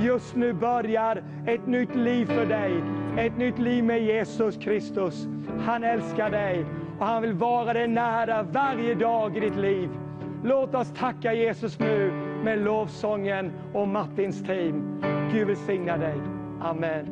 [0.00, 2.82] Just nu börjar ett nytt liv för dig.
[3.18, 5.26] Ett nytt liv med Jesus Kristus.
[5.66, 6.66] Han älskar dig
[6.98, 9.90] och han vill vara dig nära varje dag i ditt liv.
[10.44, 12.10] Låt oss tacka Jesus nu
[12.44, 15.02] med lovsången och Martins team.
[15.32, 16.14] Gud välsigna dig.
[16.60, 17.06] Amen.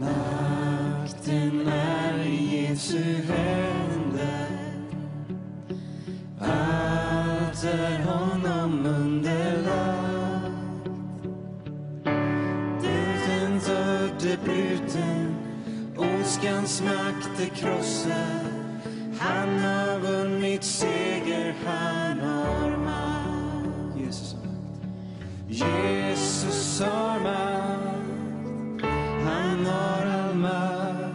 [0.00, 4.48] Makten är i Jesu händer.
[6.40, 8.33] Allt är honom
[16.44, 18.46] ondskans makt är krossad.
[19.18, 23.98] Han har vunnit seger, han har makt.
[24.00, 24.80] Jesus har makt.
[25.48, 28.84] Jesus har makt.
[29.24, 31.14] Han har all makt.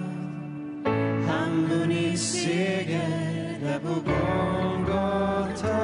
[1.28, 5.78] Han vunnit seger där på Golgata.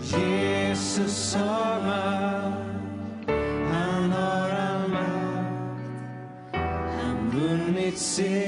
[0.00, 1.87] Jesus har makt.
[8.22, 8.47] Makt.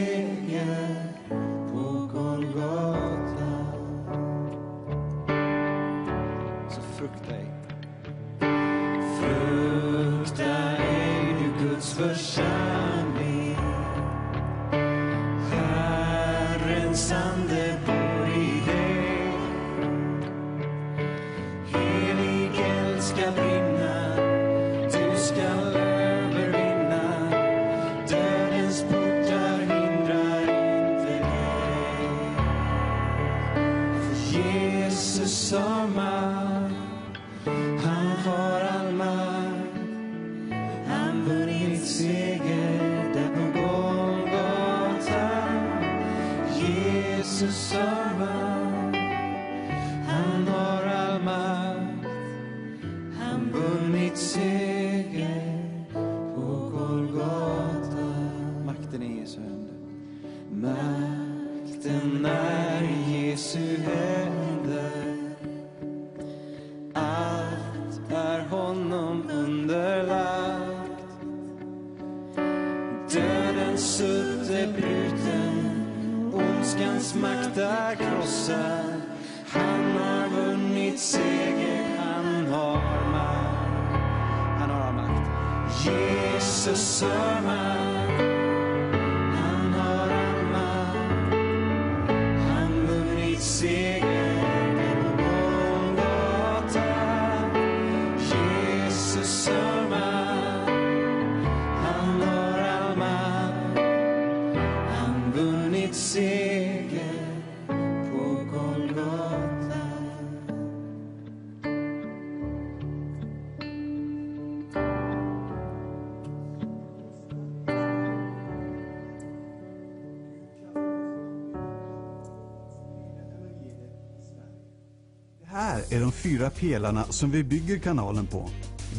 [126.41, 128.51] Fyra pelarna som vi bygger kanalen på.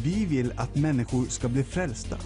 [0.04, 2.16] Vi vill att människor ska bli frälsta.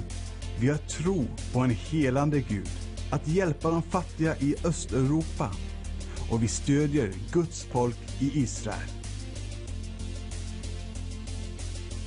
[0.61, 2.69] Vi har tro på en helande Gud,
[3.11, 5.51] att hjälpa de fattiga i Östeuropa
[6.31, 8.89] och vi stödjer Guds folk i Israel.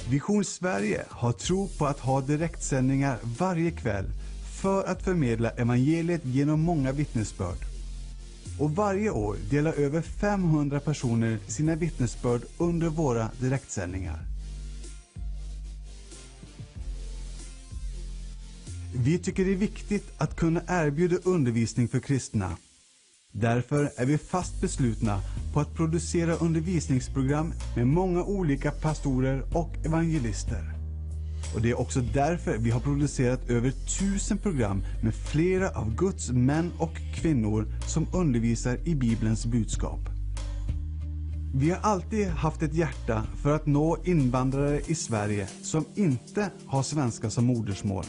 [0.10, 4.06] Vision Sverige har tro på att ha direktsändningar varje kväll
[4.62, 7.69] för att förmedla evangeliet genom många vittnesbörd.
[8.60, 14.20] Och varje år delar över 500 personer sina vittnesbörd under våra direktsändningar.
[18.96, 22.58] Vi tycker det är viktigt att kunna erbjuda undervisning för kristna.
[23.32, 25.22] Därför är vi fast beslutna
[25.54, 30.79] på att producera undervisningsprogram med många olika pastorer och evangelister.
[31.56, 36.32] Och det är också därför vi har producerat över tusen program med flera av Guds
[36.32, 40.00] män och kvinnor som undervisar i Bibelns budskap.
[41.54, 46.84] Vi har alltid haft ett hjärta för att nå invandrare i Sverige som inte har
[46.84, 48.06] svenska som modersmål.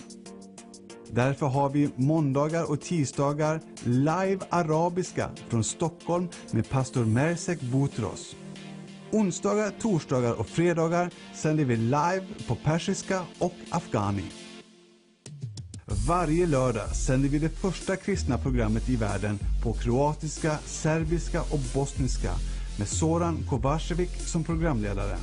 [1.12, 8.36] Därför har vi måndagar och tisdagar live arabiska från Stockholm med pastor Mersek Boutros.
[9.12, 14.24] Onsdagar, torsdagar och fredagar sänder vi live på persiska och afghani.
[16.08, 22.32] Varje lördag sänder vi det första kristna programmet i världen på kroatiska, serbiska och bosniska
[22.78, 25.16] med Soran Kovacevic som programledare.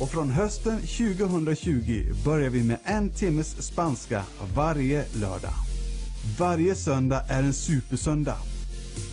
[0.00, 4.22] Och från hösten 2020 börjar vi med en timmes spanska
[4.54, 5.54] varje lördag.
[6.38, 8.36] Varje söndag är en supersöndag.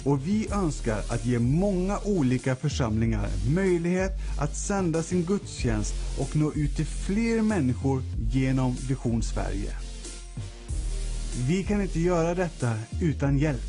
[0.03, 6.53] Och vi önskar att ge många olika församlingar möjlighet att sända sin gudstjänst och nå
[6.53, 9.72] ut till fler människor genom Vision Sverige.
[11.48, 13.62] Vi kan inte göra detta utan hjälp.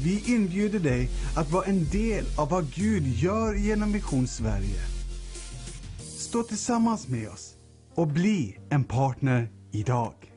[0.00, 4.80] Vi inbjuder dig att vara en del av vad Gud gör genom Vision Sverige.
[6.18, 7.54] Stå tillsammans med oss
[7.94, 10.33] och bli en partner idag.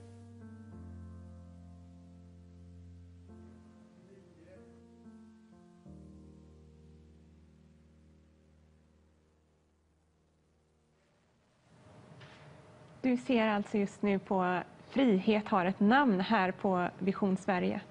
[13.07, 14.59] Du ser alltså just nu på
[14.89, 17.81] Frihet har ett namn här på Vision Sverige.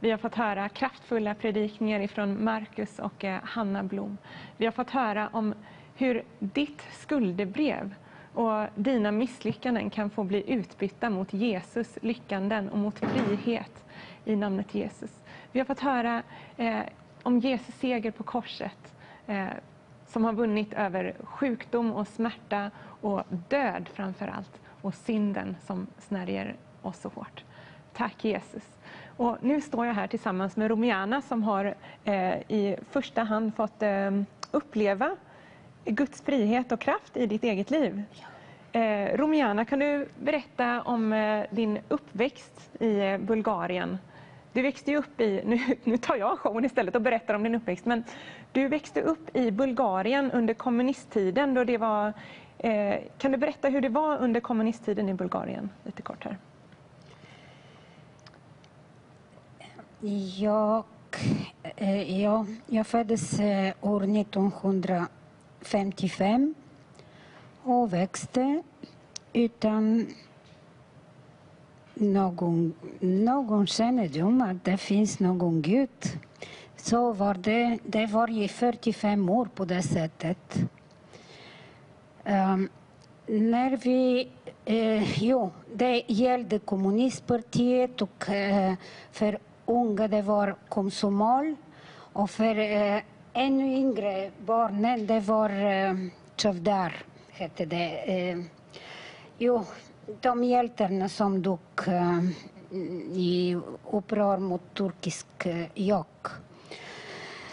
[0.00, 4.18] Vi har fått höra kraftfulla predikningar ifrån Marcus och eh, Hanna Blom.
[4.56, 5.54] Vi har fått höra om
[5.96, 7.94] hur ditt skuldebrev
[8.34, 13.84] och dina misslyckanden kan få bli utbytta mot Jesus lyckanden och mot frihet
[14.24, 15.22] i namnet Jesus.
[15.52, 16.22] Vi har fått höra
[16.56, 16.80] eh,
[17.22, 18.94] om Jesus seger på korset
[19.26, 19.46] eh,
[20.06, 22.70] som har vunnit över sjukdom och smärta
[23.00, 27.44] och död framför allt och synden som snärjer oss så hårt.
[27.92, 28.78] Tack Jesus.
[29.16, 33.82] Och nu står jag här tillsammans med Romiana som har eh, i första hand fått
[33.82, 34.10] eh,
[34.50, 35.16] uppleva
[35.84, 38.02] Guds frihet och kraft i ditt eget liv.
[38.72, 43.98] Eh, Romiana, kan du berätta om eh, din uppväxt i eh, Bulgarien?
[44.52, 47.86] Du växte upp i, nu, nu tar jag showen istället och berättar om din uppväxt,
[47.86, 48.04] men
[48.52, 51.54] du växte upp i Bulgarien under kommunisttiden.
[51.54, 52.12] Då det var,
[52.62, 55.70] Eh, kan du berätta hur det var under kommunisttiden i Bulgarien?
[55.84, 56.38] Lite kort här.
[60.38, 60.84] Jag,
[61.76, 66.54] eh, jag, jag föddes eh, år 1955
[67.62, 68.62] och växte
[69.32, 70.06] utan
[71.94, 75.88] någon, någon kännedom att det finns någon Gud.
[76.76, 80.58] Så var det, det var i 45 år på det sättet.
[82.24, 82.68] Um,
[83.26, 84.28] när vi...
[84.64, 88.74] Eh, jo, det gällde kommunistpartiet och eh,
[89.12, 91.54] för unga det var Komsomol
[92.12, 95.94] och för eh, ännu yngre barnen det var eh,
[96.36, 96.92] Chavdar,
[97.30, 97.90] hette det.
[98.06, 98.38] Eh,
[99.38, 99.64] jo,
[100.20, 102.20] de hjältarna som dog eh,
[103.12, 103.56] i
[103.90, 106.26] uppror mot turkisk eh, jok.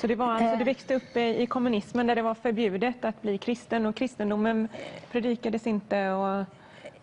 [0.02, 0.66] Så det var alltså, du Eh.
[0.66, 4.68] växte upp i i kommunismen där det var förbjudet att bli kristen och kristendomen
[5.12, 6.46] predikades inte och,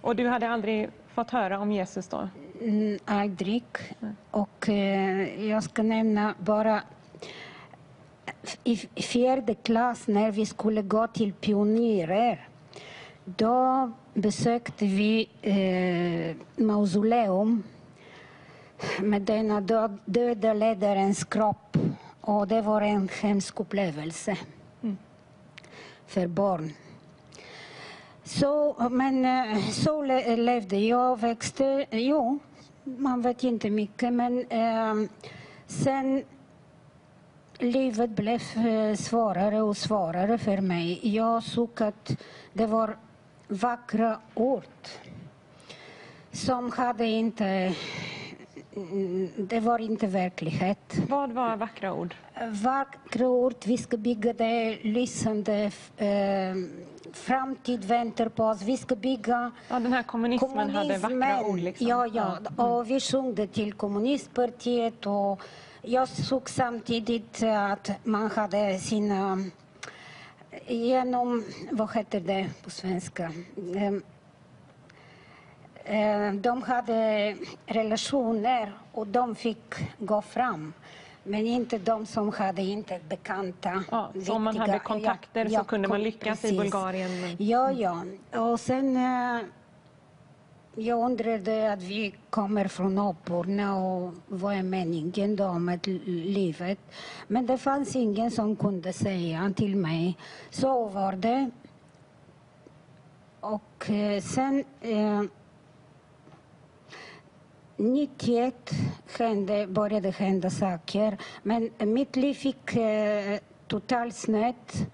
[0.01, 2.29] och du hade aldrig fått höra om Jesus då?
[2.61, 3.65] Mm, aldrig.
[4.31, 6.83] Och eh, jag ska nämna bara
[8.65, 12.49] i fjärde klass när vi skulle gå till pionerer.
[13.25, 17.63] Då besökte vi eh, mausoleum
[19.01, 21.77] med denna död, döda ledarens kropp.
[22.29, 24.37] Och det var en hemsk upplevelse
[26.07, 26.73] för barn.
[28.25, 31.87] Så, men eh, så le- levde jag, växte.
[31.91, 32.39] Jo,
[32.85, 34.95] man vet inte mycket, men eh,
[35.67, 36.25] sen
[37.59, 41.01] livet blev eh, svårare och svårare för mig.
[41.03, 42.17] Jag såg att
[42.53, 42.97] det var
[43.49, 44.65] vackra ord
[46.33, 47.75] som hade inte...
[48.77, 50.95] mm, Det var inte verklighet.
[51.09, 52.15] Vad var vackra ord?
[52.63, 56.55] Vackra ord, vi ska bygga det lysande eh,
[57.13, 58.63] framtid väntar på oss.
[58.63, 61.45] Vi ska bygga Ja, den här kommunismen, hade vackra kommunismen.
[61.45, 61.59] ord.
[61.59, 61.87] Liksom.
[61.87, 62.39] Ja, ja.
[62.65, 65.07] Och vi sjöng det till kommunistpartiet.
[65.07, 65.41] Och
[65.83, 69.39] jag såg samtidigt att man hade sina...
[70.69, 73.33] Genom, vad heter det på svenska?
[75.89, 77.37] Eh, De hade
[77.67, 80.73] relationer och de fick gå fram.
[81.23, 83.85] Men inte de som hade inte bekanta.
[83.91, 86.59] Ja, om man hade kontakter ja, så ja, kunde man lyckas i precis.
[86.59, 87.21] Bulgarien.
[87.21, 87.37] Men...
[87.39, 88.05] Ja, ja.
[88.41, 88.97] Och sen...
[88.97, 89.43] eh,
[90.79, 96.79] jag undrade att vi kommer från Oporna och vad är meningen då med livet?
[97.27, 100.17] Men det fanns ingen som kunde säga till mig.
[100.51, 101.51] Så var det.
[103.41, 104.65] Och eh, sen...
[104.81, 105.23] Eh,
[107.77, 108.71] 91
[109.19, 114.87] hände, började hända saker, men mitt liv fick eh, totalt snett.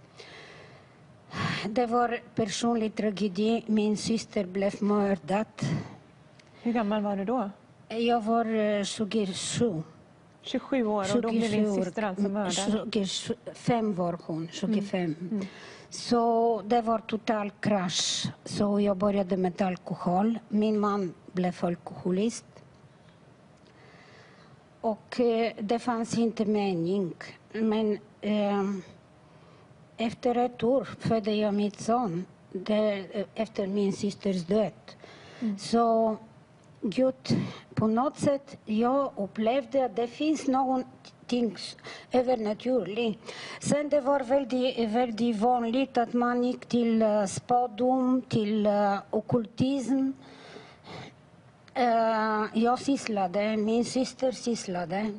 [1.69, 3.65] Det var personlig tragedi.
[3.67, 5.47] Min syster blev mördad.
[6.63, 7.51] Hur gammal var du då?
[7.89, 9.83] Jag var eh, 27.
[10.43, 11.85] 27 år och då blev din 27 år.
[11.85, 13.07] syster alltså mördad.
[13.07, 15.41] 25 var hon, 25.
[15.91, 18.27] Så det var total krasch.
[18.45, 20.39] Så jag började med alkohol.
[20.49, 22.45] Min man blev alkoholist.
[24.83, 27.15] Och eh, det fanns inte mening.
[27.53, 28.63] Men eh,
[29.97, 32.25] efter ett år födde jag mitt son.
[32.53, 34.73] Det, eh, efter min systers död.
[35.59, 36.17] Så
[36.81, 37.15] Gud,
[37.75, 41.57] på något sätt, jag upplevde att det finns någonting
[42.13, 43.33] övernaturligt.
[43.61, 48.99] Sen det var väldigt, väldigt vanligt att man gick till uh, spådom, till uh.
[51.74, 55.12] Eh, jag sysslade, min syster sysslade.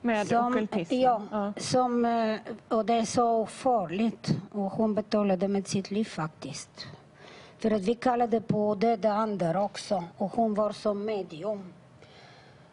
[0.00, 0.94] Med Som, ockultism?
[0.94, 1.52] ja, Ja.
[1.56, 4.34] Som, eh, och det är så farligt.
[4.52, 6.86] Och hon betalade med sitt liv faktiskt.
[7.58, 10.04] För att vi kallade på döda andar också.
[10.16, 11.72] Och hon var som medium.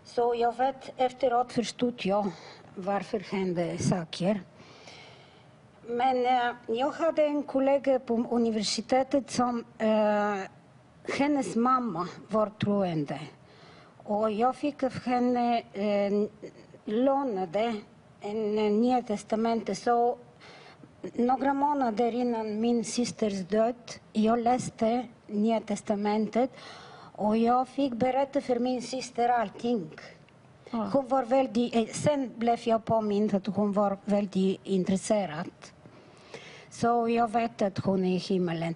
[0.05, 2.31] Så jag vet, efteråt förstod jag
[2.75, 4.41] varför hände saker.
[5.87, 10.41] Men eh, jag hade en kollega på universitetet som eh,
[11.09, 13.19] hennes mamma var troende.
[13.97, 16.29] Och jag fick av henne eh,
[16.85, 17.75] lånade
[18.21, 19.77] en eh, Nya testamentet.
[19.77, 20.17] Så
[21.13, 23.75] några månader innan min systers död,
[24.13, 26.51] jag läste Nya testamentet
[27.15, 29.89] och jag fick berätta för min syster allting.
[30.71, 35.51] Hon var väldigt, eh, sen blev jag påmind att hon var väldigt intresserad.
[36.69, 38.75] Så jag vet att hon är i himmelen.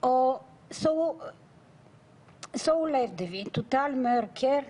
[0.00, 1.16] Och så,
[2.54, 3.44] så levde vi.
[3.44, 4.64] Total mörker,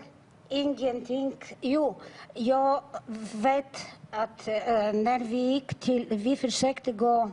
[0.49, 1.33] ingenting.
[1.61, 1.97] Jo,
[2.35, 2.83] jag
[3.33, 7.31] vet att eh, när vi gick till, vi försökte gå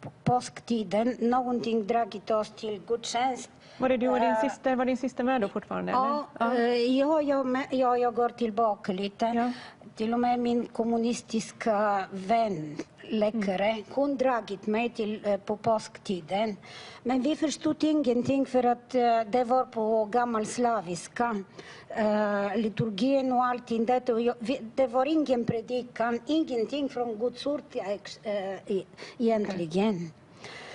[0.00, 3.50] på påsktiden, någonting dragit oss till gudstjänst.
[3.78, 4.76] Var det du och din Eh, syster?
[4.76, 5.92] Var din syster med då fortfarande?
[5.92, 9.24] Ja, eh, ja, jag, med- ja, jag går tillbaka lite.
[9.26, 9.52] Ja.
[10.00, 12.76] Till och med min kommunistiska vän,
[13.08, 13.84] läkare, Mm.
[13.90, 16.56] hon dragit mig till, eh, på påsktiden.
[17.02, 21.44] Men vi förstod ingenting för att eh, det var på gammal slaviska.
[21.88, 24.08] Eh, liturgin och allting det.
[24.08, 28.84] Och jag, vi, det var ingen predikan, ingenting från Guds ord e-
[29.18, 30.12] egentligen.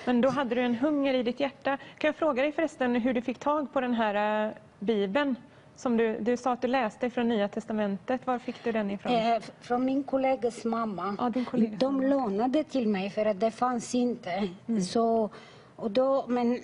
[0.06, 1.78] Men då hade du en hunger i ditt hjärta.
[1.98, 5.36] Kan jag fråga dig förresten hur du fick tag på den här bibeln?
[5.76, 8.28] Som du, du sa att du läste från Nya Testamentet.
[8.28, 9.12] Var fick du den ifrån?
[9.14, 11.16] Eh, från min kollegas mamma.
[11.20, 14.50] Ja, din kollegas De lånade till mig för att det fanns inte.
[14.90, 15.30] Så,
[15.76, 16.60] och då, men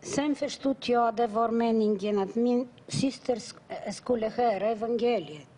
[0.00, 5.48] sen förstod jag att det var meningen att min syster eh, skulle höra evangeliet.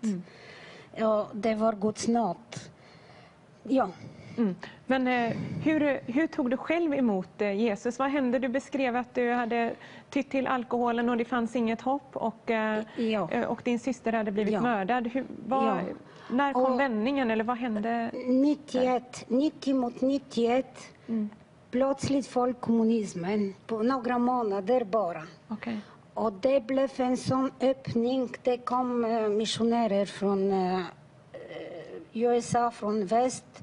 [0.96, 2.36] Ja, det var Guds nåd.
[3.62, 3.88] Ja.
[4.36, 4.56] Mm.
[4.86, 7.98] Men eh, hur, hur tog du själv emot eh, Jesus?
[7.98, 8.38] Vad hände?
[8.38, 9.74] Du beskrev att du hade
[10.14, 13.28] tytt till alkoholen och det fanns inget hopp och, eh, Ja.
[13.30, 14.60] eh, och din syster hade blivit Ja.
[14.60, 15.06] mördad.
[15.08, 15.78] Hur, vad, Ja.
[16.30, 18.10] När kom Och- vändningen eller vad hände?
[18.26, 20.66] 91, 90 mot 91.
[21.70, 25.22] Plötsligt föll kommunismen på några månader bara.
[25.48, 25.78] Okej.
[26.14, 28.28] Och det blev en sån öppning.
[28.42, 30.52] Det kom eh, missionärer från
[32.12, 33.62] USA, från väst.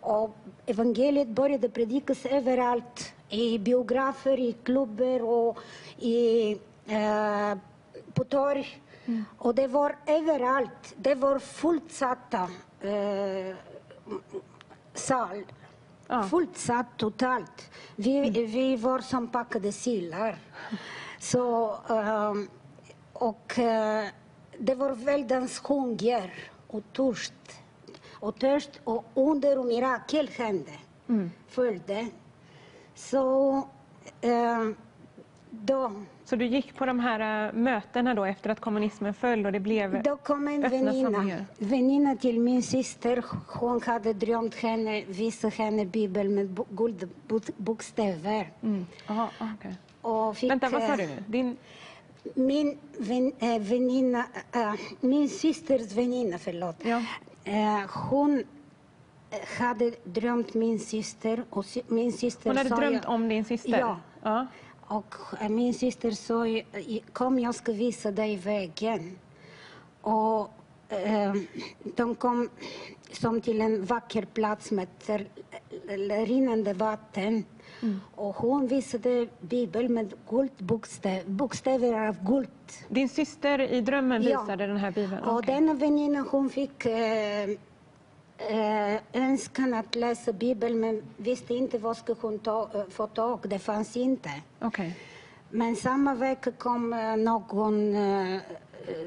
[0.00, 0.36] Och
[0.66, 3.12] evangeliet började predikas överallt.
[3.30, 5.58] I biografer, i klubbar och
[5.98, 6.52] i,
[6.86, 7.58] eh,
[8.14, 8.82] på torg.
[9.38, 10.94] Och det var överallt.
[10.96, 12.48] Det var fullsatta
[12.80, 13.56] eh,
[14.94, 15.44] sal.
[16.06, 16.22] Ja.
[16.22, 17.70] Fullsatt totalt.
[17.96, 20.38] Vi, vi var som packade sillar.
[21.18, 22.48] Så, ehm,
[23.12, 24.06] och eh,
[24.58, 27.32] det var väldans hunger och törst.
[28.12, 30.72] Och törst och under och mirakel hände.
[31.48, 32.08] Följde.
[33.00, 33.62] Så
[34.20, 34.74] ehm,
[35.50, 35.92] då,
[36.24, 39.60] Så du gick på de här eh, mötena då efter att kommunismen föll och det
[39.60, 40.02] blev...
[40.02, 41.46] då kom en väninna.
[41.58, 43.24] Väninna till min syster.
[43.46, 48.50] Hon hade drömt henne, visat henne Bibeln med bo- guldbokstäver.
[48.62, 48.86] Mm.
[49.06, 49.28] Aha.
[50.02, 51.24] Och fick, Vänta, vad sa eh, du nu?
[51.26, 51.56] Din...
[52.34, 56.76] Min vän, äh, väninna, äh, min systers väninna, förlåt.
[56.82, 57.02] Ja.
[57.44, 58.44] Eh, hon eh,
[59.58, 63.78] hade drömt min syster och sy- min syster Hon hade drömt jag, om din syster?
[63.78, 64.00] Ja.
[64.22, 64.46] ja.
[64.86, 66.44] och eh, min syster sa
[67.12, 69.18] kom jag ska visa dig vägen.
[70.00, 70.50] Och
[70.88, 71.32] eh,
[71.96, 72.48] de kom
[73.12, 74.88] som till en vacker plats med
[76.26, 77.44] rinnande vatten.
[78.14, 82.48] Och hon visade Bibeln med guldbokstäver, bokstäver av guld.
[82.88, 84.40] Din syster i drömmen Ja.
[84.40, 85.24] visade den här bibeln?
[85.24, 85.54] Och Okej.
[85.54, 87.48] denna väninna hon fick eh,
[88.48, 93.38] eh, önskan att läsa Bibeln men visste inte vad skulle hon ta, eh, få tag
[93.42, 94.30] Det fanns inte.
[94.60, 94.96] Okej.
[95.50, 98.40] Men samma vecka kom eh, någon eh,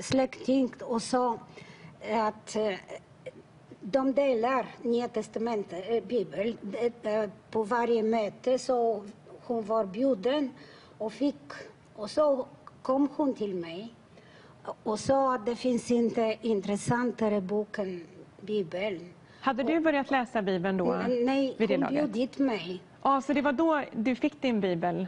[0.01, 1.37] släkting och sa
[2.11, 2.73] att eh,
[3.81, 6.57] de delar Nya testamentet, Bibeln,
[7.51, 8.59] på varje möte.
[8.59, 9.03] Så
[9.43, 10.51] hon var bjuden
[10.97, 11.51] och fick,
[11.95, 12.47] och så
[12.81, 13.93] kom hon till mig
[14.83, 18.07] och sa att det finns inte intressantare bok än
[18.41, 19.13] Bibeln.
[19.43, 20.95] Hade du börjat läsa bibeln då?
[21.25, 22.11] Nej, vid det hon laget?
[22.11, 22.81] bjudit mig.
[23.03, 25.07] Ja, så det var då du fick din bibel?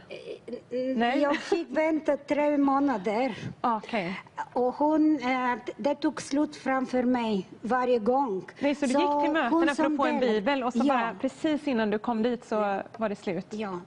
[0.96, 1.18] Nej.
[1.18, 3.38] Jag fick vänta tre månader.
[3.60, 4.20] Okej.
[4.52, 8.44] Och hon, eh, det tog slut framför mig varje gång.
[8.58, 11.16] Nej, så du gick till mötena för att få en bibel och så ja, bara
[11.20, 13.46] precis innan du kom dit så var det slut?
[13.50, 13.80] Ja.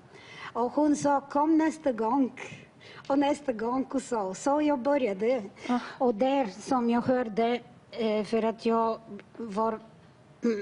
[0.54, 2.32] Och hon sa kom nästa gång.
[3.08, 4.34] Och nästa gång och så.
[4.34, 5.44] Så jag började.
[5.70, 5.80] Ah.
[5.98, 7.60] Och där som jag hörde,
[7.92, 9.00] eh, för att jag
[9.38, 9.82] var mm,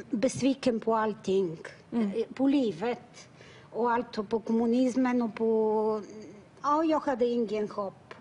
[0.10, 1.58] besviken på allting.
[1.92, 2.12] Mm.
[2.12, 3.30] Eh, På livet.
[3.72, 6.02] Och allt och på kommunismen och på...
[6.64, 8.14] Ja, jag hade ingen hopp.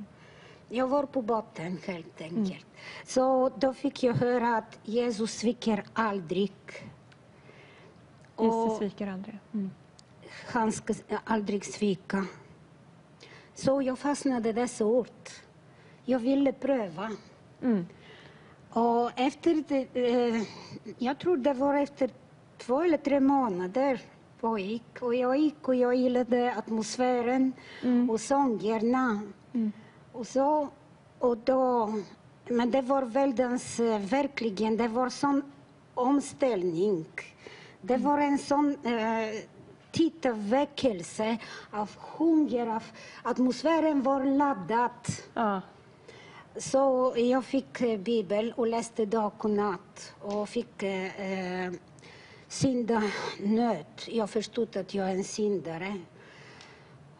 [0.69, 2.35] Jag var på botten helt Mm.
[2.39, 2.67] enkelt.
[3.07, 6.53] Så då fick jag höra att Jesus sviker aldrig.
[8.39, 9.39] Jesus sviker aldrig.
[9.55, 9.71] Mm.
[10.47, 12.27] han ska aldrig svika.
[13.55, 15.09] Så jag fastnade i dessa ord.
[16.05, 17.11] Jag ville pröva.
[17.63, 17.87] Mm.
[18.77, 20.43] Och efter det, eh,
[20.99, 22.11] jag tror det var efter
[22.59, 24.01] två eller tre månader
[24.41, 25.03] pågick.
[25.03, 27.53] Och jag gick och jag gillade atmosfären
[28.11, 29.21] och sångerna.
[30.13, 30.69] Och så,
[31.19, 31.95] och då,
[32.49, 35.43] men det var väldans, eh, verkligen, det var sån
[35.95, 37.07] omställning.
[37.81, 39.41] Det var en sån eh,
[39.91, 41.39] titta väckelse,
[41.71, 42.83] av hunger, av
[43.23, 44.91] atmosfären var laddad.
[45.35, 45.61] Ja.
[46.59, 51.73] Så jag fick eh, Bibel och läste dag och natt och fick eh, eh,
[52.49, 53.87] syndanöd.
[54.07, 56.01] Jag förstod att jag är en syndare.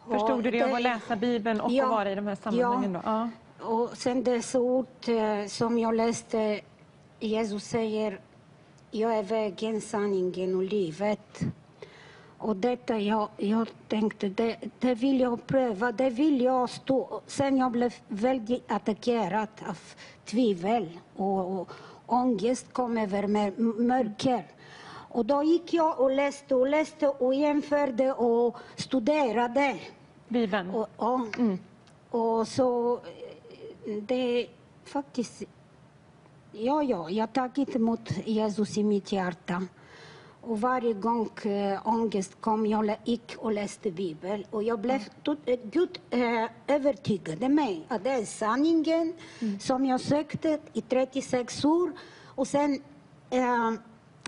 [0.09, 1.83] Förstod Och du det av att läsa Bibeln och Ja.
[1.83, 2.93] att vara i de här sammanhangen?
[2.93, 3.01] Då?
[3.05, 3.29] Ja.
[3.59, 6.61] Och sen dessa ord eh, som jag läste,
[7.19, 8.19] Jesus säger,
[8.91, 11.39] jag är vägen, sanningen och livet.
[12.37, 17.21] Och detta jag, jag tänkte, det, det vill jag pröva, det vill jag stå.
[17.27, 19.77] Sen jag blev väldigt attackerad av
[20.25, 21.71] tvivel och, och
[22.05, 24.43] ångest kom över mig, mörker.
[25.09, 29.79] Och då gick jag och läste och läste och jämförde och studerade.
[30.27, 30.69] Bibeln?
[30.69, 31.27] Och, ja.
[32.09, 32.99] och så,
[34.01, 34.47] det
[34.85, 35.43] faktiskt,
[36.51, 39.67] ja, ja, jag har tagit emot Jesus i mitt hjärta.
[40.47, 44.43] Och varje gång äh, ångest kom, jag gick och läste Bibeln.
[44.49, 49.13] Och jag blev, tot- eh, Gud äh, övertygade mig att det är sanningen
[49.59, 51.91] som jag sökte i 36 år.
[52.25, 52.81] Och sen
[53.29, 53.71] äh,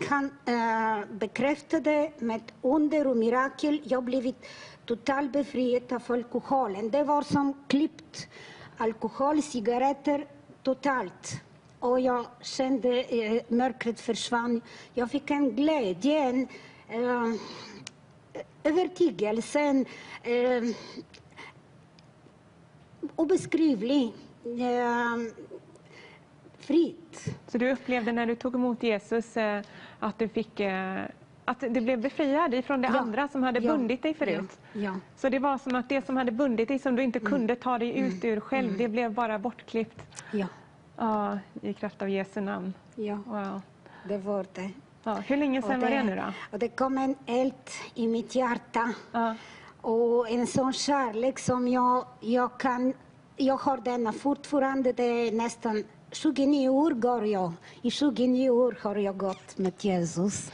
[0.10, 3.82] han äh, bekräftade med under och mirakel.
[3.84, 4.46] Jag blivit
[4.86, 6.90] totalt befriad av alkoholen.
[6.90, 8.28] Det var som klippt
[8.78, 10.26] alkohol, cigaretter,
[10.64, 11.42] totalt.
[11.80, 14.62] Och jag kände eh, mörkret försvann.
[14.94, 16.48] Jag fick en glädje, en
[16.90, 17.34] eh,
[18.64, 19.86] övertygelse, en
[20.24, 20.64] eh,
[23.16, 24.04] obeskrivlig
[24.46, 25.34] eh,
[26.58, 27.36] fritt.
[27.48, 29.62] Så du upplevde när du tog emot Jesus eh,
[30.00, 31.02] att du fick eh,
[31.46, 33.00] att du blev befriad ifrån det Ja.
[33.00, 33.72] andra som hade Ja.
[33.72, 34.60] bundit dig förut?
[34.74, 34.96] Ja.
[35.16, 37.78] Så det var som att det som hade bundit dig, som du inte kunde ta
[37.78, 40.02] dig ut ur själv, det blev bara bortklippt
[41.00, 42.74] Ja, i kraft av Jesu namn.
[42.96, 43.62] ja, Wow.
[44.08, 44.70] det var det.
[45.04, 46.34] Ja, hur länge sedan Och var det nu då?
[46.52, 47.54] Och det kom en eld
[47.96, 48.94] i mitt hjärta.
[49.12, 49.36] Ja.
[49.82, 52.94] Och en sån kärlek som jag, jag kan...
[53.38, 54.92] Jag har denna fortfarande.
[54.94, 57.54] Det är nästan 29 år går jag.
[57.82, 60.52] I 29 år har jag gått med Jesus.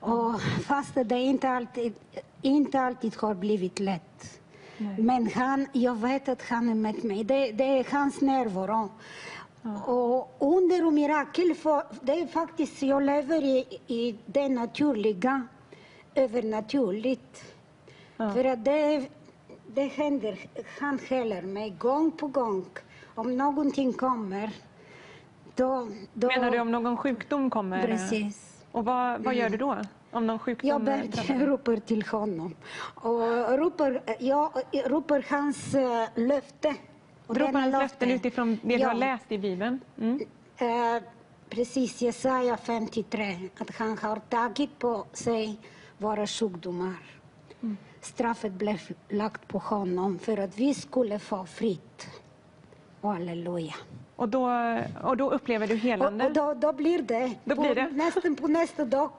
[0.00, 1.94] Och fast det inte alltid,
[2.42, 4.40] inte alltid har blivit lätt.
[4.98, 7.24] Men han, jag vet att han är med mig.
[7.24, 8.88] Det, det är hans närvaro.
[9.86, 15.46] Och under och mirakel, för det är faktiskt, jag lever i, i det naturliga,
[16.14, 17.44] övernaturligt.
[18.16, 19.08] För att det,
[19.66, 20.38] det händer,
[20.80, 22.64] han helar mig gång på gång.
[23.14, 24.50] Om någonting kommer,
[25.54, 25.88] då...
[26.12, 27.86] då Menar du om någon sjukdom kommer?
[27.86, 28.64] Precis.
[28.72, 29.76] Och vad, vad gör du då?
[30.10, 32.54] Om någon sjukdom Jag ber, jag ropar till honom.
[32.94, 34.50] Och ropar, jag
[34.86, 36.74] ropar hans uh, löfte.
[37.26, 38.88] Du löfte- löften utifrån det du Ja.
[38.88, 39.80] har läst i Bibeln?
[40.00, 40.20] Mm.
[40.58, 41.02] Eh,
[41.48, 45.58] precis, Jesaja 53, att han har tagit på sig
[45.98, 46.94] våra sjukdomar.
[48.00, 48.78] Straffet blev
[49.08, 52.08] lagt på honom för att vi skulle få fritt.
[53.02, 53.74] Halleluja.
[54.16, 54.50] Och, då,
[55.02, 56.24] och då upplever du helande?
[56.24, 57.32] Och, och då, då blir det.
[57.44, 57.88] Då på, blir det.
[57.92, 59.12] Nästan på nästa dag.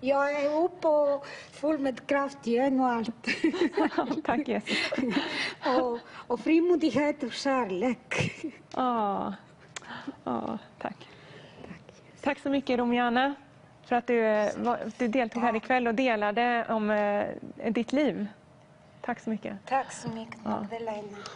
[0.00, 3.28] Jag är uppe och full med kraft igen och allt.
[4.24, 4.92] Tack Jesus.
[5.80, 8.32] och, och frimodighet och kärlek.
[8.76, 9.34] Ja,
[10.24, 11.08] ja, tack.
[12.20, 13.34] Tack så mycket Romiana
[13.86, 14.48] för att du,
[14.98, 17.26] du deltog här ikväll och delade om eh,
[17.70, 18.26] ditt liv.
[19.00, 19.56] Tack så mycket.
[19.66, 20.92] Tack så mycket Magdalena.
[20.92, 21.32] Ja,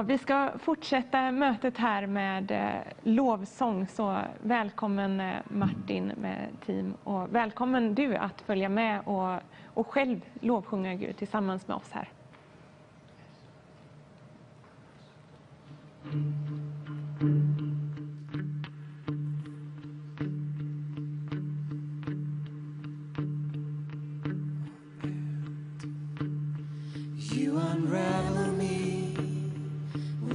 [0.00, 7.34] vi ska fortsätta mötet här med eh, lovsång, så välkommen eh, Martin med team och
[7.34, 12.08] välkommen du att följa med och, och själv lovsjunga Gud tillsammans med oss här.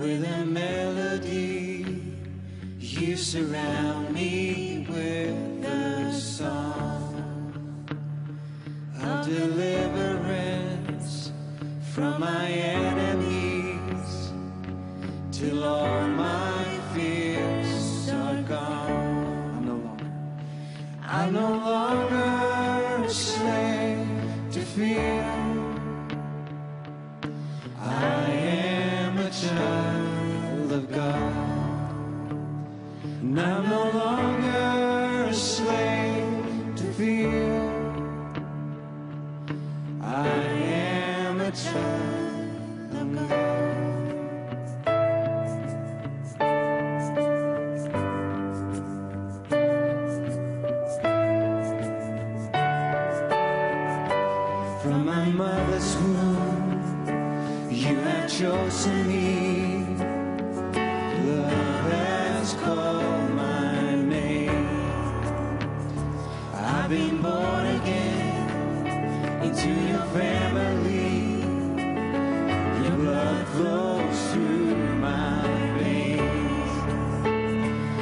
[0.08, 1.86] With a melody.
[2.80, 7.04] You surround me with a song
[9.04, 11.34] of deliverance
[11.94, 14.32] from my enemies
[15.30, 16.64] till all my
[16.94, 19.58] fears are gone.
[19.58, 20.12] I'm no longer.
[21.04, 24.08] I'm no longer a slave
[24.54, 25.26] to fear.
[27.78, 29.97] I am a child.
[33.22, 37.62] And I'm no longer a slave to fear.
[40.02, 43.58] I am a child of God.
[54.82, 59.87] From my mother's womb, you have chosen me
[66.88, 71.44] i've been born again into your family.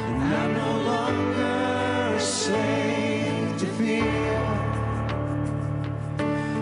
[0.04, 4.38] And i'm no longer safe to fear.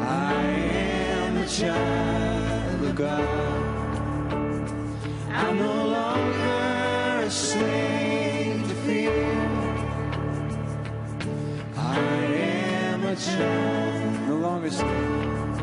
[0.00, 3.43] I am the child of God.
[13.14, 15.60] which uh, no longer slave.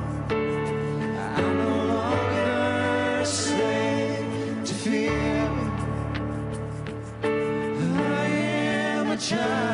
[1.37, 1.49] No
[1.93, 5.11] longer slave to fear.
[7.23, 8.27] I
[8.95, 9.70] am a child.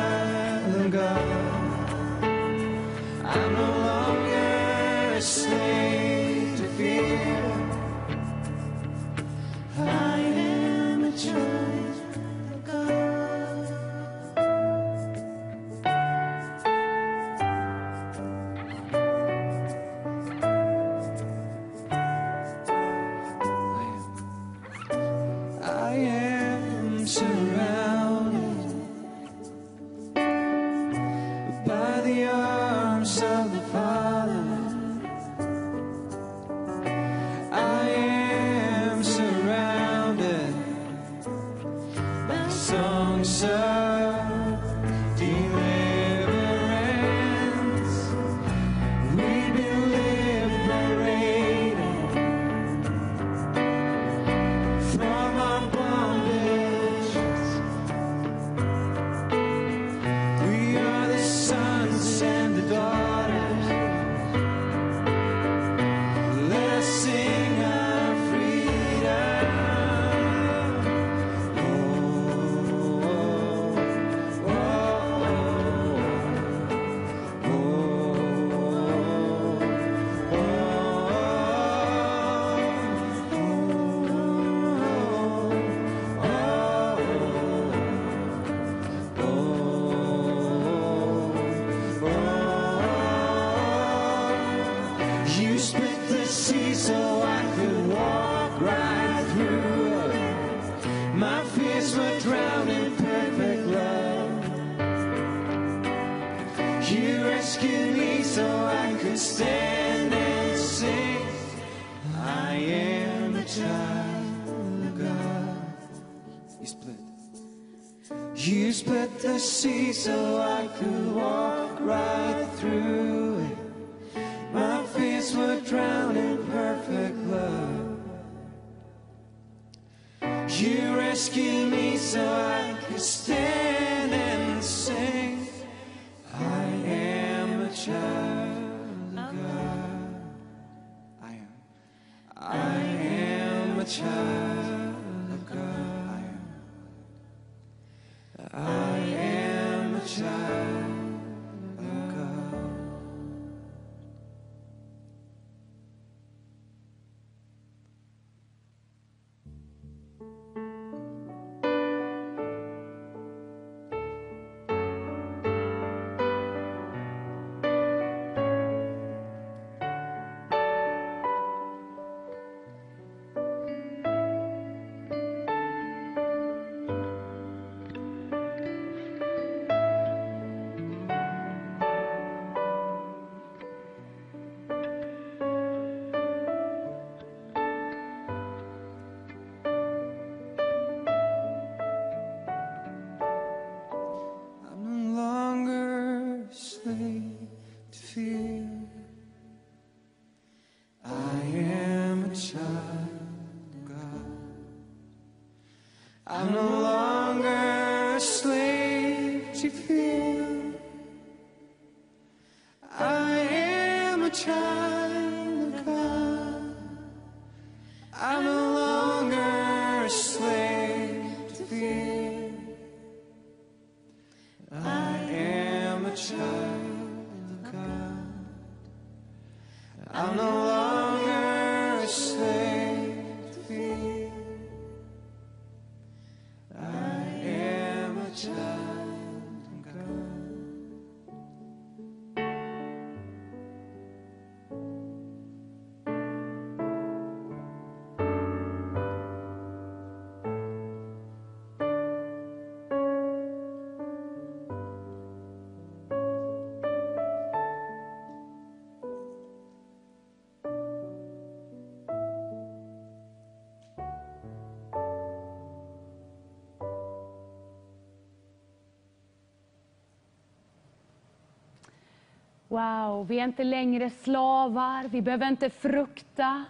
[272.70, 276.64] Wow, vi är inte längre slavar, vi behöver inte frukta.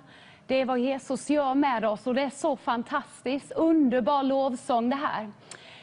[0.47, 3.53] Det är vad Jesus gör med oss och det är så fantastiskt.
[3.53, 5.31] Underbar lovsång det här.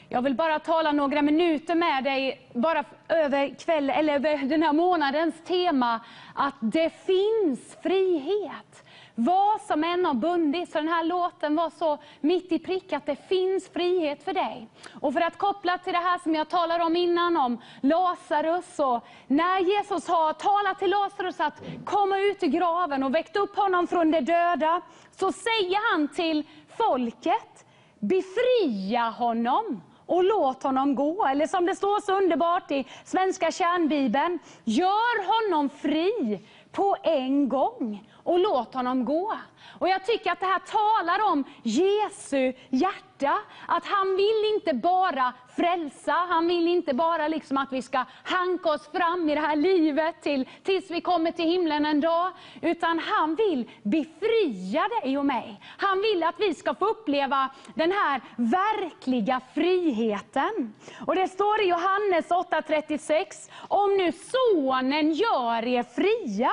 [0.10, 4.74] Jag vill bara tala några minuter med dig bara över, kväll, eller över den här
[4.74, 6.00] månadens tema,
[6.36, 8.85] att det finns frihet.
[9.18, 13.06] Vad som än har bundits, så den här låten var så mitt i prick att
[13.06, 14.68] det finns frihet för dig.
[15.02, 18.80] Och för att koppla till det här som jag talade om innan, om Lazarus.
[18.80, 23.56] Och när Jesus har talat till Lazarus att komma ut ur graven och väckt upp
[23.56, 24.82] honom från de döda,
[25.12, 26.44] så säger han till
[26.78, 27.66] folket,
[28.00, 31.26] befria honom och låt honom gå.
[31.26, 36.40] Eller som det står så underbart i Svenska kärnbibeln, gör honom fri
[36.72, 39.38] på en gång och låt honom gå.
[39.80, 43.40] Och Jag tycker att det här talar om Jesu hjärta.
[43.68, 48.70] Att han vill inte bara frälsa, han vill inte bara liksom att vi ska hanka
[48.70, 52.32] oss fram i det här livet till, tills vi kommer till himlen en dag.
[52.62, 55.62] Utan han vill befria dig och mig.
[55.78, 60.74] Han vill att vi ska få uppleva den här verkliga friheten.
[61.08, 66.52] Och Det står i Johannes 8.36, om nu sonen gör er fria,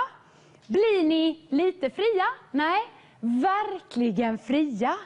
[0.73, 2.27] blir ni lite fria?
[2.51, 2.81] Nej,
[3.21, 4.97] verkligen fria.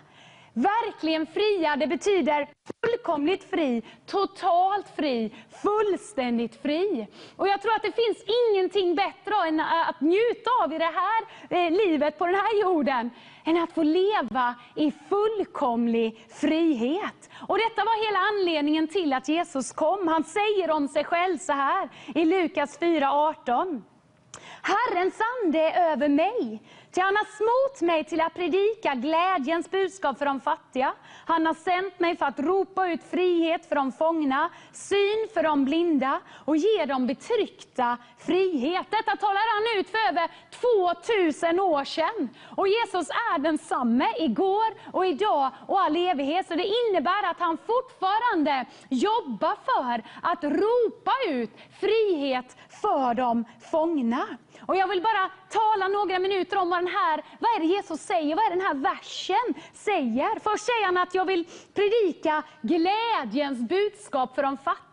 [0.53, 2.49] Verkligen fria, det betyder
[2.85, 7.07] fullkomligt fri, totalt fri, fullständigt fri.
[7.37, 11.23] Och jag tror att det finns ingenting bättre än att njuta av i det här
[11.51, 13.11] eh, livet på den här jorden,
[13.45, 17.31] än att få leva i fullkomlig frihet.
[17.49, 20.09] Och detta var hela anledningen till att Jesus kom.
[20.09, 23.83] Han säger om sig själv så här i Lukas 4.18.
[24.67, 30.19] Herrens ande är över mig, till han har smort mig till att predika glädjens budskap
[30.19, 30.95] för de fattiga.
[31.27, 35.65] Han har sänt mig för att ropa ut frihet för de fångna, syn för de
[35.65, 38.87] blinda och ge de betryckta frihet.
[38.91, 40.31] Detta talar han ut för över
[41.31, 42.29] 2000 år sedan.
[42.57, 46.49] Och Jesus är densamme igår och idag och all evighet.
[46.49, 54.27] Så det innebär att han fortfarande jobbar för att ropa ut frihet för de fångna.
[54.61, 58.01] Och jag vill bara tala några minuter om vad, den här, vad är det Jesus
[58.01, 60.39] säger, vad är den här versen säger.
[60.41, 64.86] Först säger han att jag vill predika glädjens budskap för de fattiga.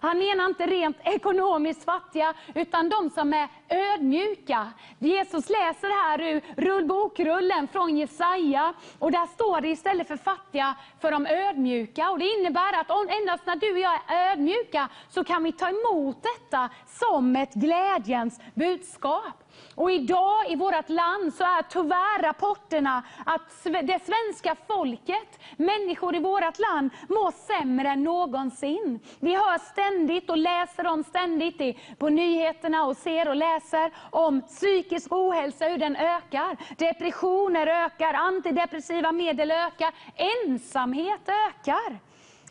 [0.00, 4.72] Han menar inte rent ekonomiskt fattiga, utan de som är ödmjuka.
[4.98, 11.10] Jesus läser här ur rullbokrullen från Jesaja, och där står det istället för fattiga, för
[11.10, 12.10] de ödmjuka.
[12.10, 15.52] Och Det innebär att om, endast när du och jag är ödmjuka, så kan vi
[15.52, 19.47] ta emot detta som ett glädjens budskap.
[19.78, 26.18] Och idag i vårt land så är tyvärr rapporterna att det svenska folket, människor i
[26.18, 29.00] vårt land, mår sämre än någonsin.
[29.20, 35.12] Vi hör ständigt och läser om ständigt på nyheterna och ser och läser om psykisk
[35.12, 36.56] ohälsa, hur den ökar.
[36.78, 42.07] Depressioner ökar, antidepressiva medel ökar, ensamhet ökar.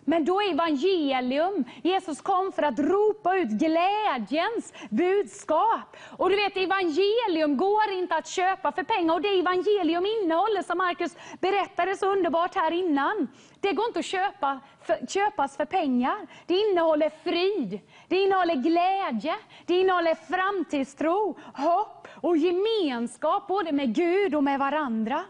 [0.09, 5.97] Men då är evangelium, Jesus kom för att ropa ut glädjens budskap.
[6.17, 9.13] Och du vet, evangelium går inte att köpa för pengar.
[9.13, 13.27] Och det evangelium innehåller, som Markus berättade så underbart här innan,
[13.59, 16.27] det går inte att köpa för, köpas för pengar.
[16.45, 19.35] Det innehåller frid, det innehåller glädje,
[19.65, 25.23] det innehåller framtidstro, hopp och gemenskap både med Gud och med varandra.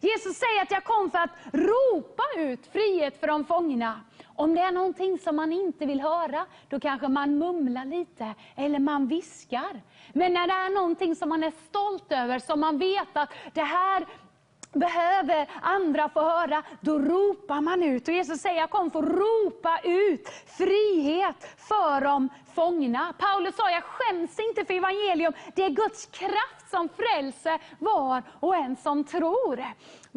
[0.00, 4.00] Jesus säger att jag kom för att ropa ut frihet för de fångna.
[4.38, 8.78] Om det är någonting som man inte vill höra, då kanske man mumlar lite, eller
[8.78, 9.82] man viskar.
[10.12, 13.62] Men när det är någonting som man är stolt över, som man vet att det
[13.62, 14.06] här
[14.72, 18.08] behöver andra få höra, då ropar man ut.
[18.08, 20.28] Och Jesus säger, jag kom för att ropa ut
[20.58, 23.14] frihet för de fångna.
[23.18, 25.32] Paulus sa, jag skäms inte för evangelium.
[25.54, 29.64] Det är Guds kraft som frälser var och en som tror.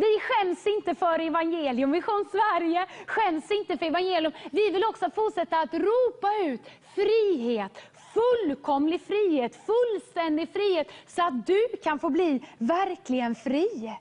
[0.02, 1.92] Vi skäms inte för evangelium.
[1.92, 4.34] Vision Sverige skäms inte för evangelium.
[4.52, 6.62] Vi vill också fortsätta att ropa ut
[6.96, 7.72] frihet,
[8.14, 13.94] fullkomlig frihet, fullständig frihet, så att du kan få bli verkligen fri.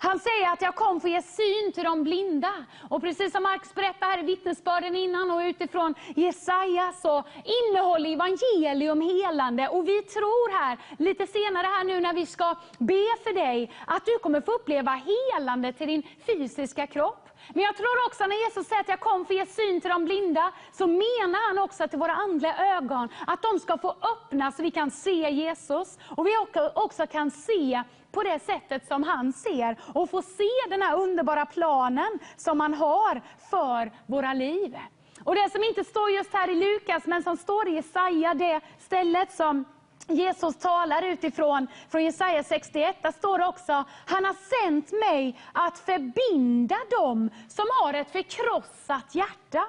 [0.00, 2.52] Han säger att jag kom för att ge syn till de blinda.
[2.88, 9.00] Och precis som Marx berättade här i vittnesbörden innan och utifrån Jesaja så innehåller evangelium
[9.00, 9.68] helande.
[9.68, 14.06] Och vi tror här, lite senare här nu när vi ska be för dig, att
[14.06, 17.28] du kommer få uppleva helande till din fysiska kropp.
[17.54, 19.90] Men jag tror också när Jesus säger att jag kom för att ge syn till
[19.90, 24.56] de blinda, så menar han också till våra andliga ögon, att de ska få öppnas
[24.56, 25.98] så vi kan se Jesus.
[26.16, 26.32] Och vi
[26.74, 31.46] också kan se på det sättet som han ser och få se den här underbara
[31.46, 34.78] planen som han har för våra liv.
[35.24, 38.60] Och Det som inte står just här i Lukas, men som står i Jesaja, det
[38.78, 39.64] stället som
[40.08, 42.96] Jesus talar utifrån från Jesaja 61.
[43.02, 49.14] Där står det också, han har sänt mig att förbinda dem som har ett förkrossat
[49.14, 49.64] hjärta.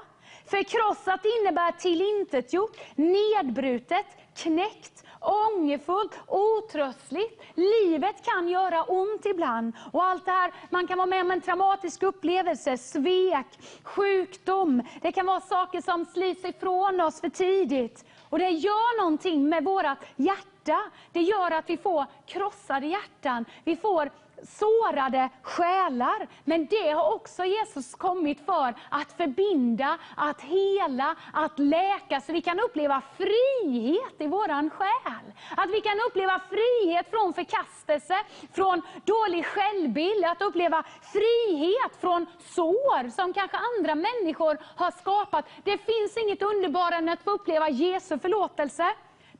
[0.49, 4.05] Förkrossat innebär tillintetgjort, nedbrutet,
[4.35, 7.41] knäckt, ångerfullt, otröstligt.
[7.55, 9.73] Livet kan göra ont ibland.
[9.91, 13.47] Och allt det här, man kan vara med om en traumatisk upplevelse, svek,
[13.83, 14.81] sjukdom.
[15.01, 18.05] Det kan vara saker som slits ifrån oss för tidigt.
[18.29, 20.79] Och det gör någonting med vårt hjärta.
[21.11, 23.45] Det gör att vi får krossade hjärtan.
[23.63, 24.11] Vi får
[24.47, 26.27] sårade själar.
[26.43, 32.41] Men det har också Jesus kommit för att förbinda, att hela, att läka, så vi
[32.41, 35.33] kan uppleva frihet i våran själ.
[35.57, 38.15] Att vi kan uppleva frihet från förkastelse,
[38.53, 45.45] från dålig självbild, att uppleva frihet från sår som kanske andra människor har skapat.
[45.63, 48.85] Det finns inget underbarare än att få uppleva Jesu förlåtelse.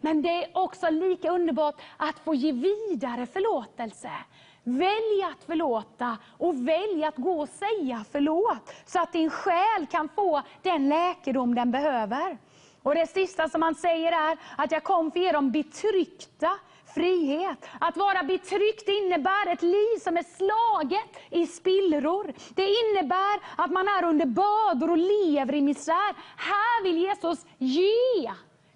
[0.02, 4.12] Men det är också lika underbart att få ge vidare förlåtelse.
[4.78, 10.10] Välj att förlåta och välj att gå och säga förlåt, så att din själ kan
[10.10, 12.38] få den läkedom den behöver.
[12.84, 16.50] Och Det sista som han säger är att jag kom för er om betryckta
[16.96, 17.66] frihet.
[17.80, 22.34] Att vara betryckt innebär ett liv som är slaget i spillror.
[22.56, 26.16] Det innebär att man är under bördor och lever i misär.
[26.38, 28.32] Här vill Jesus ge.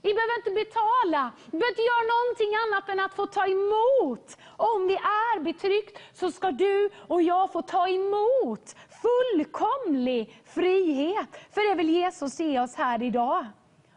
[0.05, 4.37] Vi behöver inte betala, vi behöver inte göra någonting annat än att få ta emot.
[4.57, 11.29] Om vi är betryckt så ska du och jag få ta emot fullkomlig frihet.
[11.51, 13.45] För det vill Jesus ge oss här idag.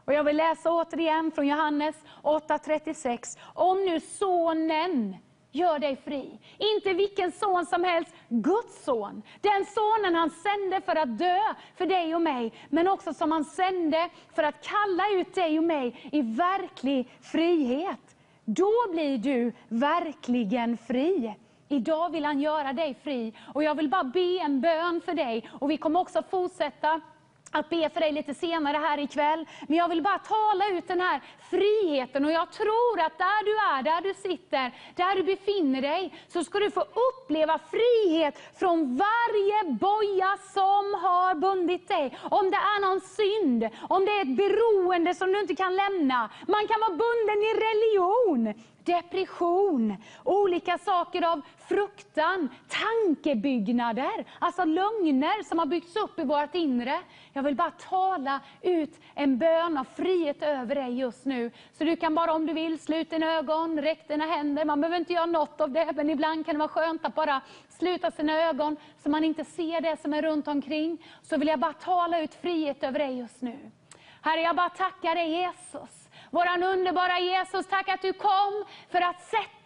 [0.04, 3.38] Och Jag vill läsa återigen från Johannes 8.36.
[3.54, 5.16] Om nu sonen
[5.56, 6.38] gör dig fri.
[6.58, 9.22] Inte vilken son som helst, Guds son.
[9.40, 11.38] Den sonen han sände för att dö
[11.76, 15.64] för dig och mig, men också som han sände för att kalla ut dig och
[15.64, 18.16] mig i verklig frihet.
[18.44, 21.34] Då blir du verkligen fri.
[21.68, 23.32] Idag vill han göra dig fri.
[23.54, 25.50] Och Jag vill bara be en bön för dig.
[25.60, 27.00] Och Vi kommer också fortsätta
[27.58, 29.46] att be för dig lite senare här ikväll.
[29.68, 31.20] Men jag vill bara tala ut den här
[31.50, 36.14] friheten och jag tror att där du är, där du sitter, där du befinner dig,
[36.28, 42.18] så ska du få uppleva frihet från varje boja som har bundit dig.
[42.22, 46.30] Om det är någon synd, om det är ett beroende som du inte kan lämna.
[46.48, 48.54] Man kan vara bunden i religion,
[48.86, 57.00] depression, olika saker av fruktan, tankebyggnader, alltså lögner som har byggts upp i vårt inre.
[57.32, 61.50] Jag vill bara tala ut en bön av frihet över dig just nu.
[61.72, 64.64] Så du kan bara om du vill, sluta dina ögon, räck dina händer.
[64.64, 67.40] Man behöver inte göra något av det, men ibland kan det vara skönt att bara
[67.68, 71.06] sluta sina ögon så man inte ser det som är runt omkring.
[71.22, 73.70] Så vill jag bara tala ut frihet över dig just nu.
[74.22, 76.05] Herre, jag bara tackar dig Jesus.
[76.36, 79.65] Våran underbara Jesus, tack att du kom för att sätta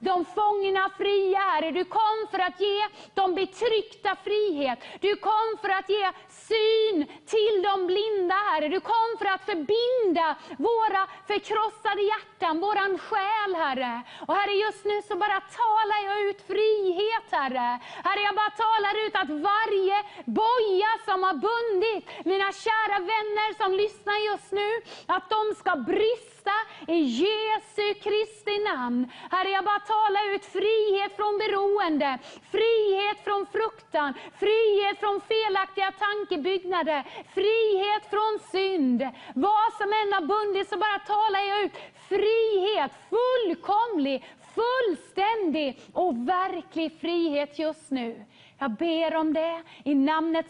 [0.00, 1.70] de fångna fria, Herre.
[1.70, 2.80] Du kom för att ge
[3.14, 4.78] de betryckta frihet.
[5.00, 8.68] Du kom för att ge syn till de blinda, Herre.
[8.68, 14.02] Du kom för att förbinda våra förkrossade hjärtan, våran själ, Herre.
[14.26, 17.80] Och Herre, just nu så bara talar jag ut frihet, Herre.
[18.04, 23.72] Herre, jag bara talar ut att varje boja som har bundit mina kära vänner som
[23.72, 24.70] lyssnar just nu,
[25.06, 26.37] att de ska brista
[26.86, 29.10] i Jesu Kristi namn.
[29.30, 32.18] Herre, jag bara talar ut frihet från beroende,
[32.50, 37.00] frihet från fruktan, frihet från felaktiga tankebyggnader,
[37.34, 39.00] frihet från synd.
[39.34, 41.76] Vad som än har bundit så bara talar jag ut
[42.08, 44.24] frihet, fullkomlig,
[44.58, 48.24] fullständig och verklig frihet just nu.
[48.58, 50.46] Jag ber om det i namnet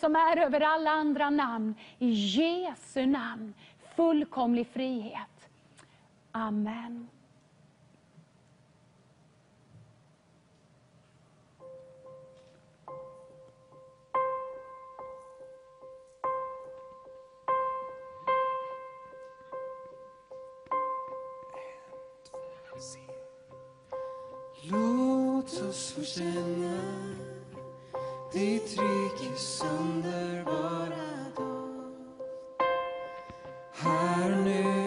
[0.00, 1.74] som är över alla andra namn.
[1.98, 3.54] I Jesu namn.
[3.96, 5.48] Fullkomlig frihet.
[6.32, 7.08] Amen.
[24.70, 26.80] Låt oss få känna
[28.32, 31.55] ditt rikes underbara dag
[33.78, 34.85] här nu.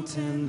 [0.00, 0.39] mountain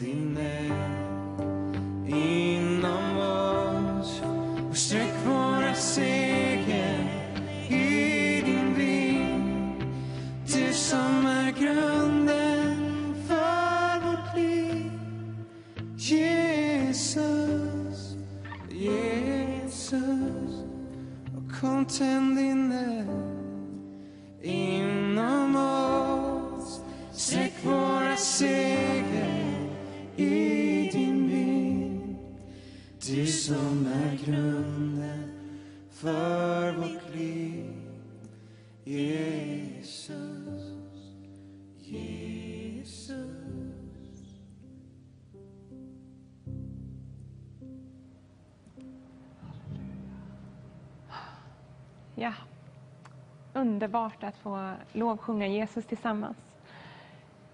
[53.92, 56.38] underbart att få lovsjunga Jesus tillsammans.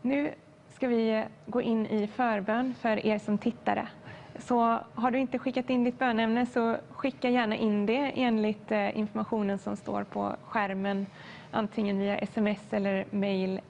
[0.01, 0.33] Nu
[0.69, 3.88] ska vi gå in i förbön för er som tittare.
[4.40, 8.98] Så har du inte skickat in ditt bönämne så skicka gärna in det enligt eh,
[8.98, 11.06] informationen som står på skärmen,
[11.51, 13.61] antingen via sms eller mejl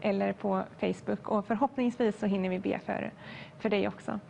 [0.00, 1.28] eller på Facebook.
[1.28, 3.10] Och förhoppningsvis så hinner vi be för,
[3.58, 4.20] för dig också.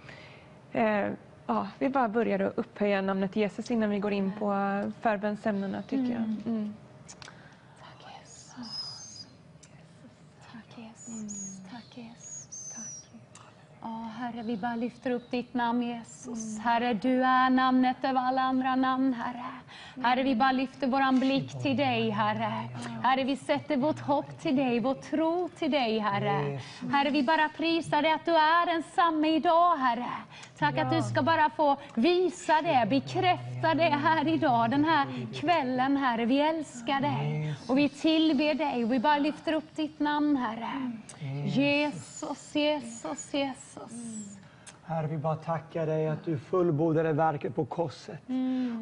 [0.73, 1.07] Eh,
[1.47, 4.51] ja, vi bara börjar att upphöja namnet Jesus innan vi går in på
[5.01, 6.13] förbönsämnena, tycker mm.
[6.13, 6.23] jag.
[6.23, 6.43] Mm.
[6.47, 6.75] mm.
[14.65, 16.59] Bara lyfter upp ditt namn Jesus.
[16.59, 19.45] Herre, du är namnet över alla andra namn, Herre.
[20.07, 22.69] Herre, vi bara lyfter våran blick till dig, Herre.
[23.03, 26.61] Herre, vi sätter vårt hopp till dig, vår tro till dig, Herre.
[26.93, 30.11] Herre, vi bara prisar dig att du är densamme idag, Herre.
[30.59, 35.97] Tack att du ska bara få visa det, bekräfta det här idag, den här kvällen,
[35.97, 36.25] Herre.
[36.25, 40.93] Vi älskar dig och vi tillber dig och vi bara lyfter upp ditt namn, Herre.
[41.47, 44.34] Jesus, Jesus, Jesus.
[44.87, 48.19] Herre, vi bara tackar dig att du fullbordade verket på korset.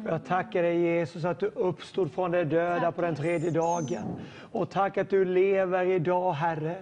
[0.05, 4.03] Och jag tackar dig Jesus att du uppstod från de döda på den tredje dagen.
[4.51, 6.75] Och tack att du lever idag Herre.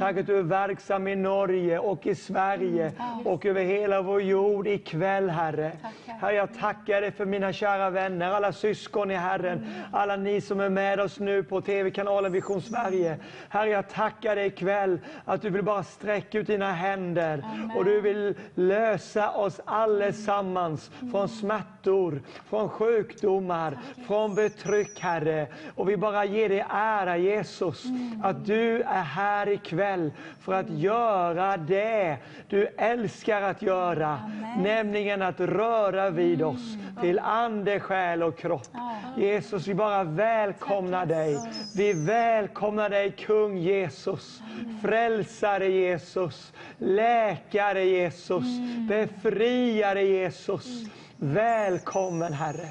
[0.00, 2.92] Tack att du är verksam i Norge och i Sverige
[3.24, 5.72] och över hela vår jord ikväll Herre.
[6.06, 10.60] Herre, jag tackar dig för mina kära vänner, alla syskon i Herren, alla ni som
[10.60, 13.18] är med oss nu på TV-kanalen Vision Sverige.
[13.48, 17.44] Herre, jag tackar dig ikväll att du vill bara sträcka ut dina händer
[17.76, 18.34] och du vill
[18.68, 25.46] lösa oss allesammans från smärtor, från sjukdomar, från betryck, Herre.
[25.74, 27.84] Och vi bara ger dig ära, Jesus,
[28.22, 32.16] att du är här ikväll för att göra det
[32.48, 34.20] du älskar att göra,
[34.58, 38.68] nämligen att röra vid oss till ande, själ och kropp.
[39.16, 41.38] Jesus, vi bara välkomnar dig.
[41.76, 44.40] Vi välkomnar dig, kung Jesus,
[44.82, 48.44] frälsare Jesus, läkare Jesus,
[48.88, 50.86] befriare Jesus.
[51.16, 52.68] Välkommen Herre.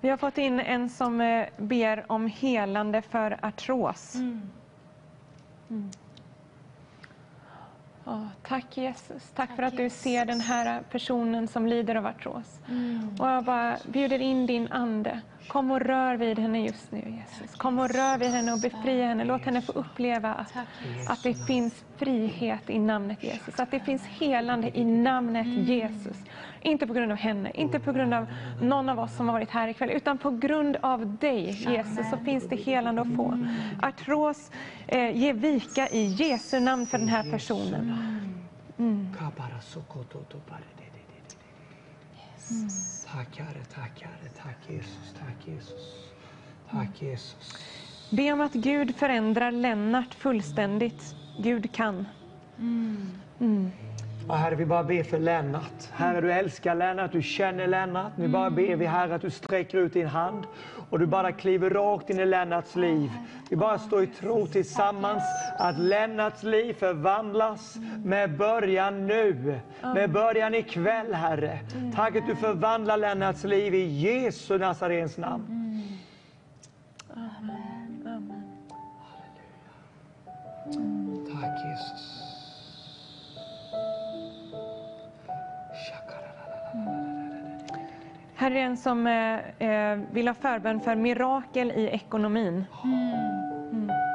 [0.00, 4.14] Vi har fått in en som eh, ber om helande för artros.
[4.14, 4.50] Mm.
[8.10, 9.30] Ja, tack Jesus.
[9.34, 12.60] Tack, för att du ser den här personen som lider av artros.
[13.18, 15.20] Och jag bara bjuder in din ande.
[15.48, 17.56] Kom och rör vid henne just nu Jesus.
[17.56, 19.24] Kom och rör vid henne och befria henne.
[19.24, 20.56] Låt henne få uppleva att,
[21.06, 23.60] att det finns frihet i namnet Jesus.
[23.60, 26.16] Att det finns helande i namnet Jesus.
[26.62, 28.26] Inte på grund av henne, inte på grund av
[28.62, 32.16] någon av oss som har varit här ikväll, utan på grund av dig Jesus så
[32.16, 33.46] finns det helande att få.
[33.82, 34.50] Artros,
[34.86, 37.96] eh, ge vika i Jesu namn för den här personen.
[43.12, 46.10] Tack Herre, tack Herre, tack Jesus, tack Jesus.
[46.70, 47.54] Tack Jesus.
[48.10, 51.14] Be om att Gud förändrar Lennart fullständigt.
[51.38, 52.06] Gud kan.
[54.28, 55.90] Och herre, vi bara ber för Lennart.
[55.92, 58.12] Herre, du älskar Lennart, du känner Lennart.
[58.16, 60.46] Nu bara ber vi Herre att du sträcker ut din hand
[60.90, 63.10] och du bara kliver rakt in i Lennarts liv.
[63.50, 65.22] Vi bara står i tro tillsammans
[65.58, 69.60] att Lennarts liv förvandlas med början nu.
[69.82, 71.58] Med början ikväll, Herre.
[71.94, 75.56] Tack att du förvandlar Lennarts liv i Jesu Nazarens namn.
[81.32, 82.09] Tack Jesus.
[88.40, 92.64] Här är en som eh, eh, vill ha förbön för mirakel i ekonomin.
[92.82, 94.09] Ja,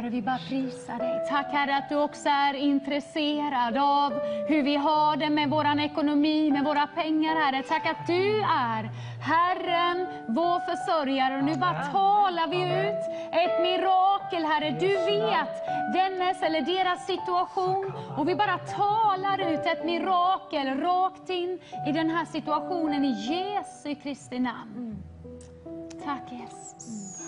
[0.00, 1.26] Herre, vi bara prisar dig.
[1.28, 4.12] Tack Herre att du också är intresserad av
[4.48, 7.62] hur vi har det med vår ekonomi, med våra pengar Herre.
[7.62, 8.90] Tack att du är
[9.22, 11.38] Herren, vår försörjare.
[11.38, 14.70] Och nu bara talar vi ut ett mirakel Herre.
[14.70, 15.54] Du vet
[15.92, 17.92] dennes eller deras situation.
[18.18, 23.94] Och vi bara talar ut ett mirakel rakt in i den här situationen i Jesu
[23.94, 25.02] Kristi namn.
[26.04, 27.19] Tack Jesus.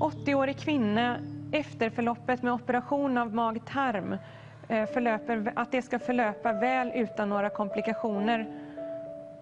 [0.00, 1.18] 80-årig kvinna,
[1.52, 4.16] efterförloppet med operation av mag-tarm,
[4.68, 8.46] eh, förlöper, att det ska förlöpa väl utan några komplikationer.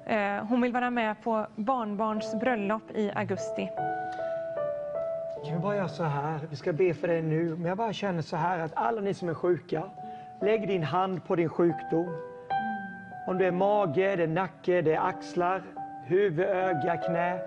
[0.07, 3.71] Eh, hon vill vara med på barnbarns bröllop i augusti.
[5.45, 6.41] Kan vi bara göra så här?
[6.51, 9.15] Vi ska be för dig nu, men jag bara känner så här att alla ni
[9.15, 9.83] som är sjuka,
[10.41, 12.17] lägg din hand på din sjukdom.
[13.27, 15.63] Om det är mage, det är nacke, det är axlar,
[16.05, 17.39] huvud, öga, knä.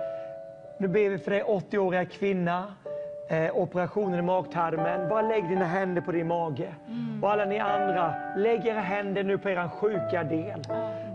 [0.79, 2.73] Nu ber vi för dig 80-åriga kvinna,
[3.27, 5.09] eh, operationen i magtarmen.
[5.09, 6.75] Bara lägg dina händer på din mage.
[7.21, 10.61] Och alla ni andra, lägg era händer nu på er sjuka del.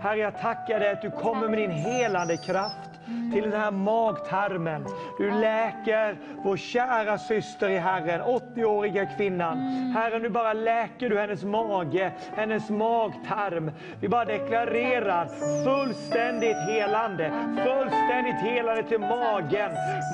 [0.01, 2.92] Herre, jag tackar dig att du kommer med din helande kraft
[3.33, 4.87] till den här magtarmen.
[5.19, 9.59] Du läker vår kära syster i Herren, 80-åriga kvinnan.
[9.97, 13.71] Herre, nu bara läker du hennes mage, hennes magtarm.
[14.01, 15.29] Vi bara deklarerar
[15.65, 19.71] fullständigt helande, fullständigt helande till magen.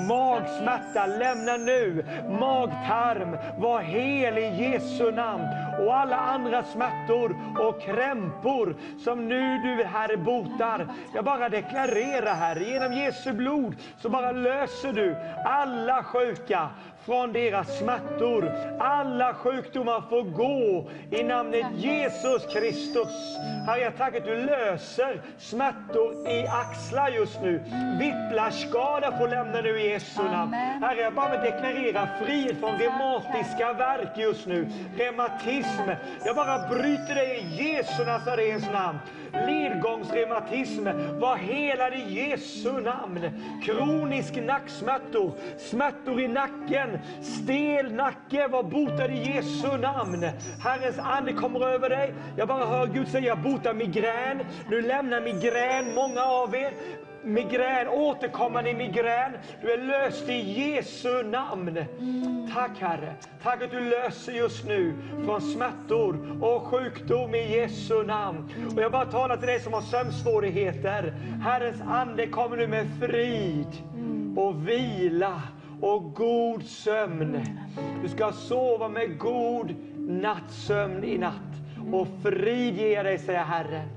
[0.09, 2.05] Magsmärta, lämna nu.
[2.41, 5.45] Magtarm, var hel i Jesu namn.
[5.81, 10.87] Och alla andra smärtor och krämpor som nu du Herre botar.
[11.15, 16.71] Jag bara deklarerar Herre, genom Jesu blod så bara löser du alla sjuka
[17.09, 18.53] från deras smärtor.
[18.79, 23.37] Alla sjukdomar får gå i namnet Jesus Kristus.
[23.67, 27.63] Herre, jag tackar att du löser smärtor i axlar just nu.
[27.99, 30.53] Whiplashskada får lämna nu i Jesu namn.
[30.53, 34.69] Herre, jag bara deklarerar frihet från reumatiska verk just nu.
[34.97, 35.91] Reumatism.
[36.25, 38.99] Jag bara bryter det i Jesu Nazarens namn.
[39.33, 40.85] Ledgångsreumatism,
[41.19, 43.21] var helad i Jesu namn.
[43.65, 50.27] Kronisk nacksmärtor, smärtor i nacken, stel nacke, var botad i Jesu namn.
[50.65, 52.15] Herrens ande kommer över dig.
[52.37, 54.41] Jag bara hör Gud säga, bota migrän.
[54.71, 56.73] Nu lämnar migrän många av er.
[57.25, 59.33] Migrän, återkommande migrän.
[59.63, 61.85] Du är löst i Jesu namn.
[62.55, 63.15] Tack Herre.
[63.43, 64.95] Tack att du löser just nu
[65.25, 68.51] från smärtor och sjukdom i Jesu namn.
[68.77, 71.15] Och jag bara talar till dig som har sömnsvårigheter.
[71.45, 73.83] Herrens ande kommer nu med frid
[74.37, 75.43] och vila
[75.81, 77.47] och god sömn.
[78.03, 81.35] Du ska sova med god nattsömn i natt.
[81.93, 83.89] Och frid ger dig, säger Herren.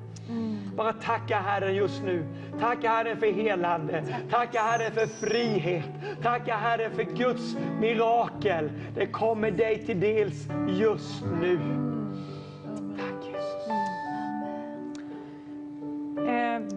[0.75, 2.25] Bara tacka Herren just nu.
[2.59, 4.03] Tacka Herren för helande.
[4.29, 5.85] Tacka Herren för frihet.
[6.23, 8.71] Tacka Herren för Guds mirakel.
[8.95, 11.59] Det kommer dig till dels just nu.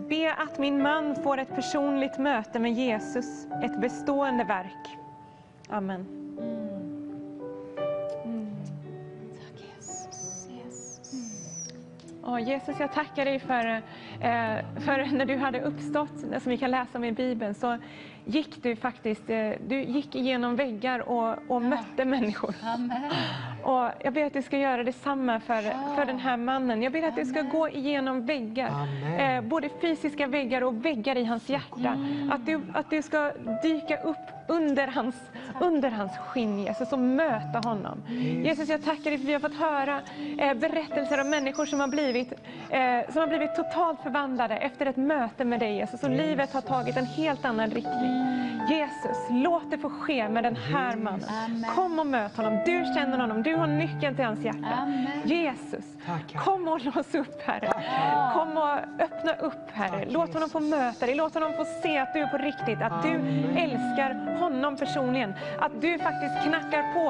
[0.08, 4.98] Be att min man får ett personligt möte med Jesus, ett bestående verk.
[5.68, 6.06] Amen.
[9.40, 10.48] Tack Jesus.
[10.50, 11.12] Jesus.
[12.24, 16.70] Åh, Jesus, jag tackar dig för, eh, för när du hade uppstått, som vi kan
[16.70, 17.78] läsa om i Bibeln, så
[18.24, 22.54] gick du faktiskt eh, du gick igenom väggar och, och mötte människor.
[22.62, 23.10] Amen.
[23.64, 25.62] Och jag ber att du ska göra detsamma för,
[25.96, 26.82] för den här mannen.
[26.82, 28.70] Jag ber att du ska gå igenom väggar,
[29.18, 31.98] eh, både fysiska väggar och väggar i hans hjärta.
[32.30, 34.16] Att, du, att du ska dyka upp
[34.48, 35.14] under hans,
[35.60, 38.02] under hans skinn, Jesus, och möta honom.
[38.44, 40.00] Jesus, jag tackar dig för vi har fått höra
[40.38, 42.32] eh, berättelser om människor som har, blivit,
[42.70, 46.02] eh, som har blivit totalt förvandlade efter ett möte med dig, Jesus.
[46.02, 48.44] Och livet har tagit en helt annan riktning.
[48.70, 51.64] Jesus, låt det få ske med den här mannen.
[51.74, 52.62] Kom och möt honom.
[52.66, 53.42] Du känner honom.
[53.42, 54.74] Du har nyckeln till hans hjärta.
[54.82, 55.06] Amen.
[55.24, 56.44] Jesus, Tack, Herre.
[56.44, 57.72] kom och lås upp, Herre.
[58.34, 60.04] Kom och öppna upp, Herre.
[60.10, 61.14] Låt honom få möta dig.
[61.14, 62.82] Låt honom få se att du är på riktigt.
[62.82, 63.10] Att du
[63.56, 65.34] älskar honom personligen.
[65.58, 67.06] Att du faktiskt knackar på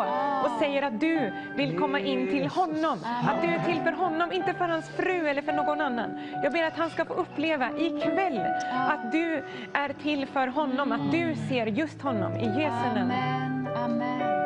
[0.48, 2.98] och säger att du vill komma in till honom.
[3.04, 6.18] Att du är till för honom, inte för hans fru eller för någon annan.
[6.42, 8.40] Jag ber att han ska få uppleva ikväll
[8.88, 10.92] att du är till för honom.
[10.92, 13.12] Att du ser just honom i Jesu namn.
[13.12, 13.68] Amen.
[13.76, 14.43] Amen.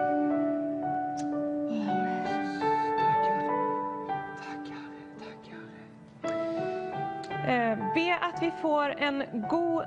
[7.95, 9.85] Be att vi får en god,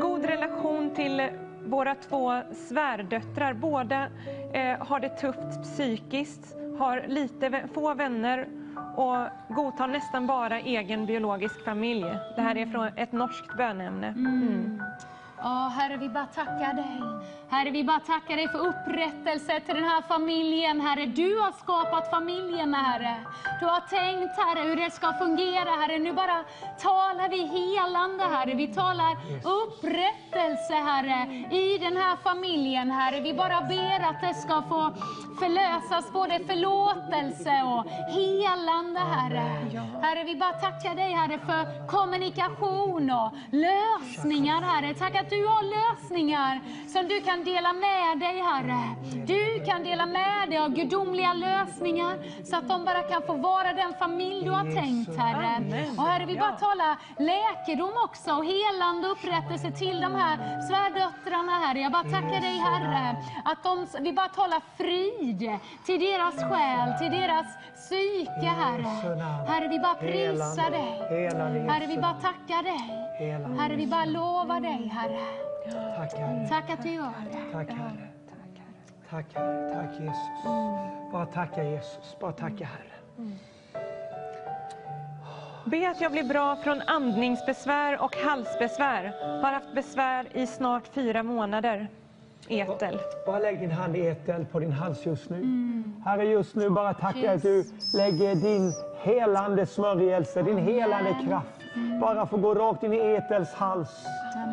[0.00, 1.28] god relation till
[1.64, 3.52] våra två svärdöttrar.
[3.52, 4.08] Båda
[4.52, 8.48] eh, har det tufft psykiskt, har lite, få vänner
[8.96, 12.06] och godtar nästan bara egen biologisk familj.
[12.36, 14.06] Det här är från ett norskt bönämne.
[14.06, 14.82] Mm.
[15.46, 17.00] Ja, Herre, vi bara tackar dig.
[17.50, 21.06] Herre, vi bara tackar dig för upprättelse till den här familjen, Herre.
[21.06, 23.16] Du har skapat familjen, Herre.
[23.60, 25.98] Du har tänkt, Herre, hur det ska fungera, Herre.
[25.98, 26.44] Nu bara
[26.78, 28.54] talar vi helande, Herre.
[28.54, 29.12] Vi talar
[29.60, 31.18] upprättelse, Herre,
[31.62, 33.20] i den här familjen, Herre.
[33.20, 34.92] Vi bara ber att det ska få
[35.40, 39.46] förlösas både förlåtelse och helande, Herre.
[40.02, 44.94] Herre, vi bara tackar dig, Herre, för kommunikation och lösningar, Herre.
[44.94, 48.96] Tack att du har lösningar som du kan dela med dig, Herre.
[49.26, 53.72] Du kan dela med dig av gudomliga lösningar så att de bara kan få vara
[53.72, 55.62] den familj du har tänkt, Herre.
[55.98, 60.36] Och Herre, vi bara talar läkedom också och helande upprättelse till de här
[60.68, 61.80] svärdöttrarna, Herre.
[61.80, 67.20] Jag bara tackar dig, Herre, att de, vi bara talar frid till deras själ, till
[67.20, 67.46] deras
[67.86, 68.82] psyke, Herre.
[69.46, 71.68] Herre, vi bara prisar dig.
[71.68, 73.58] Herre, vi bara tackar dig.
[73.58, 75.20] Herre, vi bara lovar dig, Herre.
[75.96, 76.48] Tack Herre.
[76.48, 77.52] Tack att du gör det.
[77.52, 78.08] Tack Herre.
[79.10, 79.72] Tack Herre.
[79.74, 80.44] Tack Jesus.
[81.12, 82.16] Bara tacka Jesus.
[82.20, 82.92] Bara tacka Herre.
[85.64, 89.12] Be att jag blir bra från andningsbesvär och halsbesvär.
[89.42, 91.88] Har haft besvär i snart fyra månader.
[92.48, 92.98] Etel.
[93.26, 95.42] Bara lägg din hand i etel på din hals just nu.
[96.04, 101.48] Herre, just nu bara tackar att du lägger din helande smörjelse, din helande kraft.
[102.00, 104.06] Bara få gå rakt in i Etels hals.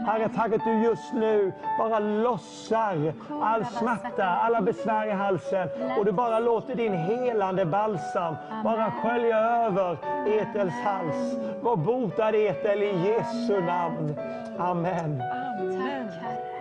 [0.08, 3.14] Herre, tack att du just nu bara lossar
[3.44, 9.38] all smärta, alla besvär i halsen och du bara låter din helande balsam bara skölja
[9.38, 9.98] över
[10.28, 11.38] Etels hals.
[11.62, 14.16] Var botad Etel i Jesu namn.
[14.60, 15.22] Amen.
[15.60, 16.53] Amen.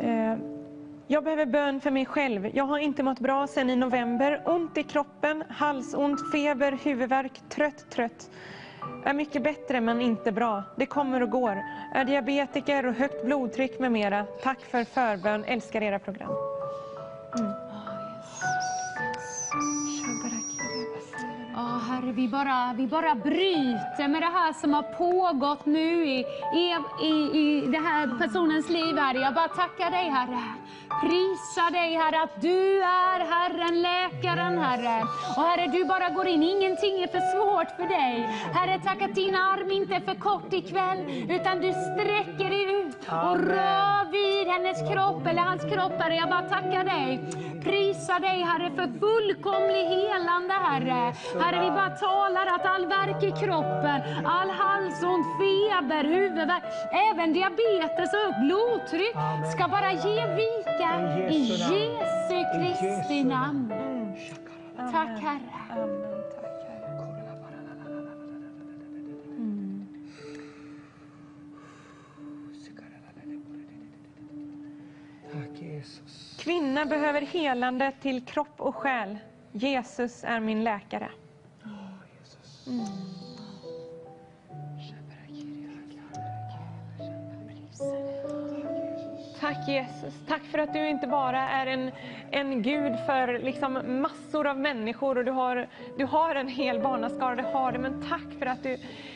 [0.00, 0.36] Eh,
[1.06, 2.50] jag behöver bön för mig själv.
[2.54, 4.42] Jag har inte mått bra sedan i november.
[4.44, 8.30] Ont i kroppen, halsont, feber, huvudvärk, trött, trött.
[9.04, 10.62] Är mycket bättre men inte bra.
[10.76, 11.62] Det kommer och går.
[11.94, 14.26] Är diabetiker och högt blodtryck med mera.
[14.42, 15.44] Tack för förbön.
[15.44, 16.32] Älskar era program.
[17.38, 17.69] Mm.
[22.00, 26.18] Herre, vi bara, vi bara bryter med det här som har pågått nu i,
[26.54, 29.18] i, i, i det här personens liv, Herre.
[29.18, 30.42] Jag bara tackar dig, Herre.
[31.00, 35.02] Prisa dig, Herre, att du är Herren, läkaren, Herre.
[35.36, 36.42] Och Herre, du bara går in.
[36.42, 38.14] Ingenting är för svårt för dig.
[38.54, 40.98] Herre, tack att din arm inte är för kort ikväll,
[41.28, 46.14] utan du sträcker dig ut och rör vid hennes kropp, eller hans kropp, Herre.
[46.14, 47.20] Jag bara tackar dig.
[47.64, 51.14] Prisa dig, Herre, för fullkomlig helande, Herre.
[51.40, 56.62] Herre, vi bara talar att all värk i kroppen, all halsont, feber, huvudvärk,
[57.10, 59.16] även diabetes och blodtryck
[59.52, 60.90] ska bara ge vika
[61.30, 63.72] I Jesu Kristi namn.
[64.76, 65.40] Tack, Herre.
[65.70, 66.24] Amen.
[66.34, 66.90] Tack, Herre.
[75.32, 76.36] Tack Jesus.
[76.40, 79.18] Kvinna behöver helande till kropp och själ.
[79.52, 81.10] Jesus är min läkare.
[82.66, 83.10] Mm.
[89.40, 90.14] Tack Jesus.
[90.28, 91.90] Tack för att du inte bara är en,
[92.30, 97.34] en Gud för liksom massor av människor och du har, du har en hel barnaskara,
[97.34, 97.78] det har du.
[97.78, 98.72] Men tack för att du,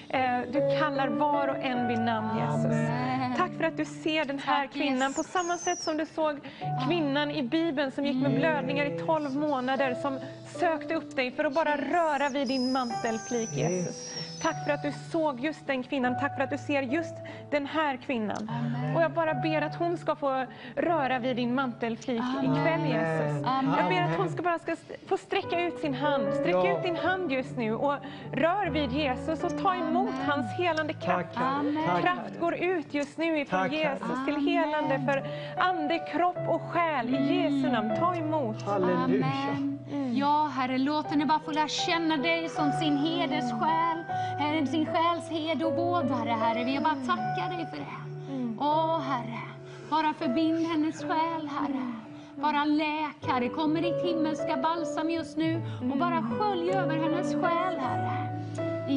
[0.09, 3.05] eh, du kallar var och en vid namn Jesus.
[3.39, 6.39] Tack för att du ser den här kvinnan på samma sätt som du såg
[6.87, 11.45] kvinnan i Bibeln som gick med blödningar i 12 månader som sökte upp dig för
[11.45, 14.15] att bara röra vid din mantelflik Jesus.
[14.43, 16.21] Tack för att du såg just den kvinnan.
[16.21, 17.15] Tack för att du ser just
[17.55, 18.51] den här kvinnan.
[18.97, 23.47] Och jag bara ber att hon ska få röra vid din mantelflik ikväll Jesus.
[23.79, 24.77] Jag ber att hon ska bara ska
[25.09, 26.35] få sträcka ut sin hand.
[26.35, 26.77] Sträck Ja.
[26.79, 27.95] ut din hand just nu och
[28.33, 31.35] rör vid Jesus och ta emot hans helande kraft.
[31.35, 33.73] Tack Kraft går ut just nu ifrån Tack.
[33.73, 35.23] Jesus till helande för
[35.63, 37.93] ande, kropp och själ i Jesu namn.
[37.99, 38.63] Ta emot.
[38.63, 39.27] Halleluja.
[39.27, 39.71] Amen.
[40.15, 44.05] Ja, Herre, låt henne bara få lära känna dig som sin heders själ,
[44.39, 46.65] Herre, sin själs herde och vårdare, Herre.
[46.65, 47.97] Vi bara tackar dig för det.
[48.59, 49.41] Åh, Herre,
[49.91, 51.93] bara förbind hennes själ, Herre.
[52.37, 53.49] Bara läk, Herre.
[53.49, 58.29] Kommer ditt himmelska balsam just nu och bara skölj över hennes själ, Herre.
[58.89, 58.95] I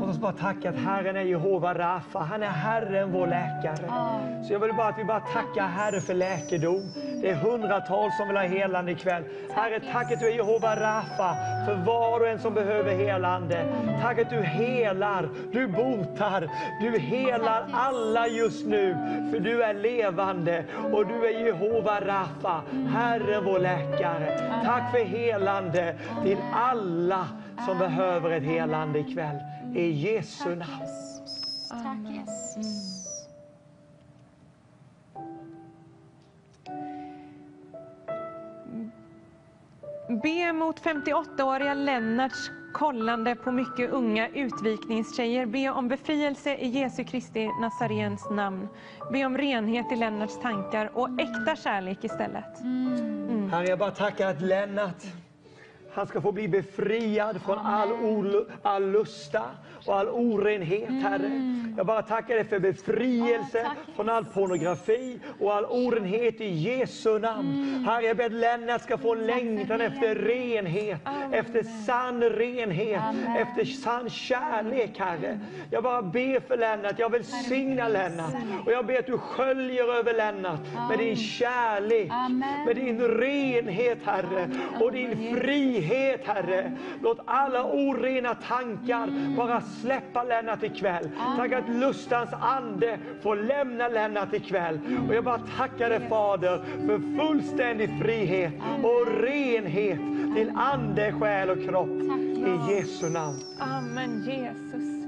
[0.00, 2.18] Låt oss bara tacka att Herren är Jehova Rafa.
[2.18, 3.90] Han är Herren vår läkare.
[4.46, 6.82] Så jag vill bara att vi bara tackar Herre för läkedom.
[7.22, 9.24] Det är hundratals som vill ha helande ikväll.
[9.54, 13.64] Herre, tack att du är Jehova Rafa för var och en som behöver helande.
[14.02, 18.96] Tack att du helar, du botar, du helar alla just nu.
[19.32, 22.62] För du är levande och du är Jehova Rafa,
[22.94, 24.38] Herren vår läkare.
[24.64, 27.28] Tack för helande till alla
[27.66, 29.36] som behöver ett helande ikväll.
[29.74, 30.66] I Jesu namn.
[31.68, 33.00] Tack, Jesus.
[40.22, 45.46] Be mot 58-åriga Lennarts kollande på mycket unga utvikningstjejer.
[45.46, 48.68] Be om befrielse i Jesu Kristi Nazarens namn.
[49.12, 52.58] Be om renhet i Lennarts tankar och äkta kärlek istället.
[53.50, 55.02] Herre, jag bara tackar att Lennart,
[55.94, 59.42] han ska få bli befriad från all, ol- all lusta
[59.86, 61.30] och all orenhet, Herre.
[61.76, 67.18] Jag bara tackar dig för befrielse tack, från all pornografi och all orenhet i Jesu
[67.18, 67.84] namn.
[67.88, 71.00] Herre, jag ber att Lennart ska få längtan efter renhet,
[71.32, 73.00] efter sann renhet,
[73.38, 75.40] efter sann kärlek, Herre.
[75.70, 78.34] Jag bara ber för Lennart, jag välsignar Lennart.
[78.66, 82.64] och jag ber att du sköljer över Lennart med din kärlek, Amen.
[82.66, 86.72] med din renhet, Herre, och din frihet, Herre.
[87.02, 91.10] Låt alla orena tankar bara släppa Lennart ikväll.
[91.36, 94.80] Tack att lustans ande får lämna Lennart ikväll.
[95.08, 98.52] Och jag bara tackar dig, Fader, för fullständig frihet
[98.82, 100.00] och renhet
[100.36, 101.88] till ande, själ och kropp.
[101.88, 103.38] I Jesu namn.
[103.58, 104.99] Amen Jesus.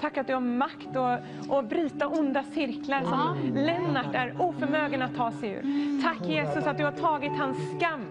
[0.00, 5.16] Tack att du har makt att, att bryta onda cirklar som Lennart är oförmögen att
[5.16, 5.62] ta sig ur.
[6.02, 8.04] Tack Jesus att du har tagit hans skam.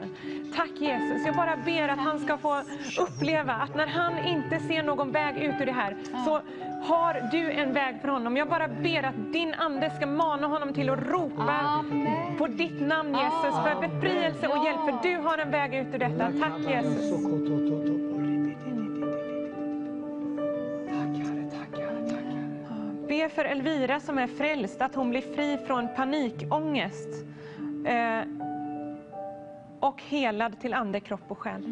[0.55, 1.25] Tack Jesus.
[1.25, 2.61] Jag bara ber att han ska få
[2.99, 6.41] uppleva att när han inte ser någon väg ut ur det här, så
[6.87, 8.37] har du en väg för honom.
[8.37, 12.37] Jag bara ber att din ande ska mana honom till att ropa Amen.
[12.37, 14.79] på ditt namn Jesus, för befrielse och hjälp.
[14.85, 16.31] För du har en väg ut ur detta.
[16.39, 17.94] Tack Jesus.
[23.07, 27.25] Be för Elvira som är frälst, att hon blir fri från panikångest.
[27.85, 28.21] Eh,
[29.79, 31.65] och helad till ande, kropp och själ.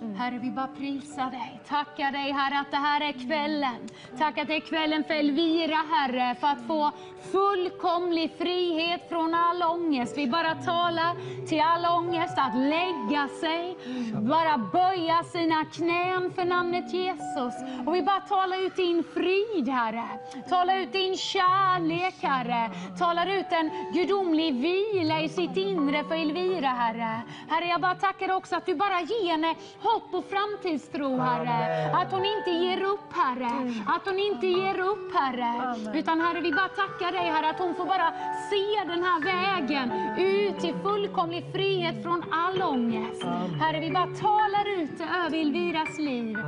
[0.00, 0.14] Mm.
[0.14, 1.60] Herre, vi bara prisar dig.
[1.68, 3.88] Tackar dig, Herre, att det här är kvällen.
[4.18, 6.92] Tack att det är kvällen för Elvira, Herre, för att få
[7.32, 10.18] fullkomlig frihet från all ångest.
[10.18, 13.76] Vi bara talar till all ångest att lägga sig,
[14.12, 17.54] bara böja sina knän för namnet Jesus.
[17.86, 20.04] Och vi bara talar ut din frid, Herre.
[20.48, 22.70] Talar ut din kärlek, Herre.
[22.98, 27.22] Talar ut en gudomlig vila i sitt inre för Elvira, Herre.
[27.48, 29.54] Herre, jag bara tackar också att du bara ger henne
[29.94, 31.90] hopp och framtidstro, Herre.
[31.92, 33.74] Att hon inte ger upp, Herre.
[33.86, 35.76] Att hon inte ger upp, Herre.
[35.98, 38.12] Utan Herre, vi bara tackar dig, Herre, att hon får bara
[38.50, 43.22] se den här vägen ut till fullkomlig frihet från all ångest.
[43.60, 46.38] Herre, vi bara talar ut över Elviras liv.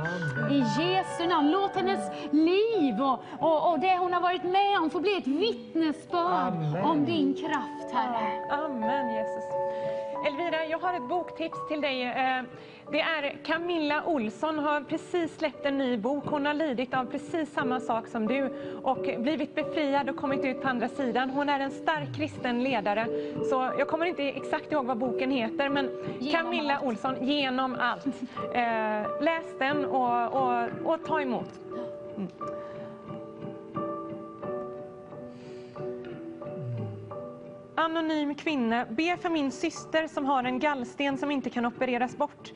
[0.51, 1.51] I Jesu namn.
[1.51, 5.27] Låt hennes liv och, och, och det hon har varit med om få bli ett
[5.27, 8.51] vittnesbörd om din kraft, Herre.
[8.51, 9.43] Amen Jesus.
[10.27, 12.03] Elvira, jag har ett boktips till dig.
[12.91, 16.23] Det är Camilla Olsson, har precis släppt en ny bok.
[16.27, 18.49] Hon har lidit av precis samma sak som du
[18.83, 21.29] och blivit befriad och kommit ut på andra sidan.
[21.29, 23.07] Hon är en stark kristen ledare.
[23.49, 25.89] Så jag kommer inte exakt ihåg vad boken heter, men
[26.31, 28.05] Camilla Olsson, Genom allt.
[28.53, 31.49] Eh, Läs den och, och, och ta emot.
[37.75, 42.51] Anonym kvinna, be för min syster som har en gallsten som inte kan opereras bort.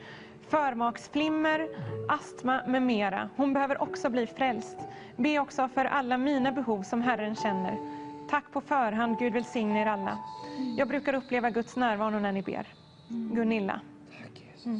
[0.48, 1.68] Förmaksflimmer,
[2.08, 3.30] astma med mera.
[3.36, 4.76] Hon behöver också bli frälst.
[5.16, 7.78] Be också för alla mina behov som Herren känner.
[8.30, 10.18] Tack på förhand, Gud välsigne er alla.
[10.76, 12.66] Jag brukar uppleva Guds närvaro när ni ber.
[13.08, 13.80] Gunilla.
[14.10, 14.70] Ja,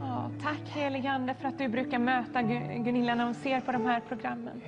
[0.00, 3.72] Ja, tack helige Ande för att du brukar möta Gu- Gunilla när hon ser på
[3.72, 4.60] de här programmen.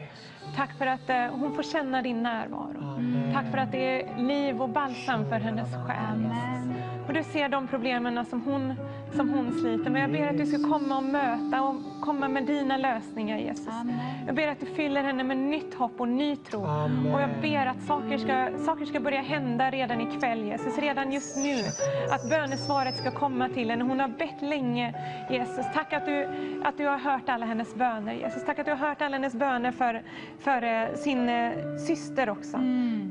[0.56, 2.98] Tack för att eh, hon får känna din närvaro.
[3.34, 6.34] Tack för att det är liv och balsam för hennes själ.
[7.06, 8.74] Och du ser de problemen som hon,
[9.16, 10.02] som hon sliter med.
[10.02, 13.74] Jag ber att du ska komma och möta och komma med dina lösningar Jesus.
[14.26, 16.60] Jag ber att du fyller henne med nytt hopp och ny tro.
[17.14, 20.78] Och jag ber att saker ska, saker ska börja hända redan ikväll Jesus.
[20.78, 21.56] Redan just nu.
[22.10, 23.84] Att bönesvaret ska komma till henne.
[23.84, 24.94] Hon har bett länge
[25.30, 25.66] Jesus.
[25.74, 26.28] Tack att du,
[26.64, 28.44] att du har hört alla hennes böner Jesus.
[28.44, 30.02] Tack att du har hört alla hennes böner för,
[30.38, 31.52] för eh, sin eh,
[31.86, 32.58] syster också.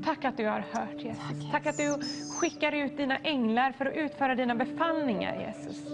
[0.06, 1.52] Tack att du har hört Jesus.
[1.52, 2.00] Tack att du
[2.40, 5.93] skickar ut dina änglar för att utföra dina befallningar Jesus.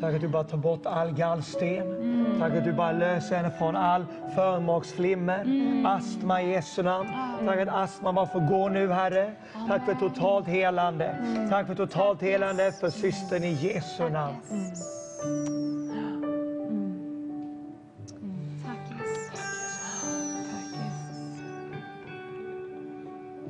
[0.00, 2.36] Tack att du bara tar bort all gallsten.
[2.40, 4.04] Tack att du bara löser henne från all
[4.34, 5.46] förmaksflimmer,
[5.86, 7.08] astma i Jesu namn.
[7.46, 9.32] Tack att astma bara får gå nu, Herre.
[9.68, 11.16] Tack för totalt helande.
[11.50, 14.36] Tack för totalt helande för systern i Jesu namn.
[14.50, 15.06] Jesus.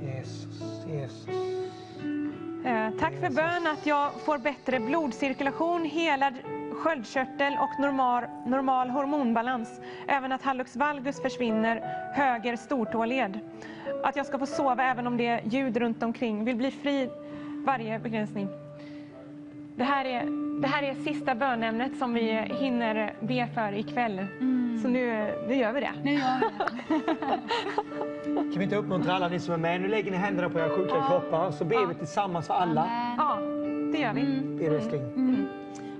[0.00, 1.55] Jesus, Jesus.
[2.98, 6.34] Tack för bön att jag får bättre blodcirkulation, helad
[6.72, 9.80] sköldkörtel och normal, normal hormonbalans.
[10.08, 11.76] Även att hallux valgus försvinner,
[12.14, 13.40] höger stortåled.
[14.02, 16.44] Att jag ska få sova även om det är ljud runt omkring.
[16.44, 17.10] Vill bli fri
[17.66, 18.65] varje begränsning.
[19.76, 20.26] Det här är,
[20.60, 22.30] det här är sista bönämnet som vi
[22.60, 24.26] hinner be för ikväll.
[24.82, 25.92] Så nu, nu gör vi det.
[26.04, 27.16] Nu gör vi det.
[28.52, 29.80] Kan vi inte uppmuntra alla ni som är med?
[29.80, 32.80] Nu lägger ni händerna på era sjuka kroppar så ber vi tillsammans för alla.
[32.82, 33.16] Amen.
[33.18, 33.38] Ja,
[33.92, 34.40] det gör vi.
[34.58, 35.02] Ber älskling.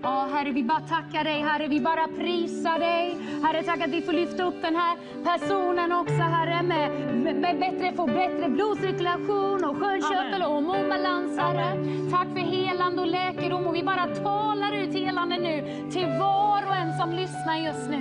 [0.06, 1.40] Ja, Herre, vi bara tackar dig.
[1.40, 3.16] Herre, vi bara prisar dig.
[3.42, 7.58] Herre, tack att vi får lyfta upp den här personen också, Herre, med, med, med
[7.60, 11.70] bättre, få bättre blodcirkulation och sköldkörtel och hormonbalans, Herre.
[12.10, 13.66] Tack för helande och läkedom.
[13.66, 18.00] Och vi bara talar ut helande nu till var och en som lyssnar just nu.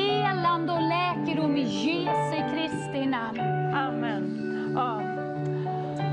[0.00, 3.40] Helande och läkedom i Jesu Kristi namn.
[3.74, 4.22] Amen.
[4.76, 5.07] Ja.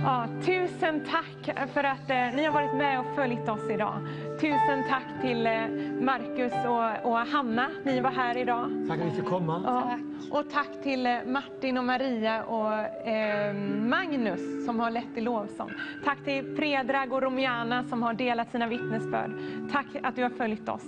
[0.06, 4.08] Ja, tusen tack för att eh, ni har varit med och följt oss idag.
[4.42, 5.68] Tusen tack till eh,
[6.02, 8.72] Marcus och, och Hanna, ni var här idag.
[8.88, 9.62] Tack att vi fick komma.
[9.66, 10.00] Ja.
[10.38, 12.74] Och tack till eh, Martin och Maria och
[13.08, 15.72] eh, Magnus som har lett i lovsång.
[16.04, 19.32] Tack till Predrag och Romiana som har delat sina vittnesbörd.
[19.72, 20.86] Tack att du har följt oss.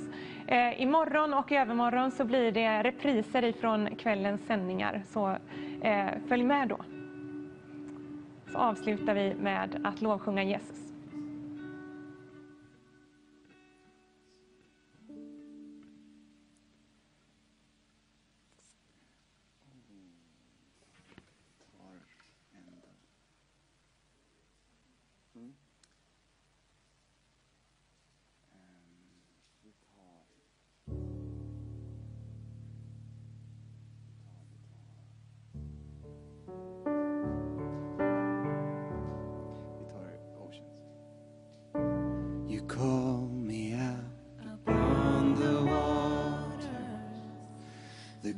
[0.47, 5.03] Eh, imorgon och i övermorgon så blir det repriser ifrån kvällens sändningar.
[5.07, 5.37] Så
[5.81, 6.77] eh, följ med då.
[8.51, 10.86] Så avslutar vi med att lovsjunga Jesus.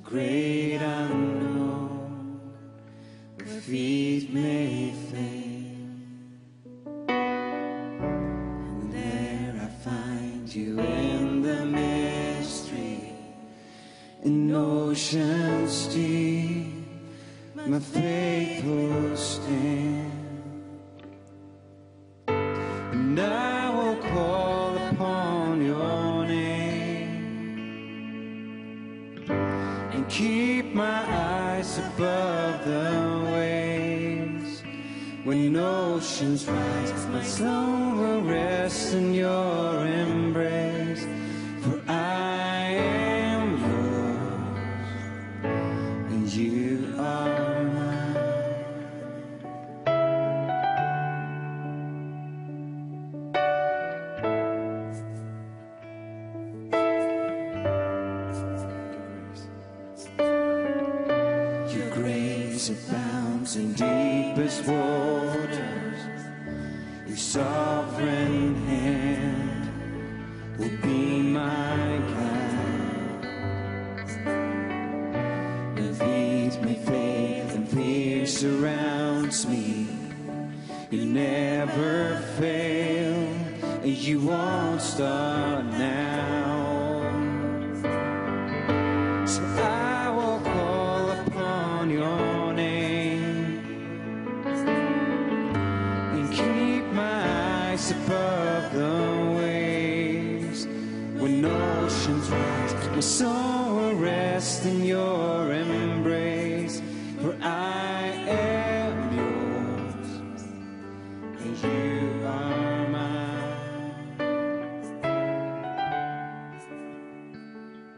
[0.10, 2.42] Great unknown,
[3.36, 5.70] where feet may fail.
[8.80, 13.14] And there I find you in the mystery,
[14.24, 16.74] in oceans deep,
[17.54, 18.09] my faith
[36.20, 37.79] oceans rise, my soul